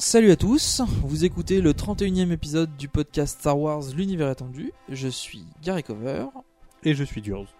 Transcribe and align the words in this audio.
Salut 0.00 0.30
à 0.30 0.36
tous, 0.36 0.80
vous 1.02 1.24
écoutez 1.24 1.60
le 1.60 1.72
31e 1.72 2.30
épisode 2.30 2.70
du 2.76 2.86
podcast 2.86 3.40
Star 3.40 3.58
Wars 3.58 3.82
L'univers 3.96 4.30
étendu. 4.30 4.72
Je 4.88 5.08
suis 5.08 5.44
Gary 5.60 5.82
Cover. 5.82 6.26
Et 6.84 6.94
je 6.94 7.02
suis 7.02 7.20
Durs. 7.20 7.52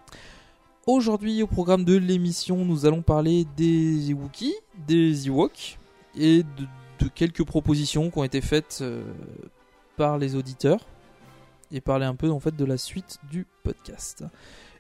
Aujourd'hui, 0.86 1.42
au 1.42 1.48
programme 1.48 1.84
de 1.84 1.96
l'émission, 1.96 2.64
nous 2.64 2.86
allons 2.86 3.02
parler 3.02 3.44
des 3.56 4.14
Wookiees, 4.14 4.54
des 4.86 5.26
Ewoks 5.26 5.80
et 6.16 6.44
de, 6.44 6.66
de 7.00 7.08
quelques 7.12 7.44
propositions 7.44 8.08
qui 8.08 8.18
ont 8.18 8.24
été 8.24 8.40
faites 8.40 8.78
euh, 8.82 9.02
par 9.96 10.16
les 10.16 10.36
auditeurs 10.36 10.86
et 11.72 11.80
parler 11.80 12.06
un 12.06 12.14
peu 12.14 12.30
en 12.30 12.38
fait 12.38 12.54
de 12.54 12.64
la 12.64 12.78
suite 12.78 13.18
du 13.32 13.48
podcast. 13.64 14.24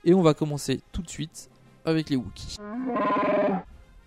Et 0.04 0.14
on 0.14 0.22
va 0.22 0.32
commencer 0.32 0.80
tout 0.92 1.02
de 1.02 1.10
suite 1.10 1.50
avec 1.84 2.08
les 2.08 2.16
Wookiees. 2.16 2.58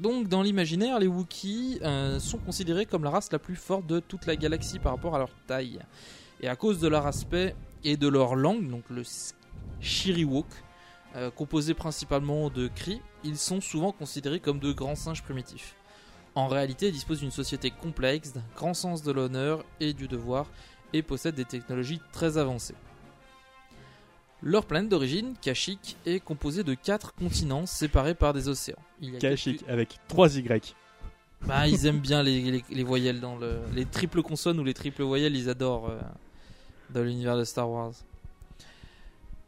Donc, 0.02 0.28
dans 0.28 0.42
l'imaginaire, 0.42 0.98
les 0.98 1.06
Wookiees 1.06 1.78
euh, 1.84 2.20
sont 2.20 2.40
considérés 2.40 2.88
comme 2.88 3.04
la 3.04 3.12
race 3.12 3.32
la 3.32 3.38
plus 3.38 3.56
forte 3.56 3.86
de 3.86 4.00
toute 4.00 4.26
la 4.26 4.36
galaxie 4.36 4.80
par 4.80 4.94
rapport 4.94 5.14
à 5.14 5.20
leur 5.20 5.30
taille. 5.46 5.78
Et 6.42 6.48
à 6.48 6.56
cause 6.56 6.80
de 6.80 6.88
leur 6.88 7.06
aspect 7.06 7.56
et 7.84 7.98
de 7.98 8.08
leur 8.08 8.34
langue, 8.36 8.68
donc 8.68 8.82
le 8.90 9.04
Shiriwok, 9.80 10.48
euh, 11.16 11.30
composé 11.30 11.76
principalement 11.76 12.50
de 12.50 12.68
cris, 12.68 13.00
ils 13.24 13.38
sont 13.38 13.62
souvent 13.62 13.92
considérés 13.92 14.40
comme 14.40 14.58
de 14.58 14.72
grands 14.72 14.96
singes 14.96 15.22
primitifs. 15.22 15.76
En 16.34 16.48
réalité, 16.48 16.88
ils 16.88 16.94
disposent 16.94 17.20
d'une 17.20 17.30
société 17.30 17.70
complexe, 17.70 18.34
d'un 18.34 18.44
grand 18.56 18.74
sens 18.74 19.04
de 19.04 19.12
l'honneur 19.12 19.64
et 19.80 19.94
du 19.94 20.08
devoir, 20.08 20.48
et 20.94 21.04
possèdent 21.04 21.36
des 21.36 21.46
technologies 21.46 22.02
très 22.12 22.40
avancées. 22.40 22.76
Leur 24.44 24.66
planète 24.66 24.90
d'origine, 24.90 25.36
Kashyyyk, 25.42 25.98
est 26.06 26.20
composée 26.20 26.64
de 26.64 26.74
quatre 26.74 27.14
continents 27.14 27.66
séparés 27.68 28.16
par 28.16 28.34
des 28.34 28.48
océans. 28.48 28.80
Il 29.02 29.12
y 29.14 29.16
a 29.16 29.20
Kashyyyk 29.20 29.60
quelques- 29.60 29.70
avec 29.70 30.00
3 30.08 30.36
Y. 30.38 30.76
Bah, 31.46 31.68
ils 31.68 31.86
aiment 31.86 32.00
bien 32.00 32.22
les, 32.24 32.42
les- 32.52 32.64
les 32.70 32.84
voyelles 32.84 33.20
dans 33.20 33.36
le. 33.36 33.60
Les 33.76 33.86
triples 33.86 34.22
consonnes 34.24 34.60
ou 34.60 34.64
les 34.64 34.74
triples 34.74 35.04
voyelles, 35.04 35.36
ils 35.36 35.50
adorent 35.50 35.90
euh, 35.90 36.00
dans 36.92 37.04
l'univers 37.04 37.38
de 37.38 37.44
Star 37.44 37.70
Wars. 37.70 37.94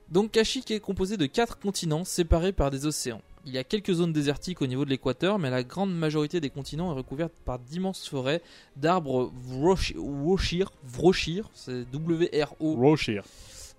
Donc, 0.10 0.32
Kashyyyk 0.32 0.70
est 0.72 0.80
composé 0.80 1.18
de 1.18 1.26
quatre 1.26 1.58
continents 1.60 2.04
séparés 2.04 2.52
par 2.52 2.70
des 2.70 2.86
océans. 2.86 3.22
Il 3.46 3.52
y 3.52 3.58
a 3.58 3.64
quelques 3.64 3.94
zones 3.94 4.14
désertiques 4.14 4.62
au 4.62 4.68
niveau 4.68 4.86
de 4.86 4.90
l'équateur, 4.90 5.38
mais 5.40 5.50
la 5.50 5.64
grande 5.64 5.94
majorité 5.94 6.40
des 6.40 6.50
continents 6.50 6.92
est 6.94 6.96
recouverte 6.98 7.34
par 7.46 7.60
d'immenses 7.60 8.08
forêts 8.08 8.42
d'arbres 8.78 9.32
Vroshir, 9.36 10.72
Vroshir, 10.84 11.50
c'est 11.54 11.84
W-R-O 11.92 12.76
Roshir. 12.76 13.24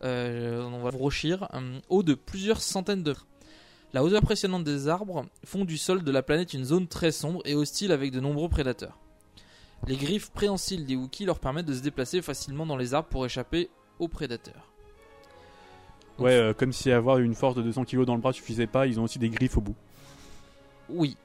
Euh, 0.04 0.62
on 0.65 0.78
va 0.81 0.91
Vroshir, 0.91 1.48
euh, 1.54 1.78
haut 1.88 2.03
de 2.03 2.15
plusieurs 2.15 2.60
centaines 2.60 3.03
de. 3.03 3.15
La 3.92 4.03
hauteur 4.03 4.19
impressionnante 4.19 4.65
des 4.65 4.88
arbres 4.88 5.26
font 5.44 5.65
du 5.65 5.78
sol 5.78 6.03
de 6.03 6.10
la 6.10 6.22
planète 6.22 6.53
une 6.53 6.65
zone 6.65 6.88
très 6.88 7.12
sombre 7.12 7.41
et 7.44 7.54
hostile 7.54 7.92
avec 7.92 8.10
de 8.10 8.20
nombreux 8.20 8.48
prédateurs. 8.48 8.98
Les 9.87 9.97
griffes 9.97 10.31
préhensiles 10.31 10.84
des 10.84 10.97
Wookiees 10.97 11.26
leur 11.26 11.38
permettent 11.38 11.66
de 11.66 11.75
se 11.75 11.82
déplacer 11.82 12.20
facilement 12.22 12.66
dans 12.66 12.76
les 12.76 12.92
arbres 12.92 13.09
pour 13.09 13.25
échapper 13.25 13.70
aux 13.98 14.09
prédateurs. 14.09 14.70
Ouais, 16.19 16.32
euh, 16.32 16.54
comme 16.54 16.72
si 16.72 16.91
avoir 16.91 17.19
une 17.19 17.34
force 17.34 17.54
de 17.54 17.62
200 17.62 17.84
kg 17.84 18.04
dans 18.04 18.15
le 18.15 18.21
bras 18.21 18.32
suffisait 18.32 18.66
pas, 18.66 18.86
ils 18.86 18.98
ont 19.00 19.04
aussi 19.04 19.19
des 19.19 19.28
griffes 19.28 19.56
au 19.56 19.60
bout. 19.60 19.76
Oui. 20.88 21.16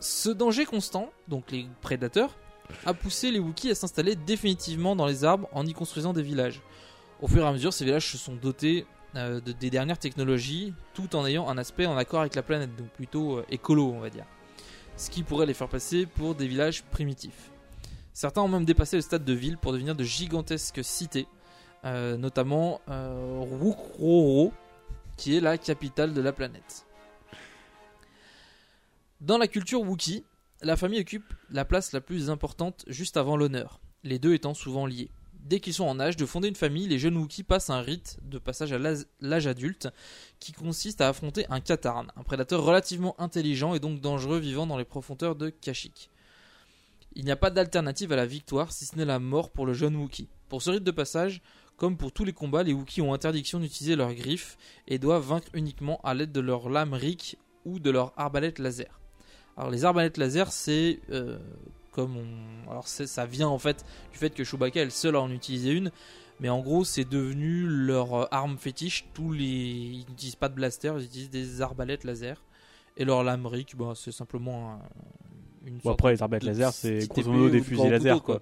Ce 0.00 0.28
danger 0.30 0.64
constant, 0.64 1.10
donc 1.28 1.50
les 1.50 1.66
prédateurs, 1.82 2.36
a 2.84 2.94
poussé 2.94 3.30
les 3.30 3.38
Wookiees 3.38 3.70
à 3.70 3.74
s'installer 3.74 4.16
définitivement 4.16 4.96
dans 4.96 5.06
les 5.06 5.24
arbres 5.24 5.48
en 5.52 5.66
y 5.66 5.72
construisant 5.72 6.12
des 6.12 6.22
villages. 6.22 6.62
Au 7.22 7.28
fur 7.28 7.42
et 7.44 7.46
à 7.46 7.52
mesure, 7.52 7.72
ces 7.72 7.84
villages 7.84 8.10
se 8.10 8.18
sont 8.18 8.34
dotés 8.34 8.86
euh, 9.14 9.40
de- 9.40 9.52
des 9.52 9.70
dernières 9.70 9.98
technologies, 9.98 10.74
tout 10.92 11.16
en 11.16 11.24
ayant 11.26 11.48
un 11.48 11.56
aspect 11.56 11.86
en 11.86 11.96
accord 11.96 12.20
avec 12.20 12.34
la 12.34 12.42
planète, 12.42 12.74
donc 12.76 12.88
plutôt 12.90 13.38
euh, 13.38 13.46
écolo, 13.50 13.90
on 13.90 14.00
va 14.00 14.10
dire. 14.10 14.26
Ce 14.98 15.08
qui 15.10 15.22
pourrait 15.22 15.46
les 15.46 15.54
faire 15.54 15.68
passer 15.68 16.04
pour 16.06 16.34
des 16.34 16.46
villages 16.46 16.82
primitifs. 16.84 17.50
Certains 18.12 18.42
ont 18.42 18.48
même 18.48 18.64
dépassé 18.64 18.96
le 18.96 19.02
stade 19.02 19.24
de 19.24 19.32
ville 19.32 19.56
pour 19.58 19.72
devenir 19.72 19.94
de 19.94 20.04
gigantesques 20.04 20.84
cités, 20.84 21.26
euh, 21.84 22.16
notamment 22.16 22.80
Rukroro, 22.88 24.52
qui 25.16 25.36
est 25.36 25.40
la 25.40 25.56
capitale 25.58 26.12
de 26.14 26.20
la 26.20 26.32
planète. 26.32 26.86
Dans 29.20 29.38
la 29.38 29.48
culture 29.48 29.80
Wookiee, 29.82 30.24
la 30.62 30.76
famille 30.76 31.00
occupe 31.00 31.32
la 31.50 31.64
place 31.64 31.92
la 31.92 32.00
plus 32.00 32.28
importante 32.30 32.84
juste 32.86 33.16
avant 33.16 33.36
l'honneur, 33.36 33.80
les 34.02 34.18
deux 34.18 34.34
étant 34.34 34.54
souvent 34.54 34.86
liés. 34.86 35.10
Dès 35.48 35.60
qu'ils 35.60 35.74
sont 35.74 35.84
en 35.84 36.00
âge 36.00 36.16
de 36.16 36.26
fonder 36.26 36.48
une 36.48 36.56
famille, 36.56 36.88
les 36.88 36.98
jeunes 36.98 37.16
Wookiees 37.16 37.44
passent 37.44 37.70
un 37.70 37.80
rite 37.80 38.18
de 38.22 38.38
passage 38.38 38.72
à 38.72 38.78
l'âge- 38.78 39.46
adulte 39.46 39.88
qui 40.40 40.50
consiste 40.50 41.00
à 41.00 41.08
affronter 41.08 41.46
un 41.50 41.60
Katarn, 41.60 42.10
un 42.16 42.24
prédateur 42.24 42.64
relativement 42.64 43.14
intelligent 43.20 43.72
et 43.72 43.78
donc 43.78 44.00
dangereux 44.00 44.40
vivant 44.40 44.66
dans 44.66 44.76
les 44.76 44.84
profondeurs 44.84 45.36
de 45.36 45.50
Kashyyyk. 45.50 46.10
Il 47.14 47.24
n'y 47.24 47.30
a 47.30 47.36
pas 47.36 47.50
d'alternative 47.50 48.12
à 48.12 48.16
la 48.16 48.26
victoire 48.26 48.72
si 48.72 48.86
ce 48.86 48.96
n'est 48.96 49.04
la 49.04 49.20
mort 49.20 49.50
pour 49.50 49.66
le 49.66 49.72
jeune 49.72 49.94
Wookiee. 49.94 50.28
Pour 50.48 50.62
ce 50.62 50.70
rite 50.70 50.82
de 50.82 50.90
passage, 50.90 51.40
comme 51.76 51.96
pour 51.96 52.10
tous 52.10 52.24
les 52.24 52.32
combats, 52.32 52.64
les 52.64 52.72
Wookiees 52.72 53.02
ont 53.02 53.14
interdiction 53.14 53.60
d'utiliser 53.60 53.94
leurs 53.94 54.14
griffes 54.14 54.58
et 54.88 54.98
doivent 54.98 55.28
vaincre 55.28 55.48
uniquement 55.54 56.00
à 56.02 56.12
l'aide 56.14 56.32
de 56.32 56.40
leurs 56.40 56.68
lames 56.70 56.94
Rick 56.94 57.38
ou 57.64 57.78
de 57.78 57.90
leurs 57.90 58.12
arbalètes 58.16 58.58
laser. 58.58 59.00
Alors 59.56 59.70
les 59.70 59.84
arbalètes 59.84 60.18
laser, 60.18 60.50
c'est 60.50 60.98
euh, 61.10 61.38
comme 61.96 62.16
on... 62.16 62.70
Alors 62.70 62.86
ça 62.86 63.26
vient 63.26 63.48
en 63.48 63.58
fait 63.58 63.84
du 64.12 64.18
fait 64.18 64.30
que 64.30 64.44
Chewbacca 64.44 64.80
est 64.80 64.84
le 64.84 64.90
seul 64.90 65.16
à 65.16 65.20
en 65.20 65.30
utiliser 65.30 65.72
une, 65.72 65.90
mais 66.38 66.48
en 66.48 66.60
gros 66.60 66.84
c'est 66.84 67.08
devenu 67.08 67.66
leur 67.66 68.14
euh, 68.14 68.26
arme 68.30 68.58
fétiche. 68.58 69.06
Tous 69.14 69.32
les... 69.32 69.44
Ils 69.44 70.06
n'utilisent 70.10 70.36
pas 70.36 70.48
de 70.48 70.54
blaster, 70.54 70.92
ils 70.98 71.04
utilisent 71.06 71.30
des 71.30 71.62
arbalètes 71.62 72.04
laser. 72.04 72.42
Et 72.98 73.04
leur 73.04 73.24
lame 73.24 73.46
Rick, 73.46 73.76
bah, 73.76 73.92
c'est 73.96 74.12
simplement 74.12 74.72
un- 74.74 74.78
une 75.66 75.78
Bon, 75.78 75.90
après, 75.90 76.12
les 76.12 76.22
arbalètes 76.22 76.44
de 76.44 76.48
laser, 76.48 76.72
c'est 76.72 77.08
grosso 77.08 77.30
modo 77.30 77.50
des 77.50 77.58
de 77.60 77.64
fusils 77.64 77.90
laser, 77.90 78.22
quoi. 78.22 78.40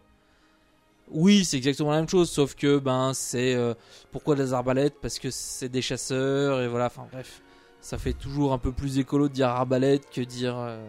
Oui, 1.11 1.45
c'est 1.45 1.57
exactement 1.59 1.91
la 1.91 1.99
même 1.99 2.09
chose, 2.09 2.31
sauf 2.31 2.55
que 2.55 2.79
ben 2.79 3.13
c'est 3.15 3.55
euh, 3.55 3.75
pourquoi 4.11 4.37
des 4.37 4.53
arbalètes? 4.53 4.95
Parce 5.03 5.19
que 5.19 5.31
c'est 5.31 5.69
des 5.69 5.83
chasseurs 5.83 6.63
et 6.63 6.69
voilà. 6.69 6.87
Enfin 6.87 7.07
bref, 7.13 7.43
ça 7.81 7.99
fait 7.99 8.15
toujours 8.15 8.55
un 8.55 8.59
peu 8.59 8.73
plus 8.73 8.99
écolo 8.99 9.29
de 9.29 9.35
dire 9.35 9.49
arbalète 9.49 10.09
que 10.11 10.23
dire 10.23 10.55
euh, 10.57 10.83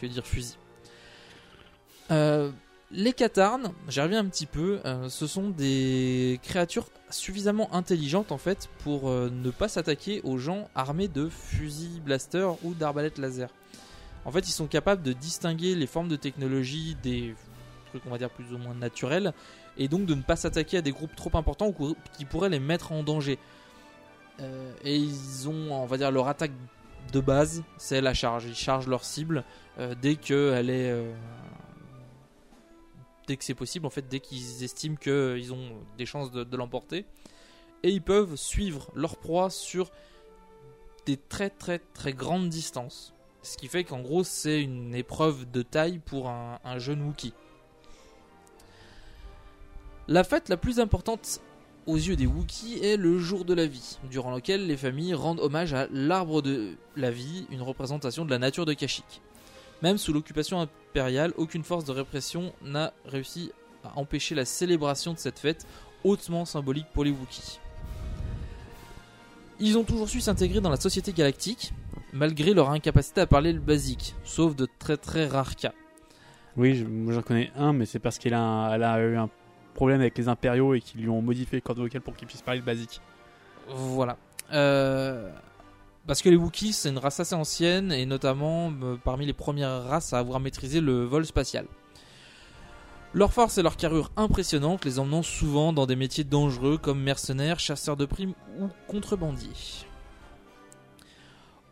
que 0.00 0.06
dire 0.06 0.26
fusil. 0.26 0.56
Euh, 2.10 2.50
les 2.90 3.12
Katarn, 3.12 3.72
j'y 3.88 4.00
reviens 4.00 4.20
un 4.20 4.28
petit 4.28 4.46
peu. 4.46 4.80
euh, 4.84 5.08
ce 5.08 5.26
sont 5.26 5.48
des 5.48 6.38
créatures 6.42 6.88
suffisamment 7.10 7.72
intelligentes 7.74 8.32
en 8.32 8.38
fait 8.38 8.68
pour 8.80 9.08
euh, 9.08 9.30
ne 9.30 9.50
pas 9.50 9.68
s'attaquer 9.68 10.20
aux 10.24 10.38
gens 10.38 10.68
armés 10.74 11.08
de 11.08 11.28
fusils 11.28 12.00
blaster 12.00 12.48
ou 12.62 12.74
d'arbalètes 12.74 13.18
laser. 13.18 13.48
En 14.24 14.30
fait, 14.30 14.46
ils 14.48 14.52
sont 14.52 14.66
capables 14.66 15.02
de 15.02 15.12
distinguer 15.12 15.74
les 15.74 15.86
formes 15.86 16.08
de 16.08 16.16
technologie 16.16 16.96
des 17.02 17.34
truc 17.88 18.02
on 18.06 18.10
va 18.10 18.18
dire 18.18 18.30
plus 18.30 18.52
ou 18.54 18.58
moins 18.58 18.74
naturel, 18.74 19.32
et 19.76 19.88
donc 19.88 20.06
de 20.06 20.14
ne 20.14 20.22
pas 20.22 20.36
s'attaquer 20.36 20.78
à 20.78 20.82
des 20.82 20.92
groupes 20.92 21.14
trop 21.16 21.30
importants 21.34 21.74
qui 22.16 22.24
pourraient 22.24 22.48
les 22.48 22.60
mettre 22.60 22.92
en 22.92 23.02
danger. 23.02 23.38
Et 24.82 24.96
ils 24.96 25.48
ont, 25.48 25.72
on 25.72 25.86
va 25.86 25.98
dire, 25.98 26.10
leur 26.10 26.26
attaque 26.26 26.52
de 27.12 27.20
base, 27.20 27.62
c'est 27.76 28.00
la 28.00 28.14
charge. 28.14 28.46
Ils 28.46 28.54
chargent 28.54 28.88
leur 28.88 29.04
cible 29.04 29.44
dès 30.00 30.16
que 30.16 30.52
elle 30.56 30.70
est, 30.70 31.04
dès 33.26 33.36
que 33.36 33.44
c'est 33.44 33.54
possible, 33.54 33.86
en 33.86 33.90
fait, 33.90 34.08
dès 34.08 34.20
qu'ils 34.20 34.64
estiment 34.64 34.96
qu'ils 34.96 35.52
ont 35.52 35.72
des 35.98 36.06
chances 36.06 36.30
de, 36.30 36.56
l'emporter. 36.56 37.04
Et 37.82 37.90
ils 37.90 38.02
peuvent 38.02 38.36
suivre 38.36 38.90
leur 38.94 39.16
proie 39.16 39.50
sur 39.50 39.90
des 41.06 41.16
très 41.16 41.50
très 41.50 41.80
très 41.80 42.12
grandes 42.12 42.48
distances. 42.48 43.14
Ce 43.42 43.56
qui 43.56 43.66
fait 43.66 43.82
qu'en 43.82 44.00
gros, 44.00 44.22
c'est 44.22 44.62
une 44.62 44.94
épreuve 44.94 45.50
de 45.50 45.62
taille 45.62 45.98
pour 45.98 46.28
un, 46.28 46.60
un 46.64 46.78
jeune 46.78 47.02
Wookie. 47.02 47.34
La 50.06 50.22
fête 50.22 50.48
la 50.48 50.56
plus 50.56 50.78
importante 50.78 51.40
aux 51.86 51.96
yeux 51.96 52.16
des 52.16 52.26
Wookiees 52.26 52.84
est 52.84 52.96
le 52.96 53.18
jour 53.18 53.44
de 53.44 53.54
la 53.54 53.66
vie, 53.66 53.98
durant 54.10 54.34
lequel 54.34 54.66
les 54.66 54.76
familles 54.76 55.14
rendent 55.14 55.40
hommage 55.40 55.74
à 55.74 55.88
l'arbre 55.90 56.42
de 56.42 56.74
la 56.96 57.10
vie, 57.10 57.46
une 57.50 57.62
représentation 57.62 58.24
de 58.24 58.30
la 58.30 58.38
nature 58.38 58.66
de 58.66 58.72
Kashyyyk. 58.72 59.20
Même 59.82 59.98
sous 59.98 60.12
l'occupation 60.12 60.60
impériale, 60.60 61.32
aucune 61.36 61.64
force 61.64 61.84
de 61.84 61.92
répression 61.92 62.52
n'a 62.62 62.92
réussi 63.04 63.50
à 63.84 63.98
empêcher 63.98 64.34
la 64.34 64.44
célébration 64.44 65.12
de 65.12 65.18
cette 65.18 65.38
fête 65.38 65.66
hautement 66.04 66.44
symbolique 66.44 66.86
pour 66.92 67.04
les 67.04 67.10
Wookiees. 67.10 67.58
Ils 69.60 69.76
ont 69.78 69.84
toujours 69.84 70.08
su 70.08 70.20
s'intégrer 70.20 70.60
dans 70.60 70.70
la 70.70 70.76
société 70.80 71.12
galactique, 71.12 71.72
malgré 72.12 72.54
leur 72.54 72.70
incapacité 72.70 73.20
à 73.20 73.26
parler 73.26 73.52
le 73.52 73.60
basique, 73.60 74.14
sauf 74.24 74.56
de 74.56 74.66
très 74.78 74.96
très 74.96 75.26
rares 75.26 75.56
cas. 75.56 75.72
Oui, 76.56 76.74
je- 76.76 76.84
moi 76.84 77.12
j'en 77.14 77.22
connais 77.22 77.50
un, 77.56 77.72
mais 77.72 77.86
c'est 77.86 77.98
parce 77.98 78.18
qu'elle 78.18 78.34
a, 78.34 78.98
eu 79.00 79.16
un 79.16 79.30
problème 79.74 80.00
avec 80.00 80.16
les 80.18 80.28
impériaux 80.28 80.74
et 80.74 80.80
qu'ils 80.80 81.00
lui 81.00 81.08
ont 81.08 81.22
modifié 81.22 81.56
le 81.56 81.62
corde 81.62 81.78
vocale 81.78 82.02
pour 82.02 82.14
qu'il 82.14 82.28
puisse 82.28 82.42
parler 82.42 82.60
le 82.60 82.66
basique. 82.66 83.00
Voilà. 83.68 84.16
Euh, 84.52 85.32
Parce 86.06 86.20
que 86.20 86.28
les 86.28 86.36
Wookiees, 86.36 86.72
c'est 86.72 86.88
une 86.88 86.98
race 86.98 87.20
assez 87.20 87.34
ancienne 87.34 87.92
et 87.92 88.06
notamment 88.06 88.72
euh, 88.82 88.96
parmi 89.02 89.24
les 89.24 89.32
premières 89.32 89.84
races 89.84 90.12
à 90.12 90.18
avoir 90.18 90.40
maîtrisé 90.40 90.80
le 90.80 91.04
vol 91.04 91.24
spatial. 91.24 91.66
Leur 93.14 93.32
force 93.32 93.58
et 93.58 93.62
leur 93.62 93.76
carrure 93.76 94.10
impressionnante 94.16 94.84
les 94.84 94.98
emmenant 94.98 95.22
souvent 95.22 95.72
dans 95.72 95.86
des 95.86 95.96
métiers 95.96 96.24
dangereux 96.24 96.78
comme 96.78 97.00
mercenaires, 97.00 97.60
chasseurs 97.60 97.96
de 97.96 98.06
primes 98.06 98.34
ou 98.58 98.68
contrebandiers. 98.88 99.86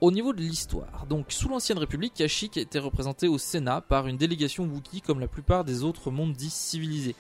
Au 0.01 0.13
niveau 0.13 0.33
de 0.33 0.41
l'histoire, 0.41 1.07
donc 1.09 1.33
sous 1.33 1.49
l'ancienne 1.49 1.79
République, 1.79 2.15
Kashyyyk 2.15 2.57
était 2.57 2.79
représenté 2.79 3.27
au 3.27 3.37
Sénat 3.37 3.81
par 3.81 4.07
une 4.07 4.17
délégation 4.17 4.65
Wookiee 4.65 5.03
comme 5.03 5.21
la 5.21 5.29
plupart 5.29 5.65
des 5.65 5.83
autres 5.83 6.11
mondes 6.11 6.35
dits 6.35 6.51
civilisés. 6.51 7.17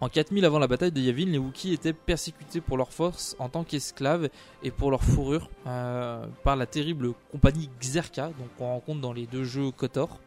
En 0.00 0.08
4000 0.08 0.46
avant 0.46 0.58
la 0.58 0.66
bataille 0.66 0.92
de 0.92 1.00
Yavin, 1.00 1.26
les 1.26 1.36
Wookiees 1.36 1.74
étaient 1.74 1.92
persécutés 1.92 2.62
pour 2.62 2.78
leur 2.78 2.90
force 2.90 3.36
en 3.38 3.50
tant 3.50 3.64
qu'esclaves 3.64 4.30
et 4.62 4.70
pour 4.70 4.90
leur 4.90 5.04
fourrure 5.04 5.50
euh, 5.66 6.26
par 6.42 6.56
la 6.56 6.64
terrible 6.64 7.12
compagnie 7.30 7.68
Xerka, 7.80 8.28
donc 8.28 8.48
on 8.58 8.66
rencontre 8.66 9.02
dans 9.02 9.12
les 9.12 9.26
deux 9.26 9.44
jeux 9.44 9.70
KOTOR. 9.70 10.18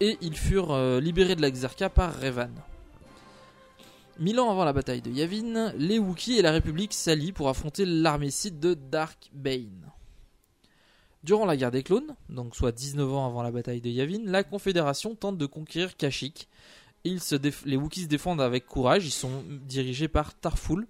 Et 0.00 0.18
ils 0.20 0.36
furent 0.36 0.72
euh, 0.72 0.98
libérés 0.98 1.36
de 1.36 1.42
la 1.42 1.50
Xerka 1.52 1.90
par 1.90 2.20
Revan. 2.20 2.50
Mille 4.18 4.40
ans 4.40 4.50
avant 4.50 4.64
la 4.64 4.72
bataille 4.72 5.00
de 5.00 5.12
Yavin, 5.12 5.72
les 5.76 6.00
Wookiees 6.00 6.38
et 6.38 6.42
la 6.42 6.50
République 6.50 6.92
s'allient 6.92 7.32
pour 7.32 7.48
affronter 7.48 7.84
l'armée 7.86 8.32
Sith 8.32 8.58
de 8.58 8.74
Dark 8.74 9.30
Bane. 9.32 9.92
Durant 11.22 11.46
la 11.46 11.56
guerre 11.56 11.70
des 11.70 11.84
clones, 11.84 12.16
donc 12.28 12.56
soit 12.56 12.72
19 12.72 13.14
ans 13.14 13.26
avant 13.26 13.44
la 13.44 13.52
bataille 13.52 13.80
de 13.80 13.88
Yavin, 13.88 14.22
la 14.24 14.42
Confédération 14.42 15.14
tente 15.14 15.38
de 15.38 15.46
conquérir 15.46 15.96
Kashyyyk. 15.96 16.48
Ils 17.04 17.20
se 17.20 17.34
les 17.64 17.76
Wookiees 17.76 18.02
se 18.02 18.08
défendent 18.08 18.40
avec 18.40 18.66
courage, 18.66 19.04
ils 19.06 19.10
sont 19.10 19.42
dirigés 19.66 20.08
par 20.08 20.34
Tarful 20.34 20.86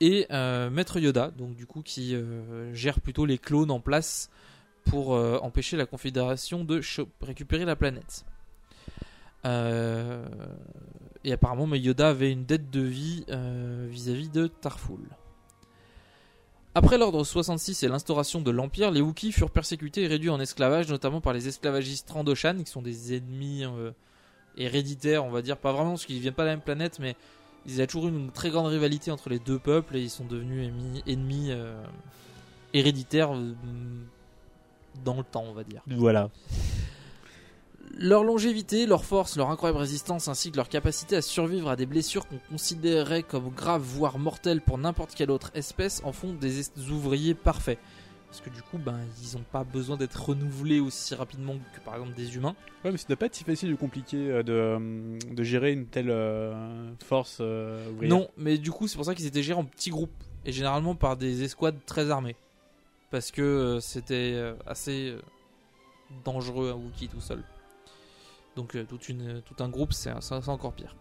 et 0.00 0.26
euh, 0.30 0.70
Maître 0.70 0.98
Yoda, 0.98 1.30
donc 1.30 1.54
du 1.54 1.66
coup 1.66 1.82
qui 1.82 2.14
euh, 2.14 2.72
gère 2.74 3.00
plutôt 3.00 3.26
les 3.26 3.38
clones 3.38 3.70
en 3.70 3.80
place 3.80 4.30
pour 4.84 5.14
euh, 5.14 5.38
empêcher 5.42 5.76
la 5.76 5.86
Confédération 5.86 6.64
de 6.64 6.80
récupérer 7.20 7.64
la 7.64 7.76
planète. 7.76 8.24
Et 11.24 11.32
apparemment, 11.32 11.72
Yoda 11.72 12.08
avait 12.08 12.32
une 12.32 12.44
dette 12.44 12.68
de 12.68 12.80
vie 12.80 13.24
vis-à-vis 13.88 14.28
de 14.28 14.48
Tarful. 14.48 14.98
Après 16.74 16.98
l'ordre 16.98 17.22
66 17.22 17.84
et 17.84 17.88
l'instauration 17.88 18.40
de 18.40 18.50
l'Empire, 18.50 18.90
les 18.90 19.00
Wookiees 19.00 19.30
furent 19.30 19.52
persécutés 19.52 20.02
et 20.02 20.06
réduits 20.08 20.30
en 20.30 20.40
esclavage, 20.40 20.88
notamment 20.88 21.20
par 21.20 21.32
les 21.32 21.46
esclavagistes 21.46 22.08
Trandoshan, 22.08 22.56
qui 22.64 22.70
sont 22.72 22.82
des 22.82 23.14
ennemis 23.14 23.64
héréditaires, 24.56 25.24
on 25.24 25.30
va 25.30 25.42
dire, 25.42 25.56
pas 25.56 25.72
vraiment 25.72 25.90
parce 25.90 26.06
qu'ils 26.06 26.20
viennent 26.20 26.34
pas 26.34 26.42
de 26.44 26.48
la 26.48 26.54
même 26.56 26.64
planète, 26.64 26.98
mais 26.98 27.16
il 27.66 27.74
y 27.76 27.82
a 27.82 27.86
toujours 27.86 28.06
eu 28.06 28.10
une 28.10 28.30
très 28.30 28.50
grande 28.50 28.66
rivalité 28.66 29.10
entre 29.10 29.28
les 29.28 29.38
deux 29.38 29.58
peuples 29.58 29.96
et 29.96 30.00
ils 30.02 30.10
sont 30.10 30.24
devenus 30.24 30.66
ennemis, 30.68 31.02
ennemis 31.06 31.46
euh, 31.50 31.74
héréditaires 32.72 33.34
euh, 33.34 33.54
dans 35.04 35.16
le 35.16 35.24
temps, 35.24 35.44
on 35.48 35.52
va 35.52 35.64
dire. 35.64 35.82
Voilà. 35.86 36.30
Leur 37.98 38.24
longévité, 38.24 38.84
leur 38.86 39.04
force, 39.04 39.36
leur 39.36 39.50
incroyable 39.50 39.78
résistance 39.78 40.28
ainsi 40.28 40.50
que 40.50 40.56
leur 40.56 40.68
capacité 40.68 41.16
à 41.16 41.22
survivre 41.22 41.70
à 41.70 41.76
des 41.76 41.86
blessures 41.86 42.26
qu'on 42.28 42.38
considérerait 42.50 43.22
comme 43.22 43.48
graves 43.50 43.80
voire 43.82 44.18
mortelles 44.18 44.60
pour 44.60 44.76
n'importe 44.76 45.14
quelle 45.14 45.30
autre 45.30 45.50
espèce 45.54 46.02
en 46.04 46.12
font 46.12 46.34
des 46.34 46.60
es- 46.60 46.90
ouvriers 46.90 47.34
parfaits. 47.34 47.78
Parce 48.36 48.50
que 48.50 48.54
du 48.54 48.60
coup, 48.60 48.76
ben, 48.76 49.00
ils 49.22 49.38
n'ont 49.38 49.44
pas 49.50 49.64
besoin 49.64 49.96
d'être 49.96 50.28
renouvelés 50.28 50.78
aussi 50.78 51.14
rapidement 51.14 51.54
que 51.74 51.80
par 51.80 51.94
exemple 51.94 52.12
des 52.14 52.36
humains. 52.36 52.54
Ouais, 52.84 52.92
mais 52.92 52.98
ça 52.98 53.08
doit 53.08 53.16
pas 53.16 53.24
être 53.26 53.34
si 53.34 53.44
facile 53.44 53.72
ou 53.72 53.78
compliqué 53.78 54.30
euh, 54.30 54.42
de, 54.42 54.52
euh, 54.52 55.18
de 55.34 55.42
gérer 55.42 55.72
une 55.72 55.86
telle 55.86 56.10
euh, 56.10 56.92
force 57.02 57.38
euh. 57.40 57.90
Non, 58.02 58.28
mais 58.36 58.58
du 58.58 58.70
coup, 58.70 58.88
c'est 58.88 58.96
pour 58.96 59.06
ça 59.06 59.14
qu'ils 59.14 59.24
étaient 59.24 59.42
gérés 59.42 59.58
en 59.58 59.64
petits 59.64 59.88
groupes 59.88 60.22
et 60.44 60.52
généralement 60.52 60.94
par 60.94 61.16
des 61.16 61.44
escouades 61.44 61.78
très 61.86 62.10
armées. 62.10 62.36
Parce 63.10 63.30
que 63.30 63.40
euh, 63.40 63.80
c'était 63.80 64.32
euh, 64.34 64.52
assez 64.66 65.08
euh, 65.08 65.20
dangereux 66.22 66.72
un 66.72 66.76
Wookiee 66.76 67.08
tout 67.08 67.22
seul. 67.22 67.42
Donc 68.54 68.76
euh, 68.76 68.84
toute 68.84 69.08
une, 69.08 69.40
tout 69.40 69.62
un 69.64 69.70
groupe, 69.70 69.94
c'est 69.94 70.10
encore 70.48 70.74
pire. 70.74 70.94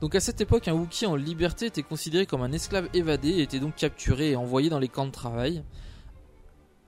Donc 0.00 0.14
à 0.14 0.20
cette 0.20 0.40
époque, 0.40 0.68
un 0.68 0.74
Wookiee 0.74 1.06
en 1.06 1.16
liberté 1.16 1.66
était 1.66 1.82
considéré 1.82 2.26
comme 2.26 2.42
un 2.42 2.52
esclave 2.52 2.88
évadé 2.92 3.30
et 3.30 3.42
était 3.42 3.60
donc 3.60 3.76
capturé 3.76 4.32
et 4.32 4.36
envoyé 4.36 4.68
dans 4.68 4.78
les 4.78 4.88
camps 4.88 5.06
de 5.06 5.10
travail. 5.10 5.62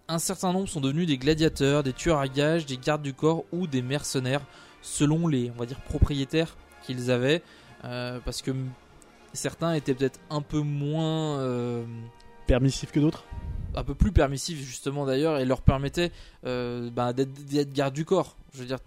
Un 0.08 0.18
certain 0.18 0.52
nombre 0.52 0.68
sont 0.68 0.80
devenus 0.80 1.06
des 1.06 1.18
gladiateurs, 1.18 1.82
des 1.82 1.92
tueurs 1.92 2.18
à 2.18 2.28
gages, 2.28 2.66
des 2.66 2.76
gardes 2.76 3.02
du 3.02 3.14
corps 3.14 3.44
ou 3.52 3.66
des 3.66 3.82
mercenaires, 3.82 4.42
selon 4.82 5.26
les, 5.26 5.50
on 5.50 5.58
va 5.58 5.66
dire, 5.66 5.80
propriétaires 5.80 6.56
qu'ils 6.82 7.10
avaient, 7.10 7.42
euh, 7.84 8.18
parce 8.24 8.42
que 8.42 8.52
certains 9.32 9.74
étaient 9.74 9.94
peut-être 9.94 10.20
un 10.30 10.40
peu 10.42 10.60
moins, 10.60 11.38
euh, 11.38 11.84
Permissif 12.46 12.92
que 12.92 13.00
d'autres? 13.00 13.24
un 13.74 13.84
peu 13.84 13.94
plus 13.94 14.12
permissifs 14.12 14.58
justement 14.58 15.06
d'ailleurs, 15.06 15.38
et 15.38 15.44
leur 15.44 15.60
permettaient 15.60 16.10
euh, 16.46 16.90
bah, 16.90 17.12
d'être 17.12 17.32
d'être 17.44 17.72
garde 17.72 17.94
du 17.94 18.04
corps. 18.04 18.36
Je 18.54 18.60
veux 18.60 18.66
dire, 18.66 18.78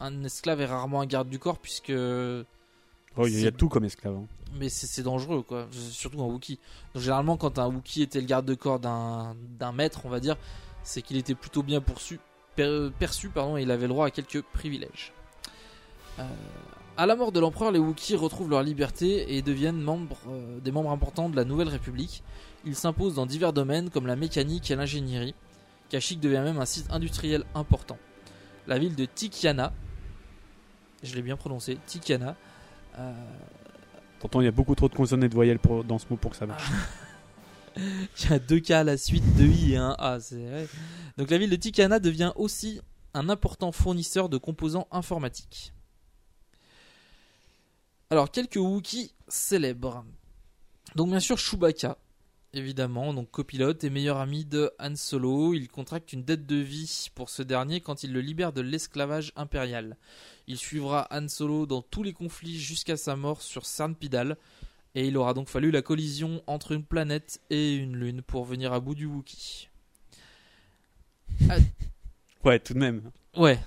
un 0.00 0.24
esclave 0.24 0.60
est 0.60 0.66
rarement 0.66 1.00
un 1.00 1.06
garde 1.06 1.28
du 1.28 1.38
corps 1.38 1.58
puisque 1.58 1.92
Oh, 3.16 3.26
Il 3.26 3.40
y 3.40 3.46
a- 3.46 3.52
tout 3.52 3.68
comme 3.68 3.84
esclave. 3.84 4.14
hein. 4.16 4.26
mais 4.58 4.68
c'est 4.68 5.02
dangereux 5.02 5.42
quoi. 5.42 5.66
Surtout 5.70 6.20
un 6.22 6.26
Wookie 6.26 6.58
donc 6.94 7.02
généralement 7.02 7.36
quand 7.36 7.58
un 7.58 7.66
Wookie 7.68 8.02
était 8.02 8.20
le 8.20 8.26
garde 8.26 8.46
de 8.46 8.54
corps 8.54 8.78
d'un 8.80 9.34
maître 9.74 10.02
on 10.04 10.08
va 10.10 10.20
dire 10.20 10.36
c'est 10.82 11.00
qu'il 11.02 11.16
était 11.16 11.34
plutôt 11.34 11.62
bien 11.62 11.80
poursu, 11.80 12.18
per- 12.56 12.90
perçu 12.98 13.28
pardon 13.28 13.56
et 13.56 13.62
il 13.62 13.70
avait 13.70 13.82
le 13.82 13.88
droit 13.88 14.06
à 14.06 14.10
quelques 14.10 14.42
privilèges. 14.42 15.12
Euh, 16.18 16.24
à 16.96 17.06
la 17.06 17.16
mort 17.16 17.32
de 17.32 17.40
l'empereur 17.40 17.70
les 17.72 17.78
Wookiees 17.78 18.16
retrouvent 18.16 18.50
leur 18.50 18.62
liberté 18.62 19.34
et 19.36 19.42
deviennent 19.42 19.80
membres, 19.80 20.18
euh, 20.28 20.58
des 20.60 20.70
membres 20.72 20.90
importants 20.90 21.28
de 21.30 21.36
la 21.36 21.44
nouvelle 21.44 21.68
république. 21.68 22.22
Ils 22.64 22.76
s'imposent 22.76 23.14
dans 23.14 23.26
divers 23.26 23.52
domaines 23.52 23.88
comme 23.90 24.06
la 24.06 24.16
mécanique 24.16 24.70
et 24.70 24.76
l'ingénierie. 24.76 25.34
Kashyyyk 25.88 26.20
devient 26.20 26.40
même 26.44 26.58
un 26.58 26.64
site 26.66 26.86
industriel 26.90 27.44
important. 27.54 27.98
La 28.66 28.78
ville 28.78 28.94
de 28.96 29.04
Tikiana 29.06 29.72
je 31.02 31.14
l'ai 31.16 31.22
bien 31.22 31.36
prononcé 31.36 31.78
Tikiana 31.86 32.36
Pourtant, 34.18 34.40
il 34.40 34.44
y 34.44 34.48
a 34.48 34.52
beaucoup 34.52 34.74
trop 34.74 34.88
de 34.88 34.94
consonnes 34.94 35.24
et 35.24 35.28
de 35.28 35.34
voyelles 35.34 35.58
dans 35.86 35.98
ce 35.98 36.06
mot 36.08 36.16
pour 36.16 36.30
que 36.30 36.36
ça 36.36 36.46
marche. 36.46 36.70
Il 37.76 38.30
y 38.30 38.32
a 38.32 38.38
deux 38.38 38.60
K 38.60 38.70
à 38.72 38.84
la 38.84 38.96
suite, 38.96 39.24
deux 39.36 39.46
I 39.46 39.72
et 39.72 39.76
un 39.76 39.96
A. 39.98 40.20
c'est 40.20 40.44
vrai. 40.44 40.68
Donc 41.16 41.30
la 41.30 41.38
ville 41.38 41.50
de 41.50 41.56
Tikana 41.56 41.98
devient 41.98 42.32
aussi 42.36 42.80
un 43.14 43.28
important 43.28 43.72
fournisseur 43.72 44.28
de 44.28 44.36
composants 44.38 44.86
informatiques. 44.90 45.72
Alors 48.10 48.30
quelques 48.30 48.56
Wookiees 48.56 49.14
célèbres. 49.26 50.04
Donc 50.96 51.08
bien 51.08 51.20
sûr 51.20 51.38
Chewbacca, 51.38 51.96
évidemment, 52.54 53.14
donc 53.14 53.30
copilote 53.30 53.82
et 53.84 53.90
meilleur 53.90 54.18
ami 54.18 54.44
de 54.44 54.70
Han 54.78 54.94
Solo. 54.96 55.54
Il 55.54 55.68
contracte 55.68 56.12
une 56.12 56.22
dette 56.24 56.46
de 56.46 56.56
vie 56.56 57.08
pour 57.14 57.30
ce 57.30 57.42
dernier 57.42 57.80
quand 57.80 58.02
il 58.02 58.12
le 58.12 58.20
libère 58.20 58.52
de 58.52 58.60
l'esclavage 58.60 59.32
impérial. 59.36 59.96
Il 60.46 60.58
suivra 60.58 61.06
Han 61.10 61.28
Solo 61.28 61.66
dans 61.66 61.82
tous 61.82 62.02
les 62.02 62.12
conflits 62.12 62.58
jusqu'à 62.58 62.96
sa 62.96 63.16
mort 63.16 63.42
sur 63.42 63.66
Sanpidal. 63.66 64.36
Et 64.94 65.06
il 65.08 65.16
aura 65.16 65.32
donc 65.32 65.48
fallu 65.48 65.70
la 65.70 65.80
collision 65.80 66.42
entre 66.46 66.72
une 66.72 66.84
planète 66.84 67.40
et 67.48 67.74
une 67.74 67.96
lune 67.96 68.20
pour 68.22 68.44
venir 68.44 68.72
à 68.74 68.80
bout 68.80 68.94
du 68.94 69.06
Wookiee. 69.06 69.68
Ouais, 72.44 72.58
tout 72.58 72.74
de 72.74 72.78
même. 72.80 73.10
Ouais. 73.36 73.58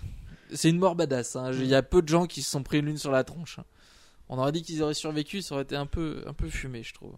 C'est 0.54 0.70
une 0.70 0.77
mort 0.80 0.96
badass. 0.96 1.36
hein. 1.38 1.51
Il 1.54 1.65
y 1.65 1.75
a 1.75 1.82
peu 1.82 2.01
de 2.01 2.10
gens 2.10 2.27
qui 2.27 2.42
se 2.42 2.51
sont 2.51 2.62
pris 2.62 2.82
l'une 2.82 2.98
sur 2.98 3.10
la 3.12 3.24
tronche. 3.24 3.58
hein. 3.60 3.65
On 4.27 4.38
aurait 4.38 4.51
dit 4.51 4.63
qu'ils 4.63 4.84
auraient 4.84 4.94
survécu, 4.94 5.42
ça 5.42 5.56
aurait 5.56 5.63
été 5.63 5.75
un 5.75 5.86
peu, 5.86 6.24
un 6.27 6.34
peu 6.34 6.50
fumé, 6.50 6.84
je 6.84 6.94
trouve. 6.94 7.15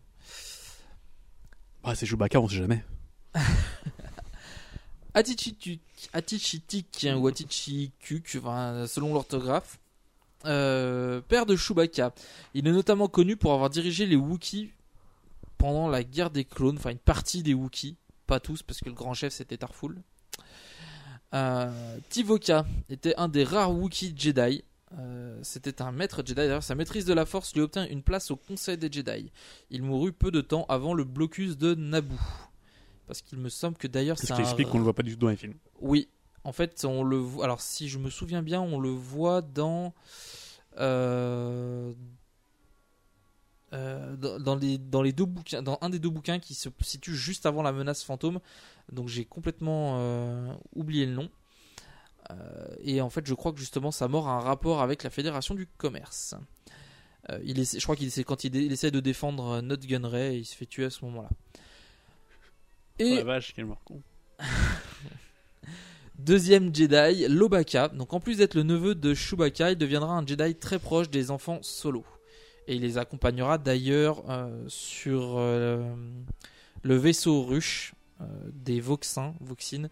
Ah, 1.83 1.95
c'est 1.95 2.05
Chewbacca, 2.05 2.39
on 2.39 2.47
sait 2.49 2.57
jamais. 2.57 2.83
Atichitik 5.13 5.81
hein, 7.05 7.15
ou 7.15 7.27
Atichikuk, 7.27 8.27
selon 8.27 9.13
l'orthographe, 9.13 9.79
euh, 10.45 11.21
père 11.21 11.45
de 11.45 11.55
Chewbacca. 11.55 12.13
Il 12.53 12.67
est 12.67 12.71
notamment 12.71 13.07
connu 13.07 13.35
pour 13.35 13.53
avoir 13.53 13.69
dirigé 13.69 14.05
les 14.05 14.15
Wookiees 14.15 14.69
pendant 15.57 15.89
la 15.89 16.03
guerre 16.03 16.29
des 16.29 16.45
clones, 16.45 16.77
enfin 16.77 16.91
une 16.91 16.99
partie 16.99 17.41
des 17.41 17.55
Wookiees, 17.55 17.95
pas 18.27 18.39
tous 18.39 18.61
parce 18.61 18.79
que 18.79 18.89
le 18.89 18.95
grand 18.95 19.15
chef 19.15 19.33
c'était 19.33 19.57
Tarful. 19.57 20.01
Euh, 21.33 21.97
Tivoka 22.09 22.65
était 22.89 23.15
un 23.17 23.27
des 23.27 23.43
rares 23.43 23.71
Wookiees 23.71 24.13
Jedi. 24.15 24.63
Euh, 24.97 25.37
c'était 25.43 25.81
un 25.81 25.91
maître 25.91 26.19
Jedi. 26.19 26.35
D'ailleurs, 26.35 26.63
sa 26.63 26.73
maîtrise 26.75 27.05
de 27.05 27.13
la 27.13 27.25
Force 27.25 27.53
lui 27.53 27.61
obtint 27.61 27.85
une 27.87 28.01
place 28.03 28.31
au 28.31 28.37
Conseil 28.37 28.77
des 28.77 28.89
Jedi. 28.91 29.31
Il 29.69 29.83
mourut 29.83 30.13
peu 30.13 30.31
de 30.31 30.39
temps 30.41 30.65
avant 30.69 30.93
le 30.93 31.03
blocus 31.03 31.57
de 31.57 31.75
Naboo. 31.75 32.15
Parce 33.05 33.21
qu'il 33.21 33.37
me 33.39 33.49
semble 33.49 33.77
que 33.77 33.87
d'ailleurs 33.87 34.17
Ce 34.17 34.27
c'est 34.27 34.33
qui 34.33 34.41
un... 34.41 34.43
explique 34.43 34.69
qu'on 34.69 34.77
le 34.77 34.83
voit 34.83 34.93
pas 34.93 35.03
du 35.03 35.13
tout 35.13 35.19
dans 35.19 35.29
les 35.29 35.35
films. 35.35 35.55
Oui, 35.81 36.07
en 36.43 36.53
fait, 36.53 36.85
on 36.85 37.03
le 37.03 37.17
voit. 37.17 37.43
Alors, 37.43 37.59
si 37.61 37.89
je 37.89 37.97
me 37.99 38.09
souviens 38.09 38.41
bien, 38.41 38.61
on 38.61 38.79
le 38.79 38.89
voit 38.89 39.41
dans. 39.41 39.93
euh, 40.77 41.91
euh, 43.73 44.15
dans, 44.15 44.39
dans 44.39 44.55
les, 44.55 44.77
dans 44.77 45.01
les 45.01 45.11
deux 45.11 45.25
bouquins, 45.25 45.61
dans 45.61 45.77
un 45.81 45.89
des 45.89 45.99
deux 45.99 46.09
bouquins 46.09 46.39
qui 46.39 46.53
se 46.53 46.69
situe 46.79 47.15
juste 47.15 47.45
avant 47.45 47.61
la 47.61 47.73
menace 47.73 48.03
fantôme. 48.03 48.39
Donc, 48.91 49.09
j'ai 49.09 49.25
complètement 49.25 50.57
oublié 50.73 51.05
le 51.05 51.11
nom. 51.13 51.29
Euh, 52.31 52.35
et 52.83 53.01
en 53.01 53.09
fait, 53.09 53.25
je 53.25 53.33
crois 53.33 53.53
que 53.53 53.59
justement, 53.59 53.91
sa 53.91 54.07
mort 54.07 54.27
a 54.27 54.33
un 54.33 54.39
rapport 54.39 54.81
avec 54.81 55.03
la 55.03 55.09
Fédération 55.09 55.55
du 55.55 55.67
Commerce. 55.77 56.35
Euh, 57.29 57.39
il 57.43 57.59
essaie- 57.59 57.79
je 57.79 57.83
crois 57.83 57.95
qu'il 57.95 58.07
essaie, 58.07 58.23
quand 58.23 58.43
il, 58.43 58.55
il 58.55 58.71
essaie 58.71 58.91
de 58.91 58.99
défendre 58.99 59.47
euh, 59.55 59.61
Not 59.61 59.77
Gunray, 59.77 60.39
il 60.39 60.45
se 60.45 60.55
fait 60.55 60.65
tuer 60.65 60.85
à 60.85 60.89
ce 60.89 61.03
moment-là. 61.05 61.29
Oh 62.99 63.03
la 63.03 63.23
vache, 63.23 63.53
quel 63.55 63.65
mort 63.65 63.83
con. 63.83 64.01
Deuxième 66.19 66.73
Jedi, 66.73 67.27
Lobaka. 67.27 67.89
Donc 67.89 68.13
en 68.13 68.19
plus 68.19 68.37
d'être 68.37 68.55
le 68.55 68.63
neveu 68.63 68.95
de 68.95 69.13
Chewbacca, 69.13 69.71
il 69.71 69.77
deviendra 69.77 70.13
un 70.17 70.25
Jedi 70.25 70.55
très 70.55 70.79
proche 70.79 71.09
des 71.09 71.29
enfants 71.29 71.59
solo. 71.61 72.03
Et 72.67 72.75
il 72.75 72.81
les 72.81 72.97
accompagnera 72.97 73.57
d'ailleurs 73.57 74.23
euh, 74.29 74.65
sur 74.67 75.35
euh, 75.37 75.93
le 76.81 76.95
vaisseau 76.95 77.43
ruche 77.43 77.93
euh, 78.21 78.25
des 78.51 78.81
Voxins, 78.81 79.35
Voxines, 79.39 79.89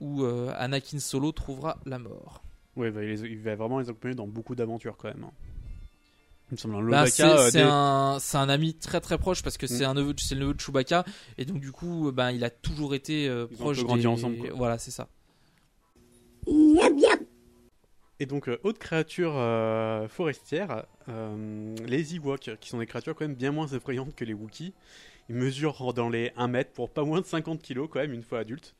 où 0.00 0.22
euh, 0.24 0.52
Anakin 0.56 0.98
Solo 0.98 1.32
trouvera 1.32 1.78
la 1.86 1.98
mort. 1.98 2.42
Ouais, 2.76 2.90
bah, 2.90 3.04
il, 3.04 3.38
va 3.40 3.54
vraiment 3.54 3.78
les 3.78 3.88
accompagner 3.88 4.14
dans 4.16 4.26
beaucoup 4.26 4.54
d'aventures 4.54 4.96
quand 4.96 5.08
même. 5.08 5.24
hein. 5.24 5.32
Il 6.50 6.54
me 6.54 6.56
semble 6.58 6.74
un 6.76 6.90
Bah, 6.90 7.06
c'est 7.06 7.22
euh, 7.24 7.50
dès- 7.50 7.62
un, 7.62 8.18
un 8.34 8.48
ami 8.48 8.74
très 8.74 9.00
très 9.00 9.16
proche 9.16 9.42
parce 9.42 9.56
que 9.56 9.66
c'est 9.66 9.84
Mm. 9.86 9.90
un 9.90 9.94
neveu, 9.94 10.12
de- 10.14 10.20
c'est 10.20 10.34
le 10.34 10.42
neveu 10.42 10.54
de 10.54 10.60
Chewbacca 10.60 11.04
et 11.38 11.44
donc 11.46 11.58
du 11.60 11.72
coup, 11.72 12.12
ben 12.12 12.30
il 12.32 12.44
a 12.44 12.50
toujours 12.50 12.94
été 12.94 13.28
euh, 13.28 13.46
Ils 13.50 13.54
ont 13.54 13.58
proche 13.60 13.82
grandi 13.84 14.02
des- 14.02 14.06
ensemble, 14.08 14.36
quoi. 14.38 14.50
Voilà, 14.54 14.78
c'est 14.78 14.90
ça. 14.90 15.08
Et 18.20 18.26
donc, 18.26 18.48
euh, 18.48 18.58
autre 18.62 18.78
créature 18.78 19.32
euh, 19.36 20.06
forestière, 20.08 20.84
euh, 21.08 21.74
les 21.86 22.14
Ewoks, 22.16 22.56
qui 22.60 22.68
sont 22.68 22.78
des 22.78 22.86
créatures 22.86 23.14
quand 23.14 23.24
même 23.26 23.34
bien 23.34 23.50
moins 23.50 23.66
effrayantes 23.66 24.14
que 24.14 24.24
les 24.24 24.34
Wookiees. 24.34 24.72
Ils 25.28 25.34
mesurent 25.34 25.94
dans 25.94 26.08
les 26.08 26.32
1 26.36 26.48
mètre 26.48 26.70
pour 26.72 26.90
pas 26.90 27.02
moins 27.04 27.20
de 27.20 27.26
50 27.26 27.60
kilos 27.62 27.88
quand 27.90 27.98
même, 28.00 28.12
une 28.12 28.22
fois 28.22 28.40
adultes. 28.40 28.74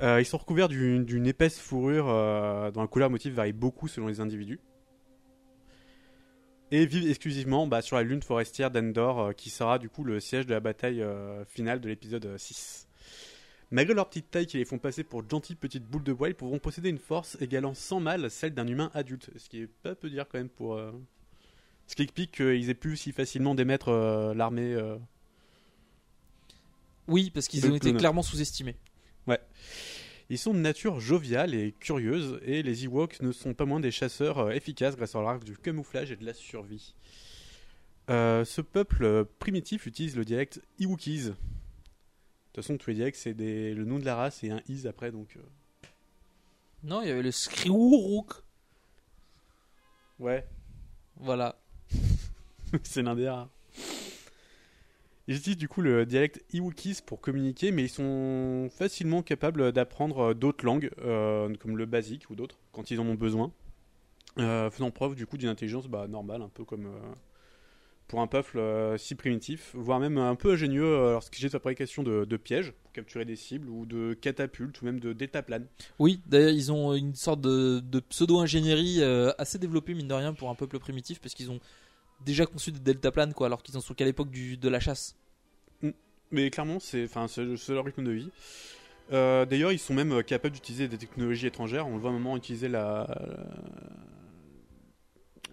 Euh, 0.00 0.20
ils 0.20 0.24
sont 0.26 0.38
recouverts 0.38 0.68
d'une 0.68 1.26
épaisse 1.26 1.58
fourrure 1.58 2.08
euh, 2.08 2.70
dont 2.70 2.80
la 2.82 2.86
couleur 2.86 3.10
motif 3.10 3.32
varie 3.34 3.52
beaucoup 3.52 3.88
selon 3.88 4.06
les 4.06 4.20
individus. 4.20 4.60
Et 6.70 6.84
vivent 6.86 7.08
exclusivement 7.08 7.66
bah, 7.66 7.80
sur 7.82 7.96
la 7.96 8.02
lune 8.02 8.22
forestière 8.22 8.70
d'Endor, 8.70 9.18
euh, 9.20 9.32
qui 9.32 9.50
sera 9.50 9.78
du 9.78 9.88
coup 9.88 10.04
le 10.04 10.20
siège 10.20 10.46
de 10.46 10.52
la 10.52 10.60
bataille 10.60 11.04
finale 11.48 11.80
de 11.80 11.88
l'épisode 11.88 12.26
euh, 12.26 12.38
6. 12.38 12.86
Malgré 13.70 13.92
leur 13.94 14.08
petite 14.08 14.30
taille 14.30 14.46
qui 14.46 14.56
les 14.56 14.64
font 14.64 14.78
passer 14.78 15.02
pour 15.02 15.28
gentilles 15.28 15.56
petites 15.56 15.84
boules 15.84 16.04
de 16.04 16.12
bois, 16.12 16.28
ils 16.28 16.34
pourront 16.34 16.58
posséder 16.58 16.88
une 16.90 16.98
force 16.98 17.36
égalant 17.40 17.74
sans 17.74 18.00
mal 18.00 18.30
celle 18.30 18.54
d'un 18.54 18.66
humain 18.66 18.90
adulte. 18.94 19.30
Ce 19.36 19.48
qui 19.48 19.62
est 19.62 19.66
pas 19.82 19.94
peu 19.94 20.08
dire 20.10 20.26
quand 20.30 20.38
même 20.38 20.48
pour. 20.48 20.74
euh, 20.74 20.92
Ce 21.86 21.96
qui 21.96 22.02
explique 22.02 22.32
qu'ils 22.36 22.70
aient 22.70 22.74
pu 22.74 22.96
si 22.96 23.12
facilement 23.12 23.54
démettre 23.54 23.88
euh, 23.88 24.32
l'armée. 24.34 24.74
euh, 24.74 24.96
Oui, 27.08 27.30
parce 27.30 27.48
qu'ils 27.48 27.66
ont 27.66 27.74
été 27.74 27.92
clairement 27.94 28.22
sous-estimés. 28.22 28.76
Ouais. 29.26 29.40
Ils 30.30 30.38
sont 30.38 30.52
de 30.52 30.58
nature 30.58 31.00
joviale 31.00 31.54
et 31.54 31.72
curieuse, 31.72 32.38
et 32.44 32.62
les 32.62 32.84
Ewoks 32.84 33.20
ne 33.22 33.32
sont 33.32 33.54
pas 33.54 33.64
moins 33.64 33.80
des 33.80 33.90
chasseurs 33.90 34.38
euh, 34.38 34.50
efficaces 34.50 34.94
grâce 34.96 35.14
à 35.14 35.20
leur 35.20 35.28
art 35.28 35.40
du 35.40 35.56
camouflage 35.56 36.10
et 36.12 36.16
de 36.16 36.24
la 36.24 36.34
survie. 36.34 36.94
Euh, 38.10 38.44
ce 38.44 38.60
peuple 38.60 39.04
euh, 39.04 39.24
primitif 39.38 39.86
utilise 39.86 40.16
le 40.16 40.24
dialecte 40.24 40.60
Ewokies. 40.80 41.24
De 41.24 41.34
toute 42.52 42.56
façon, 42.64 42.76
tous 42.76 42.90
les 42.90 42.96
dialectes, 42.96 43.18
c'est 43.18 43.34
des... 43.34 43.72
le 43.74 43.84
nom 43.84 43.98
de 43.98 44.04
la 44.04 44.16
race 44.16 44.42
et 44.44 44.50
un 44.50 44.60
is 44.68 44.86
après, 44.86 45.12
donc. 45.12 45.36
euh, 45.36 45.40
Non, 46.84 47.00
il 47.02 47.08
y 47.08 47.10
avait 47.10 47.22
le 47.22 47.30
Skriwuruk. 47.30 48.32
Ouais, 50.18 50.46
Voilà. 51.16 51.58
c'est 52.82 53.02
l'un 53.02 53.14
des 53.14 53.28
rares. 53.28 53.48
Ils 55.28 55.36
utilisent 55.36 55.58
du 55.58 55.68
coup 55.68 55.82
le 55.82 56.06
dialecte 56.06 56.42
Iwokis 56.54 57.00
pour 57.04 57.20
communiquer, 57.20 57.70
mais 57.70 57.84
ils 57.84 57.90
sont 57.90 58.70
facilement 58.70 59.22
capables 59.22 59.72
d'apprendre 59.72 60.30
euh, 60.30 60.34
d'autres 60.34 60.64
langues, 60.64 60.90
euh, 61.02 61.54
comme 61.56 61.76
le 61.76 61.84
basique 61.84 62.30
ou 62.30 62.34
d'autres, 62.34 62.58
quand 62.72 62.90
ils 62.90 62.98
en 62.98 63.06
ont 63.06 63.14
besoin, 63.14 63.52
euh, 64.38 64.70
faisant 64.70 64.90
preuve 64.90 65.14
du 65.14 65.26
coup 65.26 65.36
d'une 65.36 65.50
intelligence 65.50 65.86
bah, 65.86 66.06
normale, 66.08 66.40
un 66.40 66.48
peu 66.48 66.64
comme 66.64 66.88
pour 68.06 68.22
un 68.22 68.26
peuple 68.26 68.58
si 68.96 69.16
primitif, 69.16 69.72
voire 69.74 70.00
même 70.00 70.16
un 70.16 70.34
peu 70.34 70.52
ingénieux 70.52 71.12
lorsqu'il 71.12 71.36
s'agit 71.36 71.48
de 71.48 71.58
fabrication 71.58 72.02
de, 72.02 72.24
de 72.24 72.36
pièges 72.38 72.72
pour 72.82 72.90
capturer 72.92 73.26
des 73.26 73.36
cibles, 73.36 73.68
ou 73.68 73.84
de 73.84 74.14
catapultes, 74.14 74.80
ou 74.80 74.86
même 74.86 74.98
de 74.98 75.12
détaplanes. 75.12 75.66
Oui, 75.98 76.22
d'ailleurs, 76.26 76.52
ils 76.52 76.72
ont 76.72 76.94
une 76.94 77.14
sorte 77.14 77.42
de, 77.42 78.00
pseudo-ingénierie 78.08 79.02
assez 79.36 79.58
développée, 79.58 79.92
mine 79.92 80.08
de 80.08 80.14
rien, 80.14 80.32
pour 80.32 80.48
un 80.48 80.54
peuple 80.54 80.78
primitif, 80.78 81.20
parce 81.20 81.34
qu'ils 81.34 81.50
ont 81.50 81.60
déjà 82.24 82.46
conçu 82.46 82.72
des 82.72 82.80
deltaplanes, 82.80 83.34
quoi, 83.34 83.46
alors 83.46 83.62
qu'ils 83.62 83.76
en 83.76 83.80
sont 83.80 83.94
qu'à 83.94 84.04
l'époque 84.04 84.30
du- 84.30 84.56
de 84.56 84.68
la 84.68 84.80
chasse? 84.80 85.16
Mais 86.30 86.50
clairement, 86.50 86.78
c'est 86.78 87.08
leur 87.68 87.84
rythme 87.84 88.04
de 88.04 88.12
vie. 88.12 88.30
Euh, 89.12 89.46
D'ailleurs, 89.46 89.72
ils 89.72 89.78
sont 89.78 89.94
même 89.94 90.12
euh, 90.12 90.22
capables 90.22 90.54
d'utiliser 90.54 90.86
des 90.86 90.98
technologies 90.98 91.46
étrangères. 91.46 91.86
On 91.86 91.94
le 91.94 92.00
voit 92.00 92.10
à 92.10 92.12
un 92.12 92.18
moment 92.18 92.36
utiliser 92.36 92.68
la, 92.68 93.06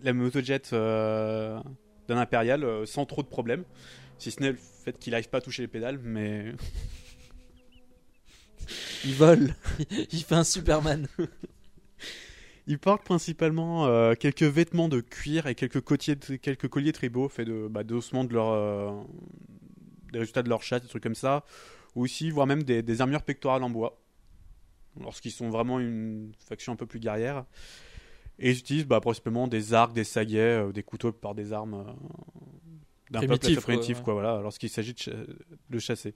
la 0.03 0.11
motojet 0.13 0.61
euh, 0.73 1.57
d'un 2.09 2.17
impérial 2.17 2.65
euh, 2.65 2.85
sans 2.85 3.05
trop 3.05 3.23
de 3.23 3.27
problèmes. 3.27 3.63
Si 4.17 4.31
ce 4.31 4.41
n'est 4.41 4.51
le 4.51 4.57
fait 4.57 4.97
qu'il 4.99 5.11
n'arrive 5.11 5.29
pas 5.29 5.37
à 5.37 5.41
toucher 5.41 5.61
les 5.61 5.67
pédales, 5.69 5.99
mais 6.03 6.53
Il 9.05 9.13
vole. 9.13 9.55
il 10.11 10.23
fait 10.23 10.35
un 10.35 10.43
Superman. 10.43 11.07
il 12.67 12.79
porte 12.79 13.03
principalement 13.03 13.85
euh, 13.87 14.13
quelques 14.15 14.43
vêtements 14.43 14.89
de 14.89 15.01
cuir 15.01 15.47
et 15.47 15.55
quelques, 15.55 15.81
côtiers, 15.81 16.15
quelques 16.17 16.67
colliers 16.67 16.93
tribaux 16.93 17.29
faits 17.29 17.47
de 17.47 17.67
bah, 17.69 17.83
d'ossements 17.83 18.23
de 18.23 18.33
leur, 18.33 18.49
euh, 18.49 18.91
des 20.11 20.19
résultats 20.19 20.43
de 20.43 20.49
leur 20.49 20.63
chasse, 20.63 20.81
des 20.81 20.87
trucs 20.87 21.03
comme 21.03 21.15
ça, 21.15 21.45
ou 21.95 22.03
aussi 22.03 22.31
voire 22.31 22.47
même 22.47 22.63
des, 22.63 22.81
des 22.81 23.01
armures 23.01 23.21
pectorales 23.23 23.63
en 23.63 23.69
bois, 23.69 24.01
lorsqu'ils 24.99 25.31
sont 25.31 25.49
vraiment 25.49 25.79
une 25.79 26.31
faction 26.39 26.73
un 26.73 26.75
peu 26.75 26.85
plus 26.85 26.99
guerrière. 26.99 27.45
Et 28.39 28.51
ils 28.51 28.59
utilisent 28.59 28.87
bah, 28.87 28.99
principalement 28.99 29.47
des 29.47 29.73
arcs, 29.73 29.93
des 29.93 30.03
saguets, 30.03 30.39
euh, 30.67 30.71
des 30.71 30.83
couteaux 30.83 31.11
par 31.11 31.35
des 31.35 31.53
armes 31.53 31.85
d'un 33.11 33.21
peuple 33.27 33.45
assez 33.47 33.61
Primitif, 33.61 34.01
quoi, 34.01 34.13
voilà, 34.13 34.41
lorsqu'il 34.41 34.69
s'agit 34.69 34.93
de, 34.93 34.99
cha- 34.99 35.11
de 35.69 35.79
chasser. 35.79 36.15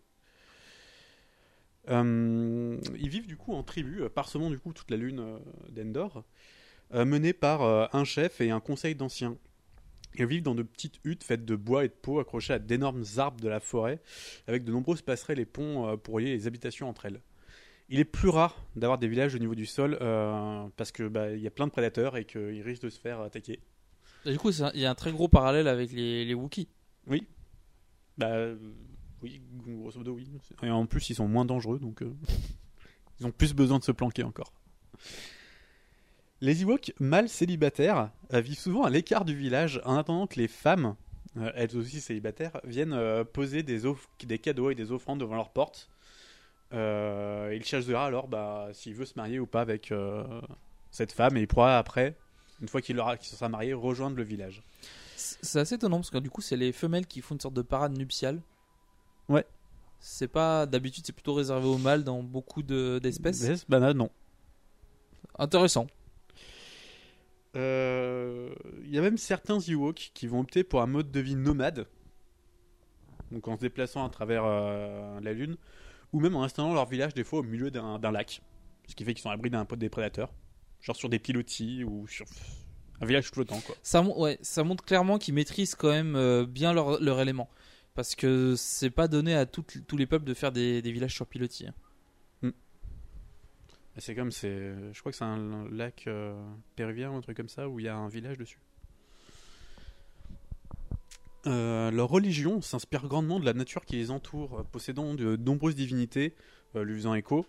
Euh, 1.90 2.78
ils 3.00 3.10
vivent 3.10 3.28
du 3.28 3.38
coup 3.38 3.54
en 3.54 3.64
tribu, 3.64 4.02
euh, 4.02 4.10
parsemant 4.10 4.50
du 4.50 4.60
coup 4.60 4.74
toute 4.74 4.92
la 4.92 4.98
lune 4.98 5.20
euh, 5.20 5.40
d'Endor, 5.70 6.24
menée 6.92 7.34
par 7.34 7.62
un 7.96 8.04
chef 8.04 8.42
et 8.42 8.50
un 8.50 8.60
conseil 8.60 8.96
d'anciens. 8.96 9.38
Ils 10.16 10.26
vivent 10.26 10.42
dans 10.42 10.56
de 10.56 10.64
petites 10.64 11.00
huttes 11.04 11.24
faites 11.24 11.46
de 11.46 11.56
bois 11.56 11.86
et 11.86 11.88
de 11.88 11.94
peau 11.94 12.20
accrochées 12.20 12.54
à 12.54 12.58
d'énormes 12.58 13.04
arbres 13.18 13.40
de 13.40 13.48
la 13.48 13.60
forêt, 13.60 14.02
avec 14.48 14.64
de 14.64 14.72
nombreuses 14.72 15.04
passerelles 15.04 15.40
et 15.40 15.46
ponts 15.46 15.96
pour 15.98 16.20
lier 16.20 16.32
les 16.32 16.48
habitations 16.48 16.90
entre 16.90 17.06
elles. 17.06 17.22
Il 17.92 18.00
est 18.00 18.06
plus 18.06 18.30
rare 18.30 18.64
d'avoir 18.76 19.00
des 19.00 19.08
villages 19.08 19.34
au 19.34 19.40
niveau 19.40 19.56
du 19.56 19.66
sol 19.66 19.98
euh, 20.00 20.68
parce 20.78 20.92
que 20.92 21.08
bah, 21.08 21.32
y 21.32 21.48
a 21.48 21.52
plein 21.52 21.66
de 21.66 21.72
prédateurs 21.72 22.18
et 22.18 22.26
qu'ils 22.26 22.62
risquent 22.62 22.84
de 22.84 22.90
se 22.90 23.00
faire 23.00 23.20
attaquer. 23.22 23.60
Et 24.26 24.32
du 24.32 24.38
coup, 24.38 24.52
il 24.52 24.80
y 24.80 24.86
a 24.86 24.92
un 24.92 24.96
très 24.96 25.12
gros 25.12 25.28
parallèle 25.28 25.68
avec 25.68 25.92
les, 25.92 26.24
les 26.24 26.34
Wookiees. 26.36 26.68
Bah 28.18 28.28
euh, 28.28 28.58
oui, 29.22 29.42
grosso 29.66 29.98
modo 29.98 30.14
oui. 30.14 30.30
Et 30.64 30.70
en 30.70 30.86
plus 30.86 31.10
ils 31.10 31.16
sont 31.16 31.28
moins 31.28 31.46
dangereux 31.46 31.80
donc 31.80 32.02
euh, 32.02 32.14
ils 33.20 33.26
ont 33.26 33.32
plus 33.32 33.54
besoin 33.54 33.80
de 33.80 33.84
se 33.84 33.92
planquer 33.92 34.24
encore. 34.24 34.54
Les 36.42 36.62
Ewoks 36.62 36.94
mâles 37.00 37.28
célibataires 37.28 38.12
euh, 38.34 38.40
vivent 38.40 38.60
souvent 38.60 38.84
à 38.84 38.90
l'écart 38.90 39.26
du 39.26 39.36
village 39.36 39.82
en 39.84 39.96
attendant 39.96 40.26
que 40.26 40.40
les 40.40 40.48
femmes, 40.48 40.96
euh, 41.38 41.52
elles 41.56 41.76
aussi 41.76 42.00
célibataires, 42.00 42.62
viennent 42.64 42.94
euh, 42.94 43.26
poser 43.26 43.62
des, 43.62 44.40
cadeaux 44.40 44.72
et 44.72 44.76
des 44.76 44.92
offrandes 44.92 45.20
devant 45.20 45.36
leur 45.36 45.50
porte. 45.50 45.90
Euh, 46.72 47.54
ils 47.54 47.66
cherchent 47.66 47.90
alors 47.90 48.28
bah, 48.28 48.70
s'il 48.74 48.94
veut 48.94 49.06
se 49.06 49.16
marier 49.16 49.40
ou 49.40 49.48
pas 49.48 49.62
avec, 49.62 49.92
euh, 49.92 50.24
cette 50.92 51.12
femme 51.12 51.36
et 51.38 51.42
il 51.42 51.48
pourra 51.48 51.78
après, 51.78 52.16
une 52.62 52.68
fois 52.68 52.82
qu'il 52.82 52.96
se 52.96 53.36
sera 53.36 53.50
marié, 53.50 53.74
rejoindre 53.74 54.16
le 54.16 54.24
village. 54.24 54.64
C'est 55.16 55.60
assez 55.60 55.76
étonnant 55.76 55.98
parce 55.98 56.10
que 56.10 56.18
du 56.18 56.30
coup, 56.30 56.42
c'est 56.42 56.58
les 56.58 56.72
femelles 56.72 57.06
qui 57.06 57.22
font 57.22 57.36
une 57.36 57.42
sorte 57.42 57.54
de 57.54 57.62
parade 57.62 57.98
nuptiale. 57.98 58.42
Ouais. 59.30 59.46
C'est 60.00 60.28
pas 60.28 60.66
d'habitude, 60.66 61.06
c'est 61.06 61.14
plutôt 61.14 61.34
réservé 61.34 61.68
aux 61.68 61.78
mâles 61.78 62.04
dans 62.04 62.24
beaucoup 62.24 62.64
de- 62.64 63.00
d'espèces? 63.02 63.48
Mais, 63.48 63.56
bah, 63.68 63.80
là, 63.80 63.94
non. 63.94 64.10
Intéressant. 65.38 65.88
Euh, 67.56 68.54
Il 68.84 68.94
y 68.94 68.98
a 68.98 69.02
même 69.02 69.18
certains 69.18 69.60
Ewoks 69.60 70.12
qui 70.14 70.28
vont 70.28 70.40
opter 70.42 70.64
pour 70.64 70.82
un 70.82 70.88
mode 70.88 71.12
de 71.12 71.20
vie 71.20 71.36
nomade, 71.36 71.88
donc 73.32 73.48
en 73.48 73.56
se 73.56 73.62
déplaçant 73.62 74.06
à 74.06 74.10
travers 74.10 74.44
euh, 74.46 75.20
la 75.22 75.34
Lune, 75.34 75.58
ou 76.14 76.20
même 76.20 76.36
en 76.36 76.44
installant 76.44 76.74
leur 76.74 76.88
village 76.88 77.14
des 77.14 77.24
fois 77.24 77.40
au 77.40 77.44
milieu 77.44 77.72
d'un 77.72 78.00
d'un 78.00 78.12
lac, 78.12 78.42
ce 78.88 78.96
qui 78.96 79.04
fait 79.04 79.14
qu'ils 79.14 79.22
sont 79.24 79.30
à 79.30 79.34
l'abri 79.34 79.50
d'un 79.50 79.66
des 79.66 79.90
prédateurs, 79.90 80.32
genre 80.82 80.96
sur 80.96 81.10
des 81.10 81.20
pilotis 81.20 81.84
ou 81.84 82.08
sur 82.08 82.26
un 83.02 83.06
village 83.06 83.30
flottant 83.32 83.60
quoi. 83.62 83.76
Ça, 83.82 84.02
ouais, 84.02 84.38
ça 84.42 84.64
montre 84.64 84.84
clairement 84.84 85.18
qu'ils 85.18 85.34
maîtrisent 85.34 85.76
quand 85.76 85.90
même 85.90 86.16
euh, 86.16 86.46
bien 86.46 86.74
leur, 86.74 87.02
leur 87.02 87.20
élément. 87.20 87.50
Parce 88.00 88.16
que 88.16 88.56
c'est 88.56 88.92
pas 88.92 89.10
donné 89.10 89.36
à 89.36 89.46
tous 89.46 89.98
les 89.98 90.06
peuples 90.06 90.24
de 90.24 90.34
faire 90.34 90.54
des, 90.54 90.82
des 90.82 90.94
villages 90.94 91.14
sur 91.14 91.28
pilotis. 91.28 91.68
hein. 91.68 92.54
Et 93.98 94.00
C'est 94.00 94.16
comme 94.16 94.32
c'est, 94.32 94.74
je 94.94 95.00
crois 95.02 95.12
que 95.12 95.18
c'est 95.18 95.26
un 95.26 95.68
lac 95.70 96.06
euh, 96.08 96.34
péruvien 96.78 97.12
ou 97.12 97.16
un 97.16 97.20
truc 97.20 97.36
comme 97.36 97.50
ça 97.50 97.68
où 97.68 97.78
il 97.78 97.88
y 97.88 97.90
a 97.90 97.98
un 97.98 98.08
village 98.08 98.38
dessus. 98.38 98.62
Euh, 101.46 101.92
leur 101.92 102.08
religion 102.08 102.62
s'inspire 102.62 103.06
grandement 103.06 103.38
de 103.38 103.44
la 103.44 103.52
nature 103.52 103.84
qui 103.84 103.98
les 103.98 104.12
entoure, 104.12 104.64
possédant 104.72 105.14
de 105.14 105.36
nombreuses 105.36 105.76
divinités, 105.76 106.36
euh, 106.78 106.86
lui 106.86 106.96
faisant 106.96 107.16
écho, 107.16 107.46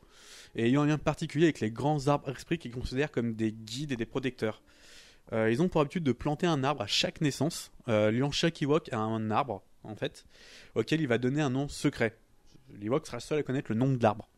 et 0.56 0.66
ayant 0.66 0.82
un 0.82 0.86
lien 0.86 0.98
particulier 0.98 1.44
avec 1.44 1.60
les 1.60 1.70
grands 1.70 2.08
arbres 2.08 2.28
esprits 2.28 2.58
qu'ils 2.58 2.74
considèrent 2.74 3.12
comme 3.12 3.34
des 3.34 3.52
guides 3.52 3.92
et 3.92 3.96
des 3.96 4.04
protecteurs. 4.04 4.64
Euh, 5.32 5.48
ils 5.48 5.62
ont 5.62 5.68
pour 5.68 5.80
habitude 5.80 6.02
de 6.02 6.10
planter 6.10 6.48
un 6.48 6.64
arbre 6.64 6.82
à 6.82 6.88
chaque 6.88 7.20
naissance, 7.20 7.70
euh, 7.86 8.10
liant 8.10 8.32
chaque 8.32 8.60
Ewok 8.60 8.92
à 8.92 8.98
un 8.98 9.30
arbre, 9.30 9.62
en 9.84 9.94
fait, 9.94 10.24
auquel 10.74 11.00
il 11.00 11.08
va 11.08 11.18
donner 11.18 11.40
un 11.40 11.50
nom 11.50 11.68
secret. 11.68 12.16
L'Ewok 12.80 13.06
sera 13.06 13.20
seul 13.20 13.38
à 13.38 13.42
connaître 13.42 13.70
le 13.70 13.78
nom 13.78 13.92
de 13.92 14.02
l'arbre. 14.02 14.28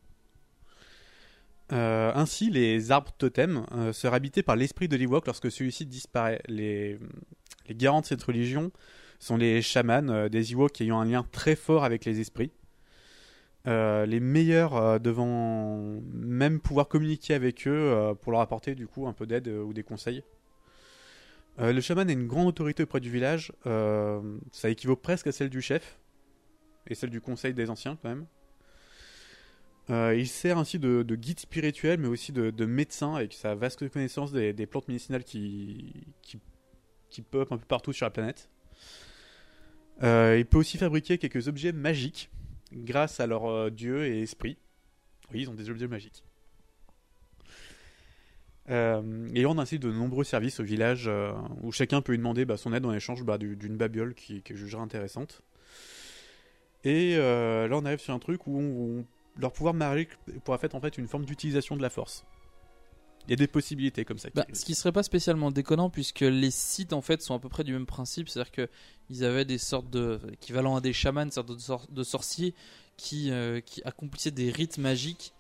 Euh, 1.73 2.13
ainsi, 2.15 2.51
les 2.51 2.91
arbres 2.91 3.13
totems 3.17 3.67
euh, 3.73 3.93
seraient 3.93 4.17
habités 4.17 4.43
par 4.43 4.57
l'esprit 4.57 4.89
de 4.89 4.97
l'Ewok 4.97 5.27
lorsque 5.27 5.51
celui-ci 5.51 5.87
disparaît. 5.87 6.43
Les, 6.49 6.99
garants 7.71 8.01
de 8.01 8.07
cette 8.07 8.23
religion 8.23 8.71
sont 9.19 9.37
les 9.37 9.63
chamans, 9.63 10.09
euh, 10.09 10.29
des 10.29 10.53
Ewoks 10.53 10.81
ayant 10.81 11.01
un 11.01 11.07
lien 11.07 11.25
très 11.33 11.57
fort 11.57 11.85
avec 11.85 12.05
les 12.05 12.21
esprits. 12.21 12.51
Euh, 13.69 14.07
les 14.07 14.19
meilleurs 14.19 14.99
devant 14.99 16.01
même 16.13 16.59
pouvoir 16.59 16.89
communiquer 16.89 17.35
avec 17.35 17.69
eux 17.69 18.13
pour 18.21 18.33
leur 18.33 18.41
apporter 18.41 18.75
du 18.75 18.89
coup 18.89 19.07
un 19.07 19.13
peu 19.13 19.25
d'aide 19.25 19.47
ou 19.47 19.73
des 19.73 19.85
conseils. 19.85 20.25
Euh, 21.59 21.73
le 21.73 21.81
chaman 21.81 22.09
a 22.09 22.13
une 22.13 22.27
grande 22.27 22.49
autorité 22.49 22.83
auprès 22.83 23.01
du 23.01 23.11
village, 23.11 23.53
euh, 23.67 24.39
ça 24.53 24.71
équivaut 24.71 24.97
presque 24.97 25.27
à 25.27 25.33
celle 25.33 25.51
du 25.51 25.61
chef 25.61 25.99
et 26.87 26.95
celle 26.95 27.11
du 27.11 27.21
conseil 27.21 27.53
des 27.53 27.69
anciens 27.69 27.99
quand 28.01 28.09
même. 28.09 28.27
Euh, 29.91 30.15
il 30.17 30.29
sert 30.29 30.59
ainsi 30.59 30.79
de, 30.79 31.03
de 31.03 31.17
guide 31.17 31.41
spirituel, 31.41 31.99
mais 31.99 32.09
aussi 32.09 32.33
de, 32.33 32.51
de 32.51 32.65
médecin 32.65 33.15
avec 33.15 33.35
sa 33.35 33.55
vaste 33.55 33.87
connaissance 33.91 34.33
des, 34.33 34.67
plantes 34.67 34.89
médicinales 34.89 35.25
qui, 35.25 35.93
qui, 37.11 37.23
pop 37.23 37.53
un 37.53 37.59
peu 37.59 37.67
partout 37.67 37.93
sur 37.93 38.07
la 38.07 38.11
planète. 38.11 38.49
Il 40.01 40.47
peut 40.47 40.59
aussi 40.59 40.79
fabriquer 40.79 41.19
quelques 41.19 41.49
objets 41.49 41.73
magiques 41.73 42.31
grâce 42.73 43.21
à 43.21 43.27
leur 43.27 43.71
dieu 43.71 44.07
et 44.07 44.23
esprit. 44.23 44.57
Oui, 45.33 45.43
ils 45.43 45.51
ont 45.51 45.55
des 45.55 45.69
objets 45.69 45.89
magiques. 45.89 46.25
Euh, 48.71 49.29
et 49.35 49.45
on 49.45 49.59
a 49.59 49.63
ainsi 49.63 49.79
de 49.81 49.91
nombreux 49.91 50.25
services 50.25 50.61
au 50.61 50.63
village 50.63 51.05
euh, 51.09 51.33
où 51.63 51.73
chacun 51.73 52.01
peut 52.01 52.13
lui 52.13 52.19
demander 52.19 52.45
bah, 52.45 52.57
son 52.57 52.73
aide 52.73 52.87
en 52.87 52.93
échange 52.93 53.25
bah, 53.25 53.37
du- 53.39 53.57
d'une 53.57 53.77
babiole 53.77 54.15
qui, 54.15 54.41
qui 54.43 54.55
jugera 54.57 54.83
intéressante. 54.83 55.43
Et 56.85 57.15
euh, 57.17 57.69
là, 57.69 57.77
on 57.77 57.85
arrive 57.85 58.01
sur 58.01 58.15
un 58.15 58.19
truc 58.19 58.47
où 58.47 58.59
on- 58.59 59.05
leur 59.41 59.53
pouvoir 59.53 59.73
magique 59.75 60.11
pourra 60.45 60.59
faire 60.59 60.75
en 60.75 60.81
fait 60.81 60.99
une 60.99 61.09
forme 61.09 61.25
d'utilisation 61.25 61.75
de 61.77 61.83
la 61.83 61.89
force. 61.91 62.25
Il 63.27 63.31
y 63.31 63.33
a 63.35 63.37
des 63.37 63.47
possibilités 63.47 64.05
comme 64.05 64.19
ça. 64.19 64.29
Bah, 64.35 64.45
ce 64.53 64.65
qui 64.65 64.75
serait 64.75 64.93
pas 64.93 65.03
spécialement 65.05 65.51
déconnant 65.51 65.91
puisque 65.91 66.21
les 66.21 66.51
sites 66.51 66.93
en 66.93 67.01
fait 67.03 67.23
sont 67.23 67.35
à 67.35 67.39
peu 67.39 67.49
près 67.49 67.65
du 67.65 67.73
même 67.73 67.87
principe, 67.87 68.29
c'est-à-dire 68.29 68.53
que 68.53 68.69
ils 69.11 69.25
avaient 69.25 69.45
des 69.45 69.59
sortes 69.59 69.89
de 69.91 70.21
équivalents 70.33 70.77
à 70.77 70.81
des 70.81 70.93
chamans, 70.93 71.31
sortes 71.31 71.49
de, 71.55 71.59
sor- 71.59 71.87
de 71.91 72.03
sorciers 72.03 72.55
qui 72.97 73.31
euh, 73.31 73.61
qui 73.61 73.81
accomplissaient 73.85 74.33
des 74.33 74.51
rites 74.51 74.77
magiques 74.79 75.33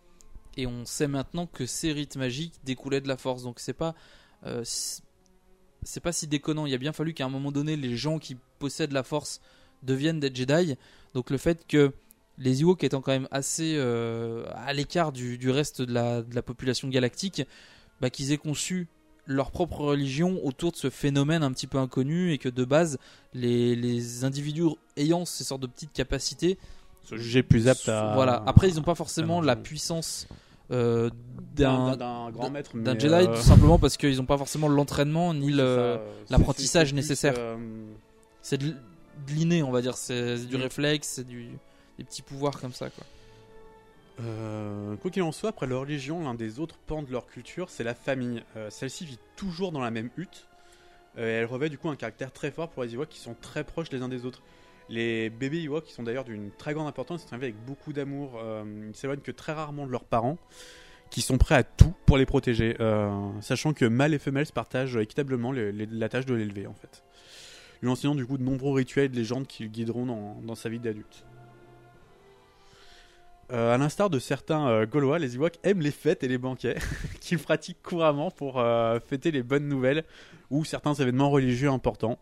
et 0.57 0.67
on 0.67 0.85
sait 0.85 1.09
maintenant 1.09 1.47
que 1.47 1.67
ces 1.67 1.93
rites 1.93 2.17
magiques 2.17 2.55
découlaient 2.65 3.01
de 3.01 3.09
la 3.09 3.17
force. 3.17 3.43
Donc 3.43 3.61
c'est 3.61 3.73
pas 3.73 3.95
euh, 4.45 4.62
c'est 4.65 6.01
pas 6.01 6.12
si 6.12 6.27
déconnant. 6.27 6.67
Il 6.67 6.75
a 6.75 6.79
bien 6.79 6.93
fallu 6.93 7.15
qu'à 7.15 7.25
un 7.25 7.29
moment 7.29 7.53
donné 7.53 7.77
les 7.77 7.97
gens 7.97 8.19
qui 8.19 8.37
possèdent 8.59 8.93
la 8.93 9.03
force 9.03 9.41
deviennent 9.83 10.21
des 10.21 10.35
Jedi. 10.35 10.77
Donc 11.15 11.31
le 11.31 11.38
fait 11.38 11.67
que 11.67 11.93
les 12.38 12.62
Ewoks 12.62 12.85
étant 12.85 13.01
quand 13.01 13.12
même 13.12 13.29
assez 13.31 13.75
euh, 13.77 14.45
à 14.55 14.73
l'écart 14.73 15.12
du, 15.12 15.38
du 15.38 15.51
reste 15.51 15.83
de 15.83 15.93
la, 15.93 16.23
de 16.23 16.35
la 16.35 16.43
population 16.43 16.88
galactique, 16.88 17.43
bah, 18.01 18.11
qu'ils 18.11 18.33
aient 18.33 18.38
conçu 18.38 18.88
leur 19.27 19.51
propre 19.51 19.81
religion 19.81 20.45
autour 20.45 20.73
de 20.73 20.77
ce 20.77 20.91
phénomène 20.91 21.43
un 21.43 21.53
petit 21.53 21.67
peu 21.67 21.79
inconnu 21.79 22.33
et 22.33 22.38
que 22.38 22.49
de 22.49 22.65
base 22.65 22.99
les, 23.35 23.77
les 23.77 24.25
individus 24.25 24.65
ayant 24.97 25.25
ces 25.25 25.45
sortes 25.45 25.62
de 25.62 25.69
petites 25.69 25.93
capacités 25.93 26.59
Se 27.05 27.17
juger 27.17 27.43
plus 27.43 27.69
apte 27.69 27.88
à. 27.88 28.15
voilà 28.15 28.43
après 28.47 28.69
ils 28.69 28.77
n'ont 28.77 28.83
pas 28.83 28.95
forcément 28.95 29.41
la 29.41 29.57
puissance 29.57 30.27
euh, 30.71 31.11
d'un 31.55 31.97
grand 32.31 32.51
maître. 32.51 32.71
d'un 32.77 32.95
mais, 32.95 33.01
Jedi 33.01 33.12
euh, 33.15 33.27
tout 33.37 33.43
simplement 33.43 33.79
parce 33.79 33.97
qu'ils 33.97 34.17
n'ont 34.17 34.25
pas 34.27 34.38
forcément 34.38 34.69
l'entraînement 34.69 35.35
ni 35.35 35.51
l'apprentissage 36.31 36.95
nécessaire. 36.95 37.35
euh, 37.37 37.57
c'est 38.41 38.59
de 38.59 38.75
l'inné 39.29 39.62
on 39.62 39.71
va 39.71 39.83
dire 39.83 39.97
c'est 39.97 40.37
du 40.47 40.57
Mm. 40.57 40.62
réflexe 40.62 41.09
c'est 41.17 41.27
du 41.27 41.49
des 41.99 42.05
petits 42.05 42.23
pouvoirs 42.23 42.59
comme 42.61 42.73
ça 42.73 42.88
quoi 42.91 43.05
Euh, 44.21 44.97
quoi 44.97 45.11
qu'il 45.11 45.23
en 45.23 45.33
soit, 45.33 45.49
après 45.51 45.67
leur 45.67 45.81
religion, 45.81 46.23
l'un 46.23 46.35
des 46.35 46.61
autres 46.61 46.77
pans 46.87 47.03
de 47.03 47.11
leur 47.11 47.27
culture, 47.27 47.71
c'est 47.71 47.83
la 47.83 47.95
famille. 47.95 48.43
Euh, 48.57 48.69
Celle-ci 48.71 49.07
vit 49.07 49.19
toujours 49.37 49.73
dans 49.73 49.81
la 49.81 49.91
même 49.91 50.11
hutte. 50.17 50.47
Euh, 51.19 51.27
et 51.29 51.33
elle 51.41 51.47
revêt 51.47 51.69
du 51.71 51.79
coup 51.79 51.88
un 51.88 51.97
caractère 51.97 52.31
très 52.31 52.51
fort 52.51 52.69
pour 52.69 52.83
les 52.85 52.95
Ewoks 52.95 53.09
qui 53.09 53.19
sont 53.21 53.35
très 53.41 53.65
proches 53.65 53.91
les 53.91 54.03
uns 54.03 54.09
des 54.09 54.25
autres. 54.27 54.43
Les 54.92 55.31
bébés 55.31 55.62
Ewoks, 55.62 55.85
qui 55.85 55.92
sont 55.92 56.05
d'ailleurs 56.05 56.24
d'une 56.24 56.50
très 56.50 56.74
grande 56.74 56.87
importance, 56.87 57.22
sont 57.22 57.31
élevés 57.31 57.46
avec 57.46 57.64
beaucoup 57.64 57.92
d'amour. 57.92 58.38
Euh, 58.40 58.62
ils 58.64 58.88
ne 58.88 58.92
s'éloignent 58.92 59.22
que 59.22 59.33
très 59.33 59.52
rarement 59.52 59.87
de 59.87 59.90
leurs 59.90 60.05
parents, 60.05 60.38
qui 61.11 61.22
sont 61.22 61.38
prêts 61.38 61.55
à 61.55 61.64
tout 61.64 61.94
pour 62.07 62.18
les 62.18 62.26
protéger. 62.26 62.76
Euh, 62.78 63.11
sachant 63.40 63.72
que 63.72 63.85
mâles 63.85 64.14
et 64.14 64.18
femelles 64.18 64.46
se 64.46 64.52
partagent 64.52 64.96
équitablement 64.96 65.50
la 65.52 66.09
tâche 66.09 66.26
de 66.26 66.35
l'élever 66.35 66.66
en 66.66 66.74
fait. 66.74 67.02
Lui 67.83 67.88
enseignant 67.88 68.14
du 68.14 68.24
coup 68.24 68.38
de 68.38 68.44
nombreux 68.44 68.74
rituels 68.74 69.07
et 69.07 69.09
de 69.09 69.16
légendes 69.16 69.46
qui 69.46 69.64
le 69.64 69.70
guideront 69.70 70.07
dans, 70.07 70.40
dans 70.42 70.55
sa 70.55 70.68
vie 70.68 70.78
d'adulte. 70.78 71.24
Euh, 73.52 73.74
à 73.74 73.76
l'instar 73.76 74.09
de 74.09 74.18
certains 74.18 74.66
euh, 74.68 74.87
Gaulois, 74.87 75.18
les 75.18 75.35
Ewoks 75.35 75.59
aiment 75.62 75.83
les 75.83 75.90
fêtes 75.90 76.24
et 76.24 76.28
les 76.28 76.38
banquets, 76.38 76.76
qu'ils 77.20 77.38
pratiquent 77.38 77.83
couramment 77.83 78.31
pour 78.31 78.59
euh, 78.59 78.98
fêter 79.00 79.31
les 79.31 79.42
bonnes 79.42 79.68
nouvelles 79.68 80.05
ou 80.50 80.64
certains 80.64 80.94
événements 80.94 81.28
religieux 81.28 81.68
importants. 81.68 82.18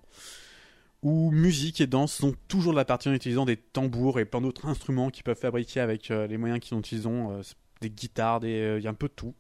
Où 1.02 1.30
musique 1.30 1.80
et 1.80 1.86
danse 1.86 2.12
sont 2.12 2.34
toujours 2.46 2.72
de 2.72 2.76
la 2.76 2.84
partie 2.84 3.08
en 3.08 3.14
utilisant 3.14 3.46
des 3.46 3.56
tambours 3.56 4.20
et 4.20 4.26
plein 4.26 4.42
d'autres 4.42 4.66
instruments 4.66 5.08
qu'ils 5.10 5.24
peuvent 5.24 5.38
fabriquer 5.38 5.80
avec 5.80 6.10
euh, 6.10 6.26
les 6.26 6.36
moyens 6.36 6.60
qu'ils 6.60 6.76
utilisent, 6.78 7.06
euh, 7.06 7.42
des 7.80 7.88
guitares, 7.88 8.40
des- 8.40 8.60
euh, 8.60 8.80
y 8.80 8.86
a 8.86 8.90
un 8.90 8.94
peu 8.94 9.08
de 9.08 9.14
tout. 9.14 9.34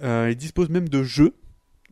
Ils 0.00 0.34
disposent 0.36 0.68
même 0.70 0.88
de 0.88 1.02
jeux 1.04 1.34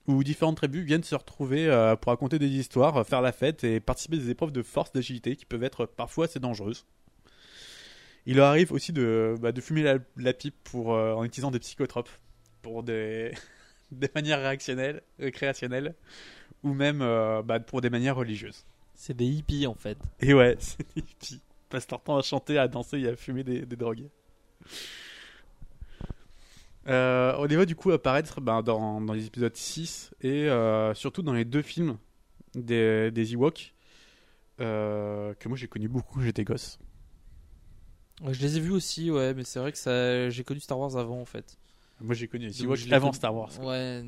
où 0.08 0.24
différentes 0.24 0.56
tribus 0.56 0.84
viennent 0.84 1.04
se 1.04 1.14
retrouver 1.14 1.68
pour 2.00 2.10
raconter 2.10 2.40
des 2.40 2.48
histoires, 2.48 3.06
faire 3.06 3.20
la 3.20 3.30
fête 3.30 3.62
et 3.62 3.78
participer 3.78 4.16
des 4.16 4.30
épreuves 4.30 4.50
de 4.50 4.62
force 4.62 4.92
d'agilité 4.92 5.36
qui 5.36 5.44
peuvent 5.44 5.62
être 5.62 5.86
parfois 5.86 6.24
assez 6.24 6.40
dangereuses. 6.40 6.86
Il 8.26 8.36
leur 8.36 8.46
arrive 8.48 8.72
aussi 8.72 8.92
de, 8.92 9.36
bah, 9.40 9.52
fumer 9.60 9.84
la, 9.84 9.98
la 10.16 10.32
pipe 10.32 10.56
pour, 10.64 10.88
en 10.88 11.22
utilisant 11.22 11.52
des 11.52 11.60
psychotropes 11.60 12.10
pour 12.62 12.82
des, 12.82 13.30
des 13.92 14.08
manières 14.12 14.40
réactionnelles, 14.40 15.02
récréationnelles 15.20 15.94
ou 16.62 16.72
même 16.74 17.00
euh, 17.02 17.42
bah, 17.42 17.60
pour 17.60 17.80
des 17.80 17.90
manières 17.90 18.16
religieuses. 18.16 18.64
c'est 18.94 19.16
des 19.16 19.26
hippies 19.26 19.66
en 19.66 19.74
fait 19.74 19.98
Et 20.20 20.34
ouais, 20.34 20.56
c'est 20.60 20.86
des 20.94 21.00
hippies. 21.02 21.40
Ils 21.42 21.68
passent 21.70 21.90
leur 21.90 22.02
temps 22.02 22.16
à 22.16 22.22
chanter, 22.22 22.58
à 22.58 22.66
danser 22.68 22.98
et 23.00 23.08
à 23.08 23.16
fumer 23.16 23.44
des, 23.44 23.64
des 23.64 23.76
drogues. 23.76 24.08
Euh, 26.88 27.34
on 27.38 27.44
les 27.44 27.56
voit 27.56 27.66
du 27.66 27.76
coup 27.76 27.90
apparaître 27.92 28.40
ben, 28.40 28.62
dans, 28.62 29.00
dans 29.00 29.12
les 29.12 29.26
épisodes 29.26 29.54
6 29.54 30.12
et 30.22 30.48
euh, 30.48 30.94
surtout 30.94 31.22
dans 31.22 31.34
les 31.34 31.44
deux 31.44 31.60
films 31.62 31.98
des, 32.54 33.10
des 33.10 33.32
Ewoks 33.34 33.74
euh, 34.60 35.34
que 35.34 35.48
moi 35.48 35.56
j'ai 35.58 35.68
connu 35.68 35.88
beaucoup 35.88 36.14
quand 36.14 36.22
j'étais 36.22 36.42
gosse. 36.44 36.78
Ouais, 38.22 38.32
je 38.34 38.40
les 38.40 38.56
ai 38.56 38.60
vus 38.60 38.72
aussi 38.72 39.10
ouais 39.10 39.34
mais 39.34 39.44
c'est 39.44 39.58
vrai 39.60 39.72
que 39.72 39.78
ça 39.78 40.30
j'ai 40.30 40.42
connu 40.42 40.60
Star 40.60 40.78
Wars 40.78 40.96
avant 40.96 41.20
en 41.20 41.24
fait 41.26 41.58
Moi 42.00 42.14
j'ai 42.14 42.28
connu 42.28 42.46
les 42.46 42.62
Ewoks 42.64 42.90
avant 42.92 43.12
Star 43.12 43.34
Wars. 43.34 43.52
ouais 43.60 44.02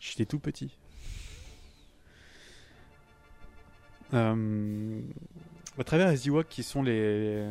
J'étais 0.00 0.24
tout 0.26 0.38
petit. 0.38 0.70
Euh, 4.14 5.00
à 5.78 5.84
travers 5.84 6.10
les 6.10 6.26
Ewoks 6.28 6.48
qui 6.48 6.62
sont 6.62 6.82
les, 6.82 7.44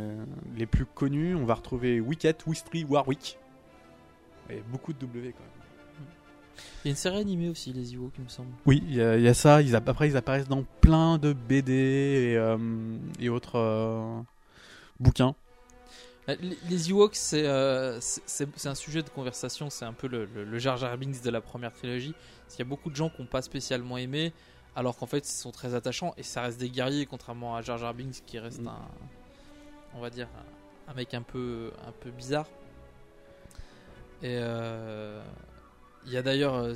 les 0.57 0.65
plus 0.65 0.85
connus, 0.85 1.35
on 1.35 1.45
va 1.45 1.53
retrouver 1.55 1.99
Wicket, 1.99 2.35
Wistri, 2.47 2.83
Warwick. 2.83 3.37
Et 4.49 4.61
beaucoup 4.71 4.93
de 4.93 4.99
W 4.99 5.33
quand 5.33 5.39
même. 5.43 5.51
Il 6.83 6.87
y 6.87 6.89
a 6.89 6.91
une 6.91 6.95
série 6.97 7.17
animée 7.17 7.49
aussi, 7.49 7.71
les 7.73 7.93
Ewoks, 7.93 8.13
il 8.17 8.23
me 8.23 8.29
semble. 8.29 8.49
Oui, 8.65 8.81
il 8.87 8.95
y, 8.95 9.01
a- 9.01 9.17
il 9.17 9.23
y 9.23 9.27
a 9.27 9.33
ça. 9.33 9.61
Ils, 9.61 9.75
après, 9.75 10.07
ils 10.09 10.17
apparaissent 10.17 10.47
dans 10.47 10.63
plein 10.81 11.17
de 11.17 11.33
BD 11.33 11.73
et, 11.73 12.37
euh, 12.37 12.57
et 13.19 13.29
autres 13.29 13.57
euh, 13.59 14.19
bouquins. 14.99 15.35
Les, 16.69 16.89
Ewoks, 16.89 17.15
euh, 17.33 17.99
c'est 18.01 18.65
un 18.67 18.75
sujet 18.75 19.01
de 19.01 19.09
conversation, 19.09 19.69
c'est 19.69 19.85
un 19.85 19.93
peu 19.93 20.07
le, 20.07 20.25
le, 20.25 20.43
le 20.43 20.59
Jar 20.59 20.75
Jar 20.75 20.97
Binks 20.97 21.21
de 21.23 21.29
la 21.29 21.39
première 21.39 21.71
trilogie. 21.71 22.13
Il 22.55 22.59
y 22.59 22.61
a 22.61 22.65
beaucoup 22.65 22.89
de 22.89 22.95
gens 22.95 23.09
qui 23.09 23.21
n'ont 23.21 23.27
pas 23.27 23.41
spécialement 23.41 23.97
aimé, 23.97 24.33
alors 24.75 24.97
qu'en 24.97 25.05
fait, 25.05 25.19
ils 25.19 25.37
sont 25.37 25.51
très 25.51 25.75
attachants 25.75 26.13
et 26.17 26.23
ça 26.23 26.41
reste 26.41 26.59
des 26.59 26.69
guerriers, 26.69 27.05
contrairement 27.05 27.55
à 27.55 27.61
Jar 27.61 27.77
Jar 27.77 27.93
Binks 27.93 28.23
qui 28.25 28.39
reste 28.39 28.61
Mm. 28.61 28.67
un, 28.67 28.87
on 29.95 30.01
va 30.01 30.09
dire, 30.09 30.27
un, 30.87 30.93
mec 30.93 31.13
un 31.13 31.21
peu, 31.21 31.71
un 31.87 31.91
peu 31.91 32.11
bizarre. 32.11 32.47
Et 34.23 34.37
euh, 34.39 35.21
il 36.05 36.11
y 36.11 36.17
a 36.17 36.21
d'ailleurs, 36.21 36.69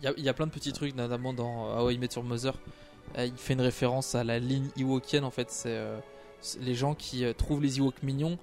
il 0.00 0.04
y 0.04 0.06
a, 0.06 0.14
il 0.16 0.24
y 0.24 0.28
a 0.28 0.34
plein 0.34 0.46
de 0.46 0.52
petits 0.52 0.72
trucs, 0.72 0.94
notamment 0.94 1.32
dans 1.32 1.78
How 1.78 1.90
I 1.90 1.98
Met 1.98 2.08
Your 2.14 2.24
Mother. 2.24 2.54
Euh, 3.18 3.26
Il 3.26 3.36
fait 3.36 3.54
une 3.54 3.60
référence 3.60 4.14
à 4.14 4.24
la 4.24 4.38
ligne 4.38 4.68
Ewokienne, 4.78 5.24
en 5.24 5.30
fait, 5.30 5.50
c'est 5.50 5.76
euh, 5.76 5.98
les 6.60 6.74
gens 6.74 6.94
qui 6.94 7.24
trouvent 7.36 7.62
les 7.62 7.78
Ewoks 7.78 8.02
mignons 8.02 8.38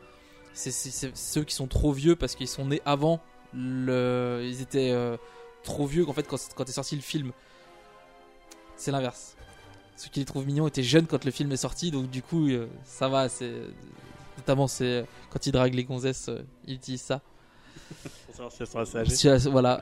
c'est 0.54 1.16
ceux 1.16 1.44
qui 1.44 1.56
sont 1.56 1.68
trop 1.68 1.92
vieux 1.92 2.16
parce 2.16 2.36
qu'ils 2.36 2.48
sont 2.48 2.66
nés 2.66 2.82
avant 2.86 3.22
le 3.54 4.42
ils 4.44 4.62
étaient 4.62 4.92
euh, 4.92 5.18
trop 5.64 5.86
vieux 5.86 6.06
qu'en 6.06 6.14
fait 6.14 6.28
quand, 6.28 6.38
quand 6.56 6.68
est 6.68 6.72
sorti 6.74 6.96
le 6.96 7.02
film. 7.02 7.32
C'est 8.76 8.92
l'inverse. 8.92 9.36
Ceux 9.98 10.10
qui 10.10 10.20
les 10.20 10.26
trouvent 10.26 10.46
mignons 10.46 10.68
étaient 10.68 10.84
jeunes 10.84 11.08
quand 11.08 11.26
le 11.26 11.32
film 11.32 11.52
est 11.52 11.58
sorti 11.58 11.92
donc 11.92 12.10
du 12.10 12.22
coup 12.24 12.48
euh, 12.48 12.68
ça 12.86 13.10
va 13.10 13.28
c'est 13.28 13.54
notamment 14.38 14.68
c'est 14.68 15.06
quand 15.30 15.46
ils 15.46 15.52
draguent 15.52 15.74
les 15.74 15.84
gonzesses 15.84 16.30
euh, 16.30 16.42
ils 16.66 16.76
utilisent 16.76 17.02
ça. 17.02 17.22
Pour 18.28 18.36
savoir 18.36 18.52
si 18.54 18.62
elles 18.62 18.68
sont 18.68 18.80
assez 18.80 18.98
âgées. 18.98 19.16
Si, 19.16 19.28
euh, 19.28 19.38
voilà. 19.52 19.82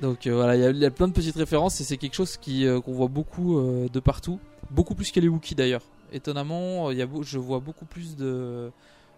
Donc 0.00 0.26
euh, 0.26 0.34
voilà 0.34 0.56
il 0.56 0.62
y, 0.62 0.64
a- 0.64 0.70
il 0.70 0.78
y 0.78 0.86
a 0.86 0.90
plein 0.90 1.08
de 1.08 1.12
petites 1.12 1.36
références 1.36 1.80
et 1.82 1.84
c'est 1.84 1.98
quelque 1.98 2.14
chose 2.14 2.38
qui 2.38 2.66
euh, 2.66 2.80
qu'on 2.80 2.92
voit 2.94 3.08
beaucoup 3.08 3.58
euh, 3.58 3.88
de 3.88 4.00
partout. 4.00 4.40
Beaucoup 4.70 4.94
plus 4.94 5.10
que 5.12 5.20
les 5.20 5.28
Wookiees 5.28 5.54
d'ailleurs. 5.54 5.82
Étonnamment 6.12 6.90
il 6.90 6.96
y 6.96 7.02
a 7.02 7.08
je 7.20 7.38
vois 7.38 7.60
beaucoup 7.60 7.84
plus 7.84 8.16
de 8.16 8.70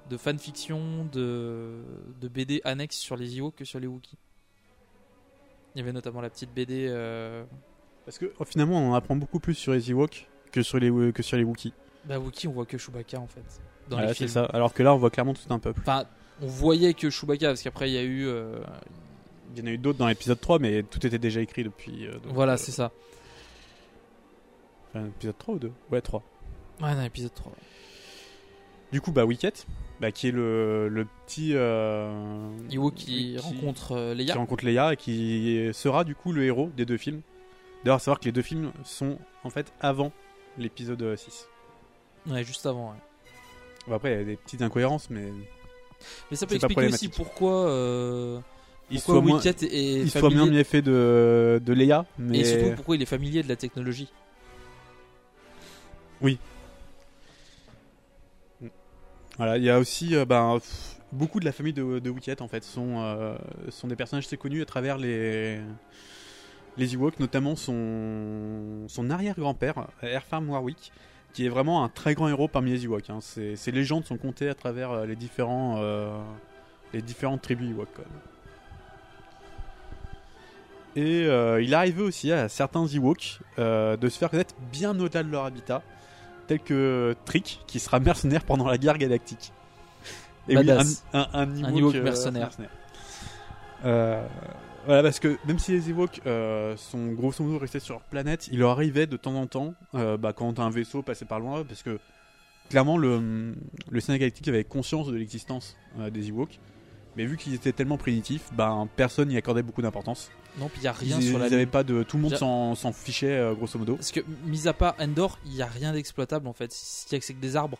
de 0.08 0.16
fanfiction, 0.16 1.04
de, 1.12 1.76
de 2.20 2.26
BD 2.26 2.60
annexes 2.64 2.96
sur 2.96 3.14
les 3.16 3.36
Ewoks 3.38 3.54
que 3.54 3.64
sur 3.64 3.78
les 3.78 3.86
Wookiees. 3.86 4.16
Il 5.74 5.78
y 5.78 5.83
avait 5.83 5.92
notamment 5.92 6.20
la 6.20 6.30
petite 6.30 6.52
BD. 6.52 6.87
euh, 6.88 7.44
Parce 8.04 8.18
que 8.18 8.33
oh, 8.38 8.44
finalement, 8.44 8.78
on 8.78 8.90
en 8.90 8.94
apprend 8.94 9.16
beaucoup 9.16 9.38
plus 9.40 9.54
sur 9.54 9.72
les 9.72 9.90
Ewoks 9.90 10.26
que 10.52 10.62
sur 10.62 10.78
les, 10.78 10.90
que 11.12 11.22
sur 11.22 11.37
les 11.37 11.44
Wookiees. 11.44 11.72
Bah, 12.04 12.18
Wookiee, 12.18 12.48
on 12.48 12.52
voit 12.52 12.66
que 12.66 12.76
Chewbacca 12.78 13.20
en 13.20 13.26
fait. 13.26 13.42
Dans 13.88 13.96
Voilà, 13.96 14.09
les 14.09 14.14
c'est 14.14 14.18
films. 14.26 14.28
ça. 14.30 14.44
Alors 14.46 14.72
que 14.74 14.83
là, 14.83 14.94
on 14.94 14.98
voit 14.98 15.11
clairement 15.11 15.35
tout 15.35 15.52
un 15.52 15.59
peuple. 15.59 15.80
Enfin, 15.83 16.04
on 16.42 16.46
voyait 16.46 16.94
que 16.94 17.09
Chewbacca 17.11 17.48
parce 17.48 17.62
qu'après 17.62 17.90
il 17.90 17.94
y 17.94 17.98
a 17.98 18.02
eu. 18.02 18.26
euh, 18.26 18.59
Il 19.54 19.61
y 19.61 19.62
en 19.62 19.66
a 19.66 19.70
eu 19.74 19.78
d'autres 19.78 19.98
dans 19.98 20.09
l'épisode 20.09 20.40
3, 20.40 20.59
mais 20.59 20.83
tout 20.83 21.04
était 21.06 21.18
déjà 21.18 21.40
écrit 21.40 21.62
depuis. 21.64 22.06
euh, 22.06 22.12
donc, 22.18 22.33
voilà, 22.33 22.54
euh, 22.54 22.56
c'est 22.56 22.72
ça. 22.72 22.90
enfin, 24.94 25.06
épisode 25.06 25.38
3 25.38 25.54
ou 25.54 25.59
2 25.59 25.72
Ouais, 25.92 26.00
3. 26.00 26.22
Ouais, 26.83 26.94
dans 26.94 27.02
l'épisode 27.02 27.35
3. 27.35 27.52
Du 28.92 29.00
coup, 29.00 29.12
bah, 29.12 29.24
Wicket, 29.24 29.66
bah, 30.00 30.11
qui 30.11 30.29
est 30.29 30.33
le, 30.33 30.88
le 30.88 31.07
petit. 31.26 31.53
Euh, 31.55 32.50
Ewok 32.72 32.94
qui, 32.94 33.38
rencontre 33.38 33.92
euh, 33.92 34.14
Leia. 34.14 34.33
qui 34.33 34.38
rencontre 34.38 34.64
Leia 34.64 34.92
et 34.94 34.96
qui 34.96 35.70
sera 35.72 36.05
du 36.05 36.14
coup 36.14 36.33
le 36.33 36.44
héros 36.44 36.70
des 36.76 36.85
deux 36.87 36.96
films. 36.96 37.20
D'ailleurs, 37.85 38.00
savoir 38.00 38.20
que 38.20 38.24
les 38.26 38.33
deux 38.33 38.42
films 38.42 38.72
sont 38.85 39.18
en 39.44 39.50
fait 39.50 39.72
avant 39.81 40.12
l'épisode 40.59 41.00
euh, 41.03 41.16
6. 41.16 41.48
Ouais, 42.29 42.44
juste 42.44 42.66
avant. 42.66 42.90
ouais. 42.90 42.96
Bon, 43.88 43.94
après, 43.94 44.12
il 44.12 44.18
y 44.18 44.20
a 44.20 44.24
des 44.24 44.37
petites 44.37 44.62
incohérences, 44.62 45.09
mais 45.09 45.33
Mais 46.31 46.37
ça 46.37 46.46
peut 46.46 46.57
expliquer 46.57 46.87
aussi 46.88 47.09
pourquoi. 47.09 47.68
euh, 47.70 48.40
il 48.90 49.00
soit 49.00 49.20
moins, 49.20 49.37
Wicket 49.37 49.62
est 49.62 50.00
il 50.00 50.11
soit 50.11 50.29
bien 50.31 50.64
fait 50.64 50.83
de, 50.83 51.62
de 51.64 51.72
Leia. 51.72 52.05
Mais 52.18 52.40
Et 52.40 52.44
surtout 52.44 52.74
pourquoi 52.74 52.96
il 52.96 53.03
est 53.03 53.07
familier 53.07 53.42
de 53.42 53.48
la 53.48 53.57
technologie. 53.57 54.09
Voilà, 59.40 59.57
il 59.57 59.64
y 59.64 59.70
a 59.70 59.79
aussi 59.79 60.14
euh, 60.14 60.26
ben, 60.26 60.59
beaucoup 61.12 61.40
de 61.40 61.46
la 61.46 61.53
famille 61.53 61.72
de, 61.72 61.98
de 61.98 62.11
Wicket 62.11 62.42
en 62.42 62.46
fait 62.46 62.62
sont, 62.62 62.98
euh, 62.98 63.38
sont 63.70 63.88
des 63.88 63.96
personnages 63.96 64.26
assez 64.26 64.37
connus 64.37 64.61
à 64.61 64.66
travers 64.66 64.98
les 64.98 65.59
les 66.76 66.92
Ewoks, 66.94 67.18
notamment 67.18 67.57
son, 67.57 68.85
son 68.87 69.09
arrière-grand-père, 69.09 69.87
Airfarm 70.03 70.50
Warwick, 70.50 70.92
qui 71.33 71.46
est 71.46 71.48
vraiment 71.48 71.83
un 71.83 71.88
très 71.88 72.14
grand 72.14 72.29
héros 72.29 72.48
parmi 72.48 72.72
les 72.72 72.85
Ewoks. 72.85 73.09
hein. 73.09 73.20
Ces, 73.22 73.72
légendes 73.72 74.05
sont 74.05 74.18
comptées 74.18 74.50
à 74.50 74.55
travers 74.55 74.90
euh, 74.90 75.07
les 75.07 75.16
différents 75.16 75.81
les 76.92 77.00
différentes 77.00 77.40
tribus 77.40 77.70
Ewoks. 77.70 77.94
quoi. 77.94 78.05
Et 80.96 81.24
euh, 81.24 81.62
il 81.62 81.72
arrivait 81.72 82.03
aussi 82.03 82.31
à 82.31 82.50
certains 82.50 82.87
Ewoks 82.87 83.40
de 83.57 84.09
se 84.11 84.18
faire 84.18 84.29
connaître 84.29 84.55
bien 84.70 84.90
au-delà 85.00 85.22
de 85.22 85.31
leur 85.31 85.46
habitat, 85.46 85.83
tel 86.50 86.58
que 86.58 87.14
Trick, 87.26 87.60
qui 87.68 87.78
sera 87.78 88.00
mercenaire 88.00 88.42
pendant 88.42 88.66
la 88.66 88.76
guerre 88.76 88.98
galactique. 88.98 89.52
Et 90.48 90.56
oui, 90.56 90.68
un, 90.68 90.80
un, 91.12 91.28
un 91.32 91.56
Ewok, 91.56 91.78
Ewok 91.78 91.94
euh, 91.94 92.02
mercenaire. 92.02 92.50
Euh, 93.84 94.26
voilà, 94.84 95.04
parce 95.04 95.20
que 95.20 95.38
même 95.46 95.60
si 95.60 95.70
les 95.70 95.90
Ewoks 95.90 96.20
euh, 96.26 96.76
sont 96.76 97.12
grosso 97.12 97.44
modo 97.44 97.58
restés 97.58 97.78
sur 97.78 97.94
leur 97.94 98.02
planète, 98.02 98.48
il 98.50 98.58
leur 98.58 98.70
arrivait 98.70 99.06
de 99.06 99.16
temps 99.16 99.34
en 99.36 99.46
temps, 99.46 99.74
euh, 99.94 100.16
bah, 100.16 100.32
quand 100.32 100.58
un 100.58 100.70
vaisseau 100.70 101.02
passait 101.02 101.24
par 101.24 101.38
loin, 101.38 101.62
parce 101.62 101.84
que 101.84 102.00
clairement 102.68 102.98
le, 102.98 103.54
le 103.88 104.00
Sénat 104.00 104.18
galactique 104.18 104.48
avait 104.48 104.64
conscience 104.64 105.06
de 105.06 105.14
l'existence 105.14 105.76
des 106.10 106.30
Ewoks, 106.30 106.58
mais 107.16 107.26
vu 107.26 107.36
qu'ils 107.36 107.54
étaient 107.54 107.72
tellement 107.72 107.96
primitifs, 107.96 108.50
ben, 108.54 108.88
personne 108.96 109.28
n'y 109.28 109.36
accordait 109.36 109.62
beaucoup 109.62 109.82
d'importance. 109.82 110.32
Non, 110.58 110.68
puis 110.68 110.80
il 110.80 110.84
y 110.84 110.88
a 110.88 110.92
rien 110.92 111.18
ils, 111.20 111.28
sur 111.28 111.38
la 111.38 111.46
ils 111.46 111.54
avaient 111.54 111.62
ligne. 111.62 111.70
pas 111.70 111.84
de, 111.84 112.02
tout 112.02 112.16
le 112.16 112.24
monde 112.24 112.34
s'en 112.36 112.92
fichait 112.92 113.30
euh, 113.38 113.54
grosso 113.54 113.78
modo. 113.78 113.94
Parce 113.96 114.10
que, 114.12 114.20
mis 114.44 114.66
à 114.68 114.72
part 114.72 114.94
Endor, 114.98 115.38
il 115.46 115.52
n'y 115.52 115.62
a 115.62 115.66
rien 115.66 115.92
d'exploitable 115.92 116.48
en 116.48 116.52
fait. 116.52 116.74
Il 117.10 117.14
y 117.14 117.16
a 117.16 117.18
que 117.20 117.24
c'est 117.24 117.34
que 117.34 117.40
des 117.40 117.56
arbres. 117.56 117.78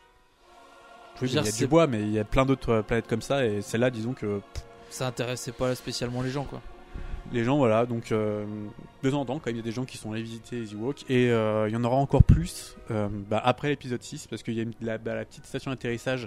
Oui, 1.20 1.28
il 1.28 1.35
y 1.35 1.38
a 1.38 1.42
du 1.52 1.66
bois, 1.66 1.87
mais 1.87 2.00
il 2.00 2.12
y 2.12 2.18
a 2.18 2.24
plein 2.24 2.46
d'autres 2.46 2.70
euh, 2.70 2.83
planètes 2.83 3.06
comme 3.06 3.20
ça, 3.20 3.44
et 3.44 3.61
celle-là, 3.61 3.90
disons 3.90 4.14
que 4.14 4.40
Ça 4.88 5.06
intéressait 5.06 5.52
pas 5.52 5.74
spécialement 5.74 6.22
les 6.22 6.30
gens 6.30 6.44
quoi. 6.44 6.62
les 7.33 7.44
gens, 7.44 7.59
voilà, 7.59 7.85
donc 7.85 8.11
euh, 8.11 8.46
de 9.02 9.11
temps 9.11 9.20
en 9.20 9.24
temps, 9.26 9.38
quand 9.38 9.46
même, 9.46 9.56
il 9.56 9.59
y 9.59 9.62
a 9.62 9.64
des 9.64 9.72
gens 9.72 9.85
qui 9.85 9.98
sont 9.98 10.12
allés 10.12 10.22
visiter 10.22 10.61
les 10.61 10.72
Ewoks, 10.72 11.04
et 11.11 11.28
euh, 11.30 11.68
il 11.68 11.74
y 11.74 11.76
en 11.76 11.85
aura 11.85 11.96
encore 11.96 12.22
plus 12.22 12.76
bah, 13.28 13.42
après 13.44 13.68
l'épisode 13.68 14.02
6, 14.02 14.28
parce 14.28 14.42
qu'il 14.42 14.54
y 14.54 14.61
a 14.61 14.62
une- 14.62 14.72
la, 14.80 14.96
bah, 14.96 15.14
la 15.14 15.26
petite 15.26 15.44
station 15.44 15.70
d'atterrissage 15.72 16.26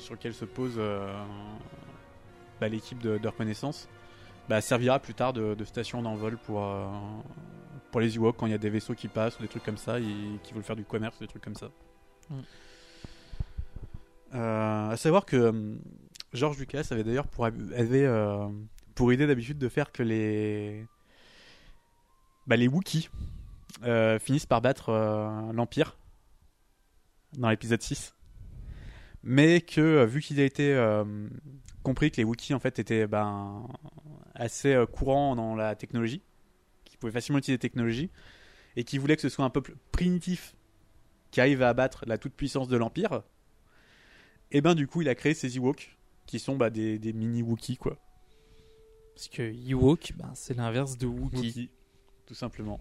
sur 0.00 0.14
laquelle 0.14 0.34
se 0.34 0.44
pose 0.46 0.80
bah, 2.60 2.68
l'équipe 2.68 3.00
de, 3.00 3.18
de 3.18 3.28
reconnaissance, 3.28 3.88
bah, 4.48 4.60
servira 4.60 4.98
plus 4.98 5.14
tard 5.14 5.32
de, 5.32 5.54
de 5.54 5.64
station 5.64 6.02
d'envol 6.02 6.36
pour, 6.36 6.64
euh, 6.64 6.86
pour 7.90 8.00
les 8.00 8.16
Ewoks 8.16 8.36
quand 8.36 8.46
il 8.46 8.52
y 8.52 8.54
a 8.54 8.58
des 8.58 8.70
vaisseaux 8.70 8.94
qui 8.94 9.08
passent, 9.08 9.38
ou 9.38 9.42
des 9.42 9.48
trucs 9.48 9.64
comme 9.64 9.76
ça, 9.76 10.00
et 10.00 10.38
qui 10.42 10.54
veulent 10.54 10.62
faire 10.62 10.76
du 10.76 10.84
commerce, 10.84 11.18
des 11.18 11.26
trucs 11.26 11.42
comme 11.42 11.54
ça. 11.54 11.70
Mm. 12.30 12.40
Euh, 14.34 14.90
à 14.90 14.96
savoir 14.96 15.26
que 15.26 15.36
euh, 15.36 15.74
George 16.32 16.58
Lucas 16.58 16.88
avait 16.90 17.04
d'ailleurs 17.04 17.26
pour, 17.26 17.44
avait, 17.44 18.04
euh, 18.04 18.48
pour 18.94 19.12
idée 19.12 19.26
d'habitude 19.26 19.58
de 19.58 19.68
faire 19.68 19.92
que 19.92 20.02
les 20.02 20.86
bah, 22.46 22.56
les 22.56 22.66
Wookiees 22.66 23.10
finissent 24.20 24.46
par 24.46 24.60
battre 24.60 24.92
l'Empire 25.52 25.96
dans 27.36 27.50
l'épisode 27.50 27.82
6 27.82 28.14
mais 29.22 29.60
que 29.60 29.80
euh, 29.80 30.06
vu 30.06 30.20
qu'il 30.20 30.40
a 30.40 30.44
été 30.44 30.74
euh, 30.74 31.04
compris 31.82 32.10
que 32.10 32.16
les 32.16 32.24
Wookiees 32.24 32.54
en 32.54 32.60
fait 32.60 32.78
étaient 32.78 33.06
ben, 33.06 33.66
assez 34.34 34.72
euh, 34.72 34.86
courants 34.86 35.36
dans 35.36 35.54
la 35.54 35.74
technologie 35.74 36.22
qu'ils 36.84 36.98
pouvaient 36.98 37.12
facilement 37.12 37.38
utiliser 37.38 37.56
la 37.56 37.60
technologie 37.60 38.10
et 38.76 38.84
qu'il 38.84 39.00
voulait 39.00 39.16
que 39.16 39.22
ce 39.22 39.28
soit 39.28 39.44
un 39.44 39.50
peuple 39.50 39.76
primitif 39.92 40.54
qui 41.30 41.40
arrive 41.40 41.62
à 41.62 41.68
abattre 41.68 42.04
la 42.06 42.18
toute 42.18 42.34
puissance 42.34 42.68
de 42.68 42.76
l'Empire 42.76 43.22
et 44.50 44.60
ben 44.60 44.74
du 44.74 44.86
coup 44.86 45.02
il 45.02 45.08
a 45.08 45.14
créé 45.14 45.34
ces 45.34 45.56
Ewoks 45.56 45.96
qui 46.26 46.38
sont 46.38 46.56
bah, 46.56 46.70
des, 46.70 46.98
des 46.98 47.12
mini 47.12 47.42
Wookiees 47.42 47.76
quoi 47.76 47.98
Parce 49.14 49.28
que 49.28 49.42
Ewok, 49.42 50.12
ben, 50.16 50.30
c'est 50.34 50.54
l'inverse 50.54 50.96
de 50.98 51.06
Wookiee. 51.06 51.36
Wookiee, 51.36 51.70
tout 52.26 52.34
simplement. 52.34 52.80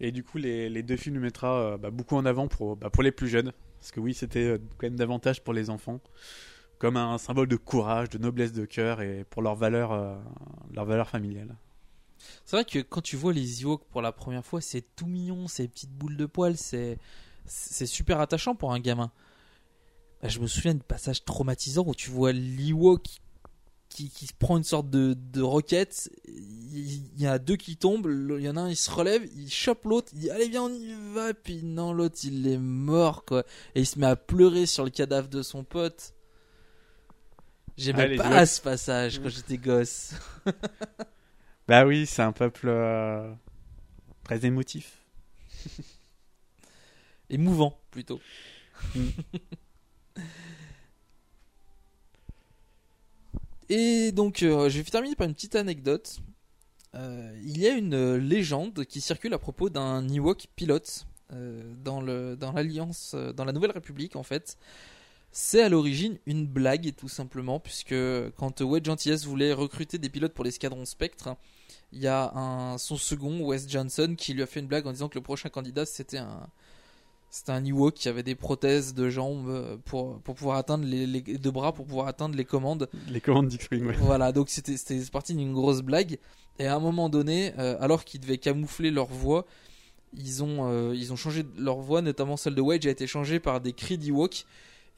Et 0.00 0.12
du 0.12 0.22
coup, 0.22 0.38
les, 0.38 0.68
les 0.68 0.82
deux 0.82 0.96
films 0.96 1.16
nous 1.16 1.20
mettra 1.20 1.60
euh, 1.60 1.76
bah, 1.76 1.90
beaucoup 1.90 2.16
en 2.16 2.24
avant 2.24 2.48
pour, 2.48 2.76
bah, 2.76 2.90
pour 2.90 3.02
les 3.02 3.12
plus 3.12 3.28
jeunes. 3.28 3.52
Parce 3.80 3.90
que 3.90 4.00
oui, 4.00 4.14
c'était 4.14 4.44
euh, 4.44 4.58
quand 4.76 4.86
même 4.86 4.96
davantage 4.96 5.42
pour 5.42 5.54
les 5.54 5.70
enfants. 5.70 6.00
Comme 6.78 6.96
un 6.96 7.18
symbole 7.18 7.48
de 7.48 7.56
courage, 7.56 8.08
de 8.10 8.18
noblesse 8.18 8.52
de 8.52 8.64
cœur 8.64 9.00
et 9.00 9.24
pour 9.24 9.42
leur 9.42 9.56
valeur, 9.56 9.92
euh, 9.92 10.16
leur 10.72 10.84
valeur 10.84 11.08
familiale. 11.08 11.56
C'est 12.44 12.56
vrai 12.56 12.64
que 12.64 12.80
quand 12.80 13.00
tu 13.00 13.16
vois 13.16 13.32
les 13.32 13.62
Ewoks 13.62 13.84
pour 13.90 14.02
la 14.02 14.12
première 14.12 14.44
fois, 14.44 14.60
c'est 14.60 14.84
tout 14.96 15.06
mignon, 15.06 15.48
ces 15.48 15.68
petites 15.68 15.92
boules 15.92 16.16
de 16.16 16.26
poils, 16.26 16.56
c'est 16.56 16.98
super 17.86 18.20
attachant 18.20 18.54
pour 18.54 18.72
un 18.72 18.80
gamin. 18.80 19.10
Bah, 20.22 20.28
je 20.28 20.40
me 20.40 20.46
souviens 20.46 20.74
du 20.74 20.82
passage 20.82 21.24
traumatisant 21.24 21.84
où 21.86 21.94
tu 21.94 22.10
vois 22.10 22.32
l'Ewok 22.32 23.20
qui, 23.88 24.10
qui 24.10 24.28
prend 24.38 24.56
une 24.56 24.64
sorte 24.64 24.90
de, 24.90 25.14
de 25.14 25.42
roquette. 25.42 26.10
Il 26.26 27.20
y 27.20 27.28
en 27.28 27.32
a 27.32 27.38
deux 27.38 27.56
qui 27.56 27.76
tombent, 27.76 28.06
il 28.38 28.44
y 28.44 28.48
en 28.48 28.56
a 28.56 28.60
un 28.60 28.68
il 28.68 28.76
se 28.76 28.90
relève, 28.90 29.26
il 29.36 29.50
chope 29.50 29.84
l'autre, 29.84 30.10
il 30.12 30.20
dit 30.20 30.30
allez 30.30 30.48
viens 30.48 30.64
on 30.64 30.72
y 30.72 30.94
va, 31.14 31.34
puis 31.34 31.62
non 31.64 31.92
l'autre 31.92 32.18
il 32.24 32.46
est 32.46 32.58
mort 32.58 33.24
quoi. 33.24 33.44
Et 33.74 33.80
il 33.80 33.86
se 33.86 33.98
met 33.98 34.06
à 34.06 34.16
pleurer 34.16 34.66
sur 34.66 34.84
le 34.84 34.90
cadavre 34.90 35.28
de 35.28 35.42
son 35.42 35.64
pote. 35.64 36.14
J'aimais 37.76 38.16
Ah, 38.18 38.22
pas 38.30 38.46
ce 38.46 38.60
passage 38.60 39.20
quand 39.20 39.28
j'étais 39.28 39.58
gosse. 39.58 40.12
Bah 41.68 41.84
oui, 41.84 42.06
c'est 42.06 42.22
un 42.22 42.32
peuple 42.32 42.68
euh, 42.68 43.30
très 44.24 44.46
émotif. 44.46 45.04
Émouvant, 47.30 47.78
plutôt. 47.90 48.22
Et 53.68 54.12
donc, 54.12 54.42
euh, 54.42 54.68
je 54.68 54.78
vais 54.78 54.84
terminer 54.84 55.14
par 55.14 55.26
une 55.26 55.34
petite 55.34 55.54
anecdote. 55.54 56.18
Euh, 56.94 57.38
il 57.44 57.58
y 57.58 57.66
a 57.66 57.72
une 57.72 57.94
euh, 57.94 58.18
légende 58.18 58.84
qui 58.86 59.00
circule 59.00 59.34
à 59.34 59.38
propos 59.38 59.68
d'un 59.68 60.08
Ewok 60.08 60.46
pilote 60.56 61.06
dans 61.84 62.00
l'alliance 62.00 63.14
dans 63.14 63.44
la 63.44 63.52
Nouvelle 63.52 63.72
République 63.72 64.16
en 64.16 64.22
fait. 64.22 64.56
C'est 65.30 65.62
à 65.62 65.68
l'origine 65.68 66.16
une 66.24 66.46
blague 66.46 66.94
tout 66.96 67.10
simplement 67.10 67.60
puisque 67.60 67.94
quand 68.38 68.62
Wedge 68.62 68.88
Antilles 68.88 69.26
voulait 69.26 69.52
recruter 69.52 69.98
des 69.98 70.08
pilotes 70.08 70.32
pour 70.32 70.46
l'escadron 70.46 70.86
Spectre, 70.86 71.36
il 71.92 72.00
y 72.00 72.06
a 72.06 72.76
son 72.78 72.96
second 72.96 73.40
Wes 73.40 73.68
Johnson 73.68 74.14
qui 74.16 74.32
lui 74.32 74.40
a 74.40 74.46
fait 74.46 74.60
une 74.60 74.68
blague 74.68 74.86
en 74.86 74.92
disant 74.92 75.10
que 75.10 75.16
le 75.16 75.22
prochain 75.22 75.50
candidat 75.50 75.84
c'était 75.84 76.16
un 76.16 76.48
c'était 77.30 77.52
un 77.52 77.64
Ewok 77.64 77.94
qui 77.94 78.08
avait 78.08 78.22
des 78.22 78.34
prothèses 78.34 78.94
de 78.94 79.10
jambes 79.10 79.48
euh, 79.48 79.76
pour, 79.84 80.18
pour 80.20 80.34
pouvoir 80.34 80.56
atteindre 80.56 80.84
les, 80.86 81.06
les- 81.06 81.20
de 81.20 81.50
bras 81.50 81.72
pour 81.72 81.86
pouvoir 81.86 82.06
atteindre 82.08 82.36
les 82.36 82.44
commandes. 82.44 82.88
Les 83.10 83.20
commandes 83.20 83.48
d'X-Wing, 83.48 83.84
ouais. 83.86 83.94
Voilà, 84.00 84.32
donc 84.32 84.48
c'était 84.48 84.76
c'était 84.76 85.00
parti 85.12 85.34
d'une 85.34 85.52
grosse 85.52 85.82
blague. 85.82 86.18
Et 86.58 86.66
à 86.66 86.74
un 86.74 86.80
moment 86.80 87.08
donné, 87.08 87.52
euh, 87.58 87.76
alors 87.80 88.04
qu'ils 88.04 88.20
devaient 88.20 88.38
camoufler 88.38 88.90
leur 88.90 89.06
voix, 89.06 89.46
ils 90.16 90.42
ont, 90.42 90.68
euh, 90.70 90.94
ils 90.94 91.12
ont 91.12 91.16
changé 91.16 91.44
leur 91.56 91.78
voix, 91.78 92.00
notamment 92.02 92.36
celle 92.36 92.54
de 92.54 92.62
Wedge 92.62 92.86
a 92.86 92.90
été 92.90 93.06
changée 93.06 93.38
par 93.40 93.60
des 93.60 93.72
cris 93.72 93.98
d'Ewok. 93.98 94.44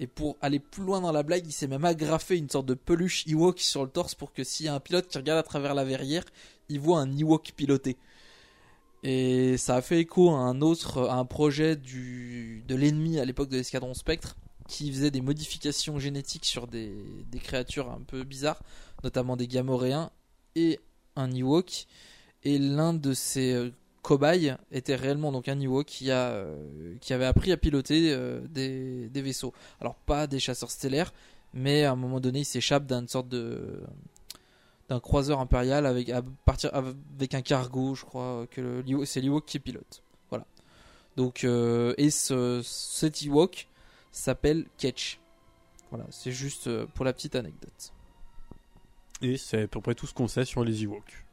Et 0.02 0.06
pour 0.06 0.38
aller 0.40 0.60
plus 0.60 0.82
loin 0.82 1.02
dans 1.02 1.12
la 1.12 1.22
blague, 1.22 1.46
il 1.46 1.52
s'est 1.52 1.66
même 1.66 1.84
agrafé 1.84 2.38
une 2.38 2.48
sorte 2.48 2.64
de 2.64 2.72
peluche 2.72 3.26
Ewok 3.26 3.58
sur 3.60 3.82
le 3.84 3.90
torse 3.90 4.14
pour 4.14 4.32
que 4.32 4.44
s'il 4.44 4.64
y 4.64 4.68
a 4.70 4.74
un 4.74 4.80
pilote 4.80 5.06
qui 5.08 5.18
regarde 5.18 5.38
à 5.38 5.42
travers 5.42 5.74
la 5.74 5.84
verrière, 5.84 6.24
il 6.70 6.80
voit 6.80 7.00
un 7.00 7.18
Ewok 7.18 7.52
piloté. 7.54 7.98
Et 9.02 9.56
ça 9.56 9.76
a 9.76 9.82
fait 9.82 10.00
écho 10.00 10.30
à 10.30 10.38
un 10.38 10.60
autre, 10.60 11.08
à 11.08 11.14
un 11.14 11.24
projet 11.24 11.76
de 11.76 12.74
l'ennemi 12.74 13.18
à 13.18 13.24
l'époque 13.24 13.48
de 13.48 13.56
l'escadron 13.56 13.94
Spectre, 13.94 14.36
qui 14.68 14.92
faisait 14.92 15.10
des 15.10 15.20
modifications 15.20 15.98
génétiques 15.98 16.44
sur 16.44 16.66
des, 16.66 16.92
des 17.30 17.38
créatures 17.38 17.90
un 17.90 18.02
peu 18.06 18.22
bizarres, 18.24 18.60
notamment 19.02 19.36
des 19.36 19.48
Gamoréens 19.48 20.10
et 20.54 20.78
un 21.16 21.30
Ewok. 21.32 21.86
Et 22.44 22.58
l'un 22.58 22.94
de 22.94 23.12
ces 23.12 23.52
euh, 23.52 23.70
cobayes 24.02 24.56
était 24.70 24.94
réellement 24.94 25.32
donc 25.32 25.48
un 25.48 25.58
Ewok 25.60 25.86
qui, 25.86 26.10
a, 26.10 26.28
euh, 26.30 26.94
qui 27.00 27.12
avait 27.12 27.26
appris 27.26 27.52
à 27.52 27.56
piloter 27.56 28.12
euh, 28.12 28.40
des, 28.48 29.08
des 29.08 29.22
vaisseaux. 29.22 29.52
Alors 29.80 29.94
pas 29.94 30.26
des 30.26 30.38
chasseurs 30.40 30.70
stellaires, 30.70 31.12
mais 31.52 31.84
à 31.84 31.92
un 31.92 31.96
moment 31.96 32.20
donné 32.20 32.40
il 32.40 32.44
s'échappe 32.44 32.86
d'une 32.86 33.08
sorte 33.08 33.28
de 33.28 33.80
d'un 34.90 35.00
croiseur 35.00 35.40
impérial 35.40 35.87
avec 35.87 36.11
à 36.11 36.20
partir 36.44 36.74
avec 36.74 37.33
un 37.35 37.40
cargo, 37.42 37.94
je 37.94 38.05
crois 38.05 38.46
que 38.50 38.61
le- 38.61 38.83
l'Ewok- 38.83 39.07
c'est 39.07 39.20
l'Ewok 39.22 39.46
qui 39.46 39.59
pilote. 39.59 40.03
Voilà. 40.29 40.44
Donc 41.16 41.44
euh, 41.44 41.94
et 41.96 42.11
ce 42.11 42.61
cet 42.62 43.22
Ewok 43.22 43.68
s'appelle 44.12 44.66
Ketch. 44.76 45.20
Voilà, 45.90 46.05
c'est 46.11 46.33
juste 46.33 46.66
euh, 46.66 46.87
pour 46.94 47.05
la 47.05 47.12
petite 47.12 47.35
anecdote. 47.37 47.92
Et 49.22 49.37
c'est 49.37 49.62
à 49.62 49.68
peu 49.68 49.81
près 49.81 49.94
tout 49.94 50.07
ce 50.07 50.14
qu'on 50.14 50.29
sait 50.29 50.44
sur 50.44 50.64
les 50.64 50.83
Ewoks. 50.85 51.24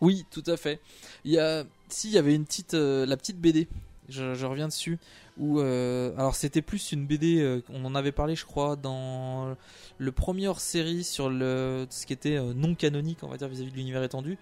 Oui, 0.00 0.24
tout 0.30 0.42
à 0.46 0.56
fait. 0.56 0.80
Il 1.24 1.32
y 1.32 1.38
a, 1.38 1.64
si, 1.88 2.08
il 2.08 2.14
y 2.14 2.18
avait 2.18 2.34
une 2.34 2.44
petite, 2.44 2.74
euh, 2.74 3.06
la 3.06 3.16
petite 3.16 3.38
BD. 3.38 3.68
Je, 4.12 4.46
reviens 4.46 4.68
dessus. 4.68 4.98
Où, 5.38 5.60
euh, 5.60 6.12
alors 6.16 6.34
c'était 6.34 6.62
plus 6.62 6.92
une 6.92 7.06
BD. 7.06 7.40
euh, 7.40 7.62
on 7.70 7.84
en 7.84 7.94
avait 7.94 8.12
parlé, 8.12 8.36
je 8.36 8.44
crois, 8.44 8.76
dans 8.76 9.56
le 9.98 10.12
premier 10.12 10.48
hors-série 10.48 11.04
sur 11.04 11.30
le 11.30 11.86
ce 11.90 12.06
qui 12.06 12.12
était 12.12 12.36
euh, 12.36 12.52
non 12.54 12.74
canonique, 12.74 13.18
on 13.22 13.28
va 13.28 13.36
dire 13.36 13.48
vis-à-vis 13.48 13.72
de 13.72 13.76
l'univers 13.76 14.02
étendu, 14.02 14.38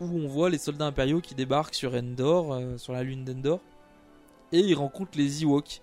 où 0.00 0.06
on 0.06 0.28
voit 0.28 0.50
les 0.50 0.58
soldats 0.58 0.86
impériaux 0.86 1.20
qui 1.20 1.34
débarquent 1.34 1.74
sur 1.74 1.94
Endor, 1.94 2.60
sur 2.76 2.92
la 2.92 3.02
lune 3.02 3.24
d'Endor, 3.24 3.60
et 4.52 4.60
ils 4.60 4.74
rencontrent 4.74 5.16
les 5.16 5.42
Ewoks. 5.42 5.80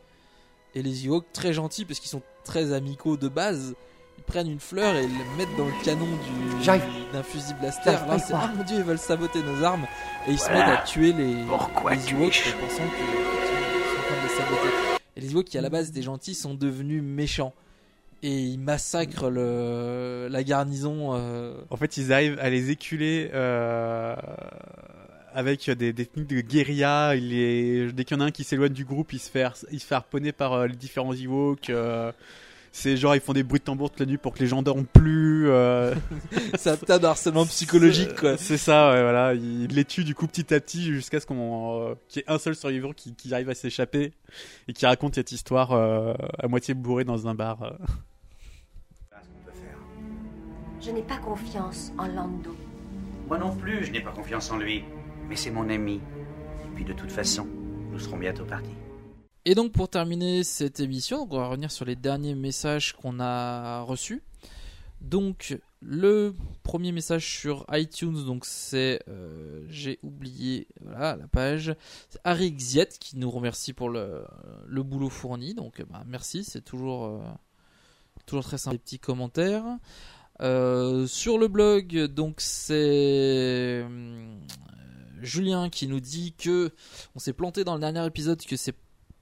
Et 0.76 0.84
les 0.84 1.06
Ewoks 1.08 1.26
très 1.34 1.52
gentils 1.52 1.86
parce 1.86 2.00
qu'ils 2.00 2.12
sont 2.12 2.22
très 2.44 2.74
amicaux 2.74 3.18
de 3.18 3.28
base. 3.28 3.76
Ils 4.20 4.24
prennent 4.24 4.52
une 4.52 4.60
fleur 4.60 4.96
et 4.98 5.06
ils 5.06 5.18
la 5.18 5.24
mettent 5.38 5.56
dans 5.58 5.66
le 5.66 5.84
canon 5.86 6.06
du 6.06 6.66
d'un 7.14 7.24
fusil 7.24 7.54
blaster. 7.62 7.92
Là, 7.92 8.20
c'est 8.20 8.34
ah 8.34 8.52
mon 8.54 8.64
dieu, 8.66 8.78
ils 8.80 8.84
veulent 8.84 8.98
saboter 8.98 9.40
nos 9.42 9.64
armes 9.64 9.86
et 10.28 10.32
ils 10.32 10.38
se 10.38 10.50
mettent 10.50 10.68
à 10.68 10.84
tuer 10.84 11.14
les, 11.14 11.36
Pourquoi 11.48 11.96
les 11.96 12.12
Ewoks 12.12 12.44
es 12.46 12.54
en 12.54 12.58
pensant 12.68 12.84
que 12.84 13.00
ils 13.00 13.88
sont 13.88 13.98
en 13.98 14.04
train 14.04 14.18
de 14.18 14.28
les 14.28 14.36
saboter. 14.36 14.74
Et 15.16 15.22
les 15.22 15.32
Ewoks 15.32 15.46
qui 15.46 15.58
à 15.58 15.62
la 15.62 15.70
base 15.70 15.90
étaient 15.90 16.02
gentils 16.02 16.36
sont 16.36 16.54
devenus 16.54 17.02
méchants 17.02 17.54
et 18.22 18.38
ils 18.40 18.60
massacrent 18.60 19.30
le, 19.30 20.28
la 20.30 20.44
garnison. 20.44 21.12
euh, 21.14 21.54
En 21.70 21.78
fait, 21.78 21.96
ils 21.96 22.12
arrivent 22.12 22.38
à 22.42 22.50
les 22.50 22.72
éculer 22.72 23.32
euh, 23.34 24.16
avec 25.34 25.70
des, 25.70 25.94
des 25.94 26.06
techniques 26.06 26.28
de 26.28 26.42
guérilla. 26.42 27.16
Il 27.16 27.34
est... 27.34 27.94
Dès 27.94 28.04
qu'il 28.04 28.18
y 28.18 28.20
en 28.20 28.24
a 28.24 28.26
un 28.28 28.32
qui 28.32 28.44
s'éloigne 28.44 28.74
du 28.74 28.84
groupe, 28.84 29.14
il 29.14 29.20
se 29.20 29.30
fait, 29.32 29.46
il 29.72 29.80
se 29.80 29.86
fait 29.86 29.96
harponner 29.96 30.34
par 30.34 30.52
euh, 30.54 30.68
les 30.68 30.76
différents 30.76 31.14
Ewoks. 31.14 31.70
euh, 31.70 32.12
C'est 32.72 32.98
genre, 32.98 33.16
ils 33.16 33.22
font 33.22 33.34
des 33.34 33.44
bruits 33.44 33.60
de 33.60 33.66
tambour 33.66 33.90
toute 33.90 34.00
la 34.00 34.06
nuit 34.06 34.18
pour 34.18 34.34
que 34.34 34.40
les 34.40 34.48
gens 34.48 34.62
dorment 34.62 34.86
plus. 34.86 35.50
euh, 35.50 35.94
c'est 36.58 36.70
un 36.70 36.78
tas 36.78 37.00
d'harcèlement 37.00 37.46
psychologique 37.46 38.16
quoi. 38.16 38.38
C'est 38.38 38.58
ça, 38.58 38.92
ouais, 38.92 39.02
voilà. 39.02 39.34
Il 39.34 39.68
les 39.68 39.86
tue 39.86 40.04
du 40.04 40.14
coup 40.16 40.28
petit 40.28 40.54
à 40.54 40.60
petit 40.60 40.84
jusqu'à 40.84 41.20
ce 41.20 41.26
qu'on, 41.26 41.90
euh, 41.90 41.96
qu'il 42.08 42.22
y 42.22 42.26
ait 42.26 42.32
un 42.32 42.38
seul 42.38 42.56
survivant 42.56 42.94
qui, 42.94 43.16
qui 43.16 43.34
arrive 43.34 43.50
à 43.50 43.56
s'échapper 43.56 44.14
et 44.68 44.74
qui 44.74 44.86
raconte 44.86 45.16
cette 45.16 45.32
histoire 45.32 45.72
euh, 45.72 46.14
à 46.38 46.48
moitié 46.48 46.74
bourré 46.74 47.04
dans 47.04 47.28
un 47.28 47.34
bar. 47.36 47.64
euh. 47.64 47.72
Je 50.82 50.92
n'ai 50.92 51.02
pas 51.02 51.18
confiance 51.18 51.92
en 51.98 52.08
Lando. 52.08 52.56
Moi 53.28 53.38
non 53.38 53.56
plus, 53.56 53.84
je 53.86 53.92
n'ai 53.92 54.02
pas 54.02 54.12
confiance 54.12 54.50
en 54.52 54.58
lui. 54.58 54.84
Mais 55.28 55.36
c'est 55.36 55.52
mon 55.52 55.70
ami. 55.70 55.96
Et 55.96 56.70
puis 56.76 56.86
de 56.86 56.94
toute 56.94 57.12
façon, 57.12 57.48
nous 57.92 58.00
serons 58.00 58.18
bientôt 58.18 58.46
partis. 58.46 58.70
Et 59.46 59.56
donc 59.56 59.72
pour 59.72 59.90
terminer 59.90 60.44
cette 60.44 60.80
émission, 60.80 61.24
on 61.24 61.26
va 61.26 61.48
revenir 61.48 61.72
sur 61.72 61.86
les 61.86 61.96
derniers 61.96 62.36
messages 62.36 62.94
qu'on 62.94 63.20
a 63.20 63.82
reçus. 63.82 64.22
Donc 65.02 65.58
le 65.82 66.36
premier 66.64 66.92
message 66.92 67.26
sur 67.26 67.66
iTunes, 67.72 68.26
donc 68.26 68.46
c'est 68.46 69.02
euh, 69.08 69.66
j'ai 69.70 69.98
oublié 70.04 70.68
la 70.86 71.16
page, 71.32 71.74
c'est 72.10 72.20
Harry 72.26 72.52
Xiet 72.52 72.90
qui 73.00 73.18
nous 73.18 73.32
remercie 73.32 73.72
pour 73.72 73.90
le, 73.90 74.26
boulot 74.68 75.10
fourni. 75.10 75.54
Donc 75.54 75.82
bah, 75.90 76.04
merci, 76.06 76.44
c'est 76.44 76.64
toujours 76.64 77.06
euh, 77.06 77.20
toujours 78.26 78.44
très 78.44 78.58
sympa 78.58 78.74
les 78.74 78.80
petits 78.80 79.00
commentaires. 79.00 79.64
Euh, 80.42 81.08
sur 81.08 81.38
le 81.38 81.48
blog, 81.48 81.96
donc 82.08 82.42
c'est 82.42 83.86
Julien 85.22 85.70
qui 85.70 85.88
nous 85.88 86.00
dit 86.02 86.34
que 86.34 86.72
on 87.16 87.20
s'est 87.20 87.34
planté 87.34 87.64
dans 87.64 87.74
le 87.76 87.80
dernier 87.80 88.06
épisode 88.06 88.42
que 88.46 88.58
c'est 88.58 88.76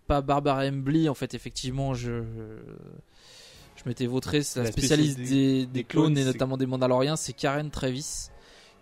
pas 0.07 0.21
Barbara 0.21 0.65
Embly 0.65 1.09
en 1.09 1.13
fait 1.13 1.33
effectivement 1.33 1.93
je 1.93 2.23
je 3.75 3.83
m'étais 3.85 4.07
vautré 4.07 4.41
c'est 4.41 4.59
la, 4.59 4.65
La 4.65 4.71
spécialiste 4.71 5.19
des, 5.19 5.65
des- 5.65 5.83
clones 5.83 6.05
clones, 6.05 6.17
et 6.17 6.21
c'est- 6.21 6.27
notamment 6.27 6.57
des 6.57 6.65
Mandaloriens 6.65 7.15
c'est 7.15 7.33
Karen 7.33 7.69
Travis 7.69 8.29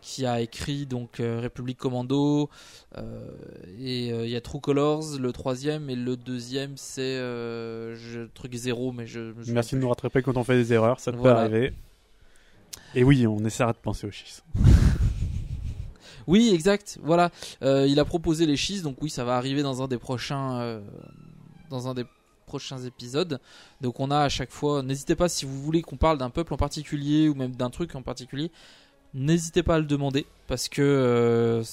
qui 0.02 0.26
a 0.26 0.40
écrit 0.40 0.86
donc 0.86 1.20
euh, 1.20 1.40
République 1.40 1.80
Commando 1.80 2.50
euh, 2.98 3.28
et 3.80 4.12
euh, 4.14 4.26
il 4.26 4.32
y 4.32 4.36
a 4.36 4.42
True 4.42 4.62
Colors 4.62 5.18
le 5.20 5.32
troisième 5.34 5.90
et 5.90 5.96
le 5.96 6.16
deuxième 6.16 6.74
c'est 6.78 7.02
euh, 7.02 7.96
je- 7.96 8.28
truc 8.34 8.54
zéro 8.54 8.92
mais 8.92 9.08
je, 9.08 9.34
je 9.42 9.52
Merci 9.52 9.76
de 9.76 9.80
nous 9.82 9.90
rattraper 9.90 10.22
quand 10.22 10.38
on 10.38 10.44
fait 10.44 10.56
des 10.58 10.72
erreurs, 10.74 11.00
ça 11.00 11.12
peut 11.12 11.18
Voilà. 11.18 11.42
arriver. 11.42 11.74
Et 12.94 13.04
oui, 13.04 13.26
on 13.28 13.44
essaiera 13.44 13.74
de 13.74 13.78
penser 13.78 14.08
aux 14.08 14.12
schistes. 14.12 14.44
Oui, 16.28 16.52
exact. 16.54 16.98
Voilà, 17.04 17.32
Euh, 17.62 17.86
il 17.88 18.00
a 18.00 18.06
proposé 18.06 18.46
les 18.46 18.58
schistes, 18.58 18.84
donc 18.84 18.98
oui, 19.02 19.10
ça 19.10 19.24
va 19.24 19.38
arriver 19.38 19.62
dans 19.64 19.82
un 19.82 19.88
des 19.88 19.98
prochains, 19.98 20.60
euh, 20.60 20.82
dans 21.70 21.88
un 21.88 21.94
des 21.94 22.06
prochains 22.46 22.80
épisodes. 22.80 23.40
Donc 23.82 24.00
on 24.00 24.12
a 24.12 24.20
à 24.20 24.30
chaque 24.30 24.52
fois. 24.52 24.82
N'hésitez 24.84 25.16
pas 25.16 25.30
si 25.30 25.46
vous 25.46 25.62
voulez 25.62 25.82
qu'on 25.82 25.98
parle 25.98 26.18
d'un 26.18 26.30
peuple 26.30 26.54
en 26.54 26.58
particulier 26.58 27.28
ou 27.30 27.36
même 27.36 27.56
d'un 27.56 27.70
truc 27.70 27.96
en 27.96 28.02
particulier. 28.02 28.52
N'hésitez 29.14 29.64
pas 29.64 29.76
à 29.76 29.80
le 29.80 29.86
demander 29.86 30.26
parce 30.48 30.68
que 30.70 30.82
euh, 30.82 31.64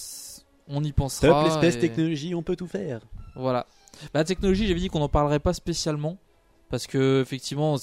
on 0.69 0.83
y 0.85 0.93
pensera. 0.93 1.29
Top 1.29 1.45
l'espèce 1.45 1.77
et- 1.77 1.81
technologie, 1.81 2.35
on 2.35 2.43
peut 2.43 2.57
tout 2.57 2.67
faire. 2.69 3.01
Voilà. 3.35 3.67
Bah, 4.15 4.21
la 4.21 4.25
technologie, 4.25 4.67
j'avais 4.67 4.81
dit 4.81 4.89
qu'on 4.89 5.01
n'en 5.01 5.09
parlerait 5.09 5.41
pas 5.41 5.53
spécialement. 5.53 6.17
Parce 6.71 6.87
que, 6.87 7.21
effectivement, 7.21 7.75
on 7.75 7.77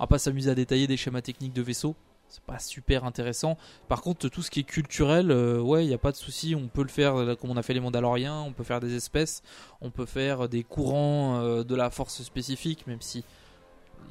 va 0.00 0.06
pas 0.08 0.18
s'amuser 0.18 0.50
à 0.50 0.56
détailler 0.56 0.88
des 0.88 0.96
schémas 0.96 1.20
techniques 1.22 1.52
de 1.52 1.62
vaisseaux. 1.62 1.94
C'est 2.34 2.42
pas 2.44 2.58
super 2.58 3.04
intéressant. 3.04 3.58
Par 3.88 4.00
contre, 4.00 4.26
tout 4.30 4.40
ce 4.40 4.50
qui 4.50 4.60
est 4.60 4.64
culturel, 4.64 5.30
euh, 5.30 5.60
ouais, 5.60 5.84
il 5.84 5.88
n'y 5.88 5.92
a 5.92 5.98
pas 5.98 6.12
de 6.12 6.16
souci. 6.16 6.54
On 6.54 6.66
peut 6.66 6.80
le 6.80 6.88
faire 6.88 7.14
euh, 7.14 7.34
comme 7.36 7.50
on 7.50 7.58
a 7.58 7.62
fait 7.62 7.74
les 7.74 7.80
Mandaloriens. 7.80 8.40
On 8.40 8.52
peut 8.54 8.64
faire 8.64 8.80
des 8.80 8.94
espèces. 8.96 9.42
On 9.82 9.90
peut 9.90 10.06
faire 10.06 10.48
des 10.48 10.62
courants 10.62 11.40
euh, 11.42 11.62
de 11.62 11.74
la 11.74 11.90
force 11.90 12.22
spécifique, 12.22 12.86
même 12.86 13.02
si 13.02 13.22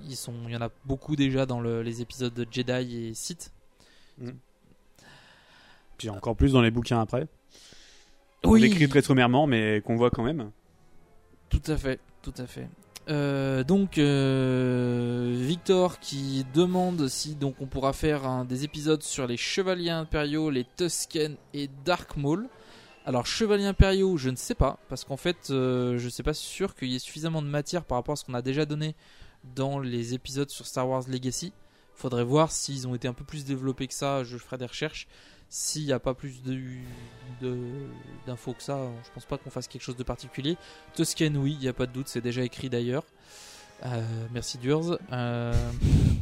ils 0.08 0.16
sont, 0.16 0.36
il 0.46 0.52
y 0.52 0.56
en 0.56 0.62
a 0.62 0.70
beaucoup 0.86 1.16
déjà 1.16 1.48
dans 1.48 1.60
le- 1.62 1.82
les 1.82 2.04
épisodes 2.04 2.34
de 2.34 2.46
Jedi 2.50 3.08
et 3.08 3.14
Sith. 3.16 3.52
Puis 5.98 6.10
encore 6.10 6.36
plus 6.36 6.54
dans 6.54 6.62
les 6.62 6.70
bouquins 6.72 7.02
après. 7.02 7.28
Oui. 8.44 8.62
On 8.62 8.64
écrit 8.64 8.88
très 8.88 9.02
sommairement, 9.02 9.48
mais 9.48 9.82
qu'on 9.82 9.96
voit 9.96 10.12
quand 10.12 10.24
même. 10.24 10.52
Tout 11.50 11.62
à 11.66 11.76
fait, 11.76 12.00
tout 12.22 12.34
à 12.38 12.46
fait. 12.46 12.68
Euh, 13.12 13.66
donc 13.66 13.98
euh, 13.98 15.36
Victor 15.36 16.00
qui 16.00 16.46
demande 16.54 17.10
si 17.10 17.36
donc 17.36 17.56
on 17.60 17.66
pourra 17.66 17.92
faire 17.92 18.46
des 18.46 18.64
épisodes 18.64 19.04
sur 19.04 19.28
les 19.28 19.36
chevaliers 19.36 19.90
impériaux, 19.90 20.50
les 20.50 20.66
Tusken 20.78 21.36
et 21.54 21.70
Dark 21.84 22.16
Maul. 22.16 22.48
Alors 23.06 23.26
chevaliers 23.26 23.66
impériaux, 23.66 24.16
je 24.16 24.30
ne 24.30 24.38
sais 24.38 24.56
pas 24.56 24.80
parce 24.88 25.04
qu'en 25.04 25.18
fait, 25.18 25.50
euh, 25.50 25.98
je 25.98 26.06
ne 26.06 26.10
sais 26.10 26.24
pas 26.24 26.34
sûr 26.34 26.74
qu'il 26.74 26.90
y 26.90 26.96
ait 26.96 27.00
suffisamment 27.00 27.42
de 27.42 27.48
matière 27.48 27.84
par 27.84 27.98
rapport 27.98 28.14
à 28.14 28.16
ce 28.16 28.24
qu'on 28.24 28.34
a 28.34 28.42
déjà 28.42 28.66
donné 28.66 28.96
dans 29.56 29.80
les 29.80 30.14
épisodes 30.14 30.50
sur 30.50 30.66
Star 30.66 30.88
Wars 30.88 31.04
Legacy. 31.10 31.52
Faudrait 31.96 32.24
voir 32.24 32.52
s'ils 32.52 32.88
ont 32.88 32.96
été 32.96 33.10
un 33.10 33.14
peu 33.14 33.26
plus 33.26 33.44
développés 33.44 33.88
que 33.88 33.94
ça. 33.94 34.24
Je 34.24 34.38
ferai 34.38 34.58
des 34.58 34.68
recherches. 34.68 35.08
S'il 35.54 35.84
n'y 35.86 35.92
a 35.92 36.00
pas 36.00 36.14
plus 36.14 36.42
de- 36.44 36.62
de- 37.42 37.58
d'infos 38.26 38.54
que 38.54 38.64
ça, 38.64 38.80
je 39.06 39.10
pense 39.14 39.26
pas 39.26 39.38
qu'on 39.38 39.50
fasse 39.50 39.68
quelque 39.68 39.82
chose 39.82 39.98
de 39.98 40.04
particulier. 40.04 40.56
Tusken, 40.96 41.36
oui, 41.36 41.52
il 41.54 41.60
n'y 41.60 41.68
a 41.68 41.74
pas 41.74 41.88
de 41.88 41.92
doute, 41.92 42.08
c'est 42.08 42.22
déjà 42.22 42.42
écrit 42.42 42.70
d'ailleurs. 42.70 43.04
Euh, 43.86 44.02
merci 44.32 44.58
Durs. 44.60 44.98
Euh, 45.12 45.54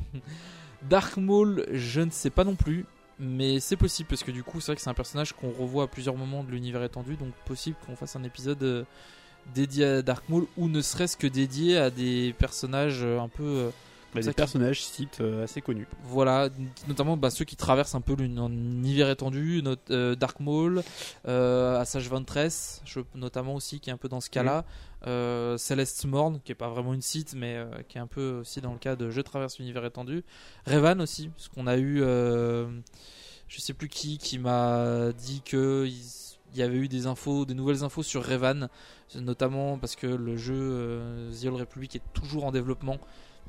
Dark 0.89 1.18
Maul, 1.18 1.65
je 1.72 2.02
ne 2.02 2.10
sais 2.10 2.30
pas 2.32 2.44
non 2.44 2.56
plus, 2.56 2.86
mais 3.20 3.60
c'est 3.60 3.76
possible 3.76 4.10
parce 4.10 4.24
que 4.24 4.32
du 4.32 4.44
coup, 4.44 4.60
c'est 4.62 4.68
vrai 4.72 4.76
que 4.78 4.82
c'est 4.82 4.89
un 4.89 4.94
personnage 4.96 5.34
qu'on 5.34 5.52
revoit 5.52 5.84
à 5.84 5.88
plusieurs 5.88 6.15
moments 6.15 6.44
de 6.44 6.50
l'univers 6.52 6.82
étendu, 6.84 7.15
donc 7.15 7.34
possible 7.46 7.76
qu'on 7.86 7.96
fasse 7.96 8.15
un 8.15 8.24
épisode 8.24 8.63
euh, 8.63 8.84
dédié 9.54 9.86
à 9.86 10.02
Dark 10.02 10.28
Maul 10.30 10.48
ou 10.58 10.70
ne 10.70 10.82
serait-ce 10.82 11.18
que 11.18 11.28
dédié 11.28 11.78
à 11.78 11.89
des 11.92 12.34
personnages 12.39 13.04
un 13.04 13.28
peu. 13.28 13.70
Bah, 14.13 14.22
des 14.22 14.34
personnages 14.34 14.84
sites 14.84 15.22
euh, 15.22 15.43
assez 15.43 15.62
connus. 15.62 15.88
voilà, 16.04 16.50
notamment 16.88 17.15
bah, 17.15 17.30
ceux 17.30 17.45
qui 17.45 17.56
traversent 17.56 17.93
un 17.93 18.02
peu 18.02 18.15
l'univers 18.15 19.10
étendu, 19.10 19.62
not- 19.62 19.76
euh, 19.91 20.15
Dark 20.15 20.39
Maul, 20.39 20.82
euh, 21.28 21.80
Assage 21.80 22.10
Ventress, 22.10 22.82
je- 22.86 23.02
notamment 23.13 23.54
aussi, 23.54 23.80
qui 23.80 23.91
est 23.91 23.93
un 23.93 23.98
peu 23.98 24.10
dans 24.10 24.19
ce 24.22 24.30
cas-là, 24.32 24.65
euh, 25.06 25.58
Celeste 25.58 26.06
Morn, 26.06 26.39
qui 26.43 26.52
est 26.52 26.56
pas 26.56 26.69
vraiment 26.69 26.93
une 26.95 27.04
site, 27.04 27.36
mais 27.36 27.56
euh, 27.58 27.67
qui 27.88 27.98
est 28.00 28.02
un 28.02 28.08
peu 28.08 28.39
aussi 28.41 28.62
dans 28.62 28.74
le 28.74 28.80
cas 28.80 28.95
de 28.95 29.12
Je 29.12 29.22
traverse 29.22 29.60
l'univers 29.60 29.86
étendu, 29.86 30.24
Revan 30.65 31.00
aussi, 31.02 31.30
parce 31.30 31.48
qu'on 31.48 31.67
a 31.67 31.78
eu, 31.78 32.00
je 32.00 33.60
sais 33.60 33.74
plus 33.74 33.89
qui, 33.89 34.17
qui 34.17 34.39
m'a 34.39 35.12
dit 35.13 35.41
que 35.45 35.86
il 35.88 35.93
il 36.52 36.58
y 36.58 36.63
avait 36.63 36.78
eu 36.78 36.88
des 36.88 37.06
infos, 37.06 37.45
des 37.45 37.54
nouvelles 37.54 37.84
infos 37.84 38.02
sur 38.02 38.26
Revan, 38.26 38.69
notamment 39.13 39.78
parce 39.78 39.95
que 39.95 40.08
le 40.08 40.36
jeu 40.36 41.30
The 41.39 41.45
Old 41.45 41.58
Republic 41.60 41.95
est 41.95 42.02
toujours 42.13 42.43
en 42.45 42.52
développement 42.52 42.98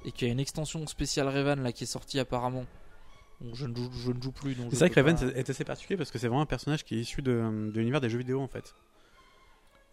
et 0.05 0.13
qu'il 0.13 0.27
y 0.27 0.31
a 0.31 0.33
une 0.33 0.41
extension 0.41 0.87
spéciale 0.87 1.29
Revan 1.29 1.57
là 1.63 1.73
qui 1.73 1.85
est 1.85 1.87
sortie 1.87 2.19
apparemment. 2.19 2.65
Donc 3.41 3.55
je 3.55 3.67
ne 3.67 3.75
joue, 3.75 3.91
je 4.05 4.13
ne 4.13 4.21
joue 4.21 4.33
plus. 4.33 4.55
C'est 4.71 4.79
vrai 4.79 4.91
que 4.91 5.01
pas- 5.01 5.27
est 5.37 5.49
assez 5.51 5.65
particulier 5.65 5.97
parce 5.97 6.11
que 6.11 6.19
c'est 6.19 6.29
vraiment 6.29 6.43
un 6.43 6.47
personnage 6.47 6.85
qui 6.85 6.97
est 6.97 7.01
issu 7.01 7.23
de, 7.23 7.31
de 7.73 7.79
l'univers 7.79 8.01
des 8.01 8.11
jeux 8.11 8.19
vidéo 8.19 8.41
en 8.41 8.49
fait. 8.49 8.75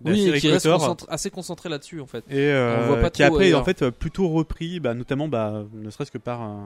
De 0.01 0.11
Oui, 0.11 0.27
et 0.29 0.39
qui 0.39 0.51
reste 0.51 0.67
concentré- 0.67 1.07
assez 1.09 1.31
concentré 1.31 1.69
là-dessus 1.69 2.01
en 2.01 2.05
fait. 2.05 2.23
Et 2.29 2.37
euh, 2.51 2.77
On 2.77 2.81
le 2.81 2.87
voit 2.87 2.97
pas 3.01 3.09
qui 3.09 3.23
trop 3.23 3.33
après 3.33 3.45
est 3.45 3.47
ailleurs. 3.47 3.61
en 3.61 3.63
fait 3.63 3.81
euh, 3.83 3.91
plutôt 3.91 4.27
repris, 4.29 4.79
bah, 4.79 4.93
notamment 4.93 5.27
bah, 5.27 5.63
ne 5.73 5.89
serait-ce 5.89 6.11
que 6.11 6.17
par 6.19 6.41
euh, 6.43 6.65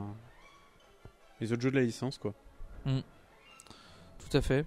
les 1.39 1.53
autres 1.53 1.61
jeux 1.61 1.71
de 1.71 1.75
la 1.77 1.83
licence 1.83 2.17
quoi. 2.17 2.33
Tout 2.85 4.37
à 4.37 4.41
fait. 4.41 4.65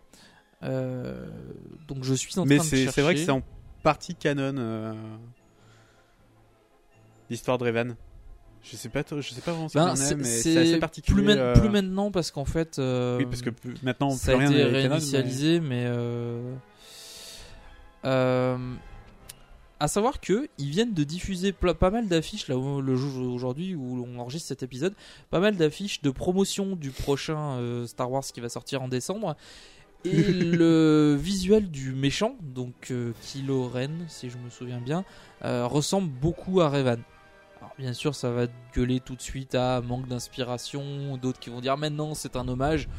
Euh, 0.63 1.27
donc 1.89 2.05
je 2.05 2.15
suis 2.15 2.39
en 2.39 2.47
Mais 2.47 2.57
train 2.57 2.65
de 2.65 2.71
chercher. 2.71 2.91
c'est 2.93 3.03
vrai 3.03 3.15
que 3.15 3.21
c'est 3.21 3.31
en 3.31 3.43
partie 3.83 4.15
canon 4.15 4.55
euh, 4.57 4.95
l'histoire 7.29 7.59
de 7.59 7.65
Revan. 7.65 7.97
Je 8.65 8.77
sais 8.77 8.89
pas, 8.89 9.03
je 9.11 9.21
sais 9.35 9.41
pas 9.43 9.53
vraiment 9.53 9.69
ce 9.69 9.75
Ben, 9.79 9.85
qu'il 9.85 9.91
en 9.91 9.95
est, 9.95 10.09
c'est 10.09 10.15
mais 10.17 10.25
c'est 10.25 10.57
assez 10.57 10.79
particulier. 10.79 11.23
plus, 11.23 11.33
euh, 11.39 11.53
plus 11.53 11.69
maintenant 11.69 12.11
parce 12.11 12.31
qu'en 12.31 12.47
fait. 12.47 12.79
euh, 12.79 13.19
Oui, 13.19 13.27
parce 13.27 13.43
que 13.43 13.51
plus- 13.51 13.75
maintenant 13.83 14.11
ça 14.11 14.33
plus 14.35 14.47
a 14.47 14.49
rien 14.49 14.51
été 14.51 14.59
canon, 14.61 14.73
mais- 14.73 14.89
réinitialisé, 14.89 15.61
mais. 15.61 15.85
euh, 15.87 16.51
à 19.81 19.89
savoir 19.89 20.21
que 20.21 20.49
ils 20.59 20.71
viennent 20.71 20.95
de 20.95 21.05
diffuser 21.05 21.53
pas 21.53 21.91
mal 21.91 22.09
d'affiches 22.09 22.49
là 22.49 22.57
où- 22.57 22.81
le 22.81 22.97
jour 22.97 23.29
aujourd'hui 23.35 23.75
où 23.75 24.07
on 24.07 24.19
enregistre 24.19 24.49
cet 24.49 24.63
épisode, 24.63 24.95
pas 25.31 25.41
mal 25.41 25.57
d'affiches 25.57 26.01
de 26.03 26.11
promotion 26.11 26.77
du 26.77 26.91
prochain 26.91 27.85
Star 27.87 28.11
Wars 28.11 28.23
qui 28.25 28.41
va 28.41 28.49
sortir 28.49 28.83
en 28.83 28.89
décembre. 28.89 29.37
Et 30.05 30.11
le 30.63 31.17
visuel 31.21 31.71
du 31.71 31.93
méchant, 31.93 32.37
donc 32.43 32.93
Kylo 33.23 33.69
Ren, 33.69 33.91
si 34.09 34.31
je 34.31 34.39
me 34.39 34.49
souviens 34.51 34.81
bien, 34.81 35.05
ressemble 35.43 36.09
beaucoup 36.09 36.61
à 36.61 36.69
Revan. 36.69 36.99
Alors 37.65 37.77
bien 37.79 37.95
sûr, 37.95 38.15
ça 38.15 38.31
va 38.31 38.47
gueuler 38.75 39.01
tout 39.01 39.17
de 39.17 39.23
suite 39.23 39.55
à 39.55 39.81
manque 39.81 40.07
d'inspiration, 40.07 41.17
d'autres 41.17 41.41
qui 41.41 41.49
vont 41.49 41.63
dire 41.63 41.79
maintenant 41.79 42.13
c'est 42.13 42.37
un 42.37 42.47
hommage. 42.47 42.91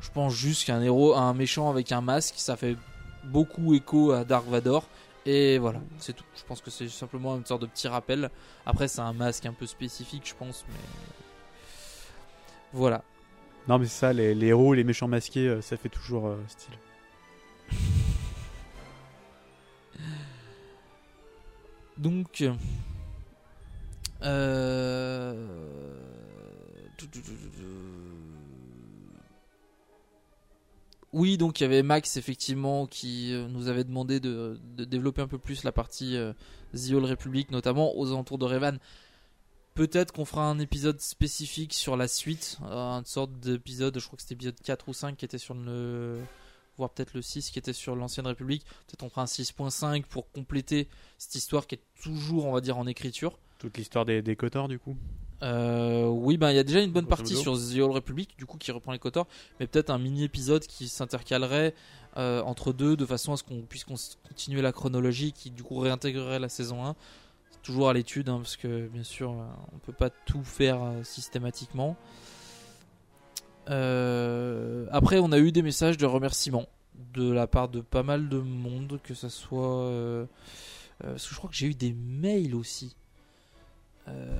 Je 0.00 0.08
pense 0.10 0.32
juste 0.32 0.64
qu'un 0.64 0.80
héros, 0.80 1.14
un 1.14 1.34
méchant 1.34 1.68
avec 1.68 1.92
un 1.92 2.00
masque, 2.00 2.36
ça 2.38 2.56
fait 2.56 2.78
beaucoup 3.24 3.74
écho 3.74 4.12
à 4.12 4.24
Dark 4.24 4.46
Vador. 4.48 4.88
Et 5.26 5.58
voilà, 5.58 5.82
c'est 5.98 6.14
tout. 6.14 6.24
Je 6.36 6.42
pense 6.44 6.62
que 6.62 6.70
c'est 6.70 6.88
simplement 6.88 7.36
une 7.36 7.44
sorte 7.44 7.60
de 7.60 7.66
petit 7.66 7.86
rappel. 7.86 8.30
Après, 8.64 8.88
c'est 8.88 9.02
un 9.02 9.12
masque 9.12 9.44
un 9.44 9.52
peu 9.52 9.66
spécifique, 9.66 10.26
je 10.26 10.34
pense, 10.34 10.64
mais 10.70 10.80
voilà. 12.72 13.02
Non, 13.68 13.78
mais 13.78 13.84
c'est 13.84 14.00
ça, 14.00 14.14
les, 14.14 14.34
les 14.34 14.46
héros, 14.46 14.72
les 14.72 14.84
méchants 14.84 15.08
masqués, 15.08 15.48
euh, 15.48 15.60
ça 15.60 15.76
fait 15.76 15.90
toujours 15.90 16.28
euh, 16.28 16.38
style. 16.48 16.78
Donc, 21.98 22.42
euh... 24.24 25.64
oui, 31.14 31.38
donc 31.38 31.60
il 31.60 31.62
y 31.62 31.66
avait 31.66 31.84
Max 31.84 32.16
effectivement 32.16 32.86
qui 32.86 33.32
euh, 33.32 33.46
nous 33.48 33.68
avait 33.68 33.84
demandé 33.84 34.18
de, 34.18 34.58
développer 34.76 35.22
un 35.22 35.28
peu 35.28 35.38
plus 35.38 35.62
la 35.62 35.70
partie 35.70 36.16
euh, 36.16 36.32
The 36.74 36.92
Republic, 36.94 37.52
notamment 37.52 37.96
aux 37.96 38.08
alentours 38.08 38.36
de 38.36 38.44
Revan. 38.44 38.78
Peut-être 39.74 40.12
qu'on 40.12 40.24
fera 40.24 40.48
un 40.48 40.58
épisode 40.58 41.00
spécifique 41.00 41.72
sur 41.72 41.96
la 41.96 42.08
suite, 42.08 42.58
euh, 42.64 42.98
une 42.98 43.04
sorte 43.04 43.32
d'épisode, 43.38 43.98
je 43.98 44.06
crois 44.06 44.16
que 44.16 44.22
c'était 44.22 44.34
épisode 44.34 44.60
4 44.60 44.88
ou 44.88 44.92
5 44.92 45.16
qui 45.16 45.24
était 45.24 45.38
sur 45.38 45.54
le. 45.54 46.18
voire 46.76 46.90
peut-être 46.90 47.14
le 47.14 47.22
6 47.22 47.50
qui 47.50 47.60
était 47.60 47.72
sur 47.72 47.94
l'ancienne 47.94 48.26
République. 48.26 48.64
Peut-être 48.86 49.04
on 49.04 49.08
fera 49.08 49.22
un 49.22 49.26
6.5 49.26 50.04
pour 50.06 50.30
compléter 50.32 50.88
cette 51.18 51.36
histoire 51.36 51.68
qui 51.68 51.76
est 51.76 51.82
toujours, 52.02 52.46
on 52.46 52.52
va 52.52 52.60
dire, 52.60 52.76
en 52.76 52.88
écriture. 52.88 53.38
Toute 53.58 53.76
l'histoire 53.76 54.04
des, 54.04 54.22
des 54.22 54.36
Kotor, 54.36 54.68
du 54.68 54.78
coup. 54.78 54.96
Euh, 55.42 56.06
oui, 56.06 56.38
ben 56.38 56.50
il 56.50 56.56
y 56.56 56.58
a 56.58 56.64
déjà 56.64 56.80
une 56.80 56.92
bonne 56.92 57.06
partie 57.06 57.36
sur 57.36 57.54
The 57.54 57.78
Old 57.78 57.92
Republic, 57.92 58.34
du 58.38 58.46
coup 58.46 58.56
qui 58.56 58.72
reprend 58.72 58.92
les 58.92 58.98
Kotor, 58.98 59.26
mais 59.60 59.66
peut-être 59.66 59.90
un 59.90 59.98
mini 59.98 60.24
épisode 60.24 60.64
qui 60.66 60.88
s'intercalerait 60.88 61.74
euh, 62.16 62.40
entre 62.42 62.72
deux 62.72 62.96
de 62.96 63.04
façon 63.04 63.32
à 63.32 63.36
ce 63.36 63.42
qu'on 63.42 63.62
puisse 63.62 63.84
continuer 63.84 64.62
la 64.62 64.72
chronologie, 64.72 65.32
qui 65.32 65.50
du 65.50 65.62
coup 65.62 65.78
réintégrerait 65.78 66.38
la 66.38 66.48
saison 66.48 66.86
1. 66.86 66.94
C'est 67.50 67.62
toujours 67.62 67.90
à 67.90 67.92
l'étude, 67.92 68.28
hein, 68.28 68.38
parce 68.38 68.56
que 68.56 68.86
bien 68.86 69.02
sûr 69.02 69.32
euh, 69.32 69.44
on 69.74 69.78
peut 69.78 69.92
pas 69.92 70.10
tout 70.10 70.44
faire 70.44 70.82
euh, 70.82 71.02
systématiquement. 71.02 71.96
Après, 73.66 75.18
on 75.18 75.32
a 75.32 75.38
eu 75.38 75.52
des 75.52 75.62
messages 75.62 75.96
de 75.96 76.06
remerciements 76.06 76.66
de 77.12 77.30
la 77.30 77.46
part 77.46 77.68
de 77.68 77.80
pas 77.80 78.02
mal 78.02 78.28
de 78.28 78.38
monde, 78.38 79.00
que 79.02 79.14
ça 79.14 79.28
soit. 79.28 80.28
parce 81.00 81.26
que 81.26 81.34
je 81.34 81.36
crois 81.36 81.50
que 81.50 81.56
j'ai 81.56 81.66
eu 81.66 81.74
des 81.74 81.92
mails 81.92 82.54
aussi. 82.54 82.94
Euh, 84.08 84.38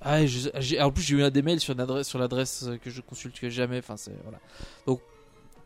ah, 0.00 0.24
je- 0.26 0.80
en 0.80 0.90
plus, 0.90 1.02
j'ai 1.02 1.16
eu 1.16 1.30
des 1.30 1.42
mails 1.42 1.60
sur 1.60 1.74
l'adresse 1.74 2.08
sur 2.08 2.80
que 2.80 2.90
je 2.90 3.00
consulte 3.00 3.48
jamais. 3.48 3.78
Enfin, 3.78 3.96
c'est 3.96 4.12
voilà. 4.22 4.38
Donc, 4.86 5.00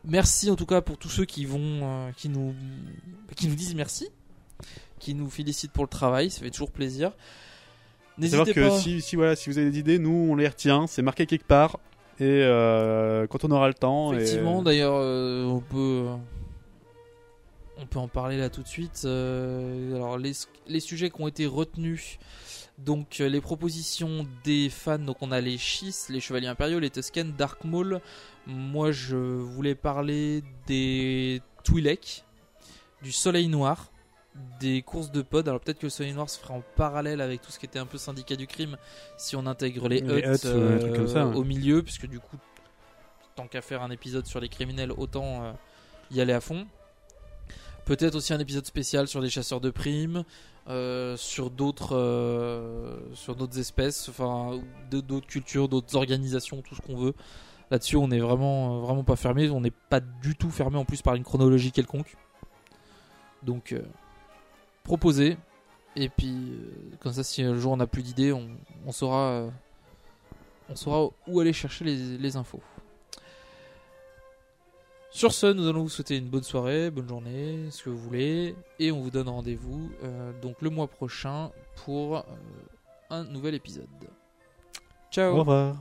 merci 0.03 0.49
en 0.51 0.55
tout 0.55 0.65
cas 0.65 0.81
pour 0.81 0.97
tous 0.97 1.09
ceux 1.09 1.25
qui 1.25 1.45
vont, 1.45 1.59
euh, 1.83 2.11
qui 2.17 2.29
nous, 2.29 2.53
qui 3.35 3.47
nous 3.47 3.55
disent 3.55 3.75
merci, 3.75 4.09
qui 4.99 5.13
nous 5.13 5.29
félicitent 5.29 5.71
pour 5.71 5.83
le 5.85 5.89
travail. 5.89 6.29
Ça 6.29 6.41
fait 6.41 6.51
toujours 6.51 6.71
plaisir. 6.71 7.11
N'hésitez 8.17 8.53
que 8.53 8.69
pas. 8.69 8.79
si, 8.79 9.01
si, 9.01 9.15
voilà, 9.17 9.35
si 9.35 9.49
vous 9.49 9.57
avez 9.57 9.71
des 9.71 9.79
idées, 9.79 9.99
nous 9.99 10.27
on 10.31 10.35
les 10.35 10.47
retient, 10.47 10.87
c'est 10.87 11.01
marqué 11.01 11.25
quelque 11.25 11.45
part. 11.47 11.79
Et 12.19 12.23
euh, 12.43 13.27
quand 13.27 13.43
on 13.43 13.51
aura 13.51 13.67
le 13.67 13.73
temps. 13.73 14.13
et- 14.13 14.17
Effectivement, 14.17 14.61
d'ailleurs, 14.61 14.95
euh, 14.95 15.43
on 15.45 15.59
peut, 15.59 16.05
on 17.77 17.85
peut 17.85 17.99
en 17.99 18.07
parler 18.07 18.37
là 18.37 18.49
tout 18.49 18.63
de 18.63 18.67
suite. 18.69 19.03
Alors, 19.03 20.17
les, 20.17 20.31
les 20.67 20.79
sujets 20.79 21.09
qui 21.09 21.21
ont 21.21 21.27
été 21.27 21.45
retenus, 21.45 22.17
donc 22.77 23.21
euh, 23.21 23.29
les 23.29 23.41
propositions 23.41 24.27
des 24.43 24.69
fans, 24.69 24.99
donc 24.99 25.17
on 25.21 25.31
a 25.31 25.39
les 25.39 25.57
Chiss, 25.57 26.09
les 26.09 26.19
Chevaliers 26.19 26.47
Impériaux, 26.47 26.79
les 26.79 26.89
Tusken, 26.89 27.33
Dark 27.33 27.63
Maul. 27.63 28.01
Moi, 28.47 28.91
je 28.91 29.15
voulais 29.15 29.75
parler 29.75 30.43
des 30.67 31.41
Twi'lek, 31.63 32.25
du 33.01 33.11
Soleil 33.11 33.47
Noir, 33.47 33.91
des 34.59 34.81
courses 34.81 35.11
de 35.11 35.21
pod. 35.21 35.47
Alors 35.47 35.61
peut-être 35.61 35.79
que 35.79 35.85
le 35.85 35.89
Soleil 35.89 36.13
Noir 36.13 36.29
se 36.29 36.37
ferait 36.37 36.53
en 36.53 36.63
parallèle 36.75 37.21
avec 37.21 37.41
tout 37.41 37.51
ce 37.51 37.59
qui 37.59 37.65
était 37.65 37.79
un 37.79 37.85
peu 37.85 37.97
syndicat 37.97 38.35
du 38.35 38.47
crime 38.47 38.77
si 39.17 39.35
on 39.35 39.45
intègre 39.45 39.87
les, 39.87 40.01
Les 40.01 40.21
comme 40.21 41.07
ça, 41.07 41.27
ouais. 41.27 41.35
au 41.35 41.43
milieu, 41.43 41.81
puisque 41.81 42.07
du 42.07 42.19
coup, 42.19 42.37
tant 43.35 43.47
qu'à 43.47 43.61
faire 43.61 43.81
un 43.83 43.91
épisode 43.91 44.25
sur 44.25 44.39
les 44.39 44.49
criminels, 44.49 44.91
autant 44.91 45.43
euh, 45.43 45.51
y 46.11 46.19
aller 46.19 46.33
à 46.33 46.41
fond. 46.41 46.67
Peut-être 47.85 48.15
aussi 48.15 48.33
un 48.33 48.39
épisode 48.39 48.65
spécial 48.65 49.07
sur 49.07 49.21
les 49.21 49.29
chasseurs 49.29 49.61
de 49.61 49.69
primes, 49.69 50.23
euh, 50.67 51.15
sur 51.17 51.51
d'autres, 51.51 51.95
euh, 51.95 52.97
sur 53.13 53.35
d'autres 53.35 53.59
espèces, 53.59 54.09
enfin 54.09 54.59
d'autres 54.89 55.27
cultures, 55.27 55.69
d'autres 55.69 55.95
organisations, 55.95 56.63
tout 56.63 56.73
ce 56.73 56.81
qu'on 56.81 56.97
veut. 56.97 57.13
Là-dessus, 57.69 57.95
on 57.97 58.09
est 58.09 58.19
vraiment, 58.19 58.77
euh, 58.77 58.79
vraiment 58.81 59.03
pas 59.03 59.15
fermé. 59.15 59.49
On 59.51 59.61
n'est 59.61 59.71
pas 59.71 59.99
du 59.99 60.35
tout 60.35 60.49
fermé 60.49 60.77
en 60.77 60.85
plus 60.85 61.03
par 61.03 61.13
une 61.13 61.23
chronologie 61.23 61.71
quelconque. 61.71 62.17
Donc, 63.43 63.71
euh, 63.71 63.83
proposez. 64.83 65.37
Et 65.95 66.09
puis, 66.09 66.59
comme 67.01 67.13
ça, 67.13 67.23
si 67.23 67.43
un 67.43 67.55
jour 67.55 67.71
on 67.71 67.77
n'a 67.77 67.87
plus 67.87 68.01
d'idées, 68.01 68.33
on, 68.33 68.91
saura, 68.91 69.47
on 70.69 70.75
saura 70.75 71.09
où 71.27 71.39
aller 71.39 71.53
chercher 71.53 71.85
les 71.85 72.35
infos. 72.35 72.61
Sur 75.15 75.31
ce, 75.31 75.47
nous 75.47 75.65
allons 75.69 75.83
vous 75.83 75.89
souhaiter 75.89 76.17
une 76.17 76.27
bonne 76.27 76.43
soirée, 76.43 76.91
bonne 76.91 77.07
journée, 77.07 77.71
ce 77.71 77.83
que 77.83 77.89
vous 77.89 77.97
voulez, 77.97 78.53
et 78.79 78.91
on 78.91 78.99
vous 78.99 79.11
donne 79.11 79.29
rendez-vous 79.29 79.89
euh, 80.03 80.33
donc 80.41 80.61
le 80.61 80.69
mois 80.69 80.87
prochain 80.87 81.51
pour 81.85 82.17
euh, 82.17 82.21
un 83.09 83.23
nouvel 83.23 83.55
épisode. 83.55 83.87
Ciao. 85.11 85.33
Au 85.33 85.39
revoir. 85.39 85.77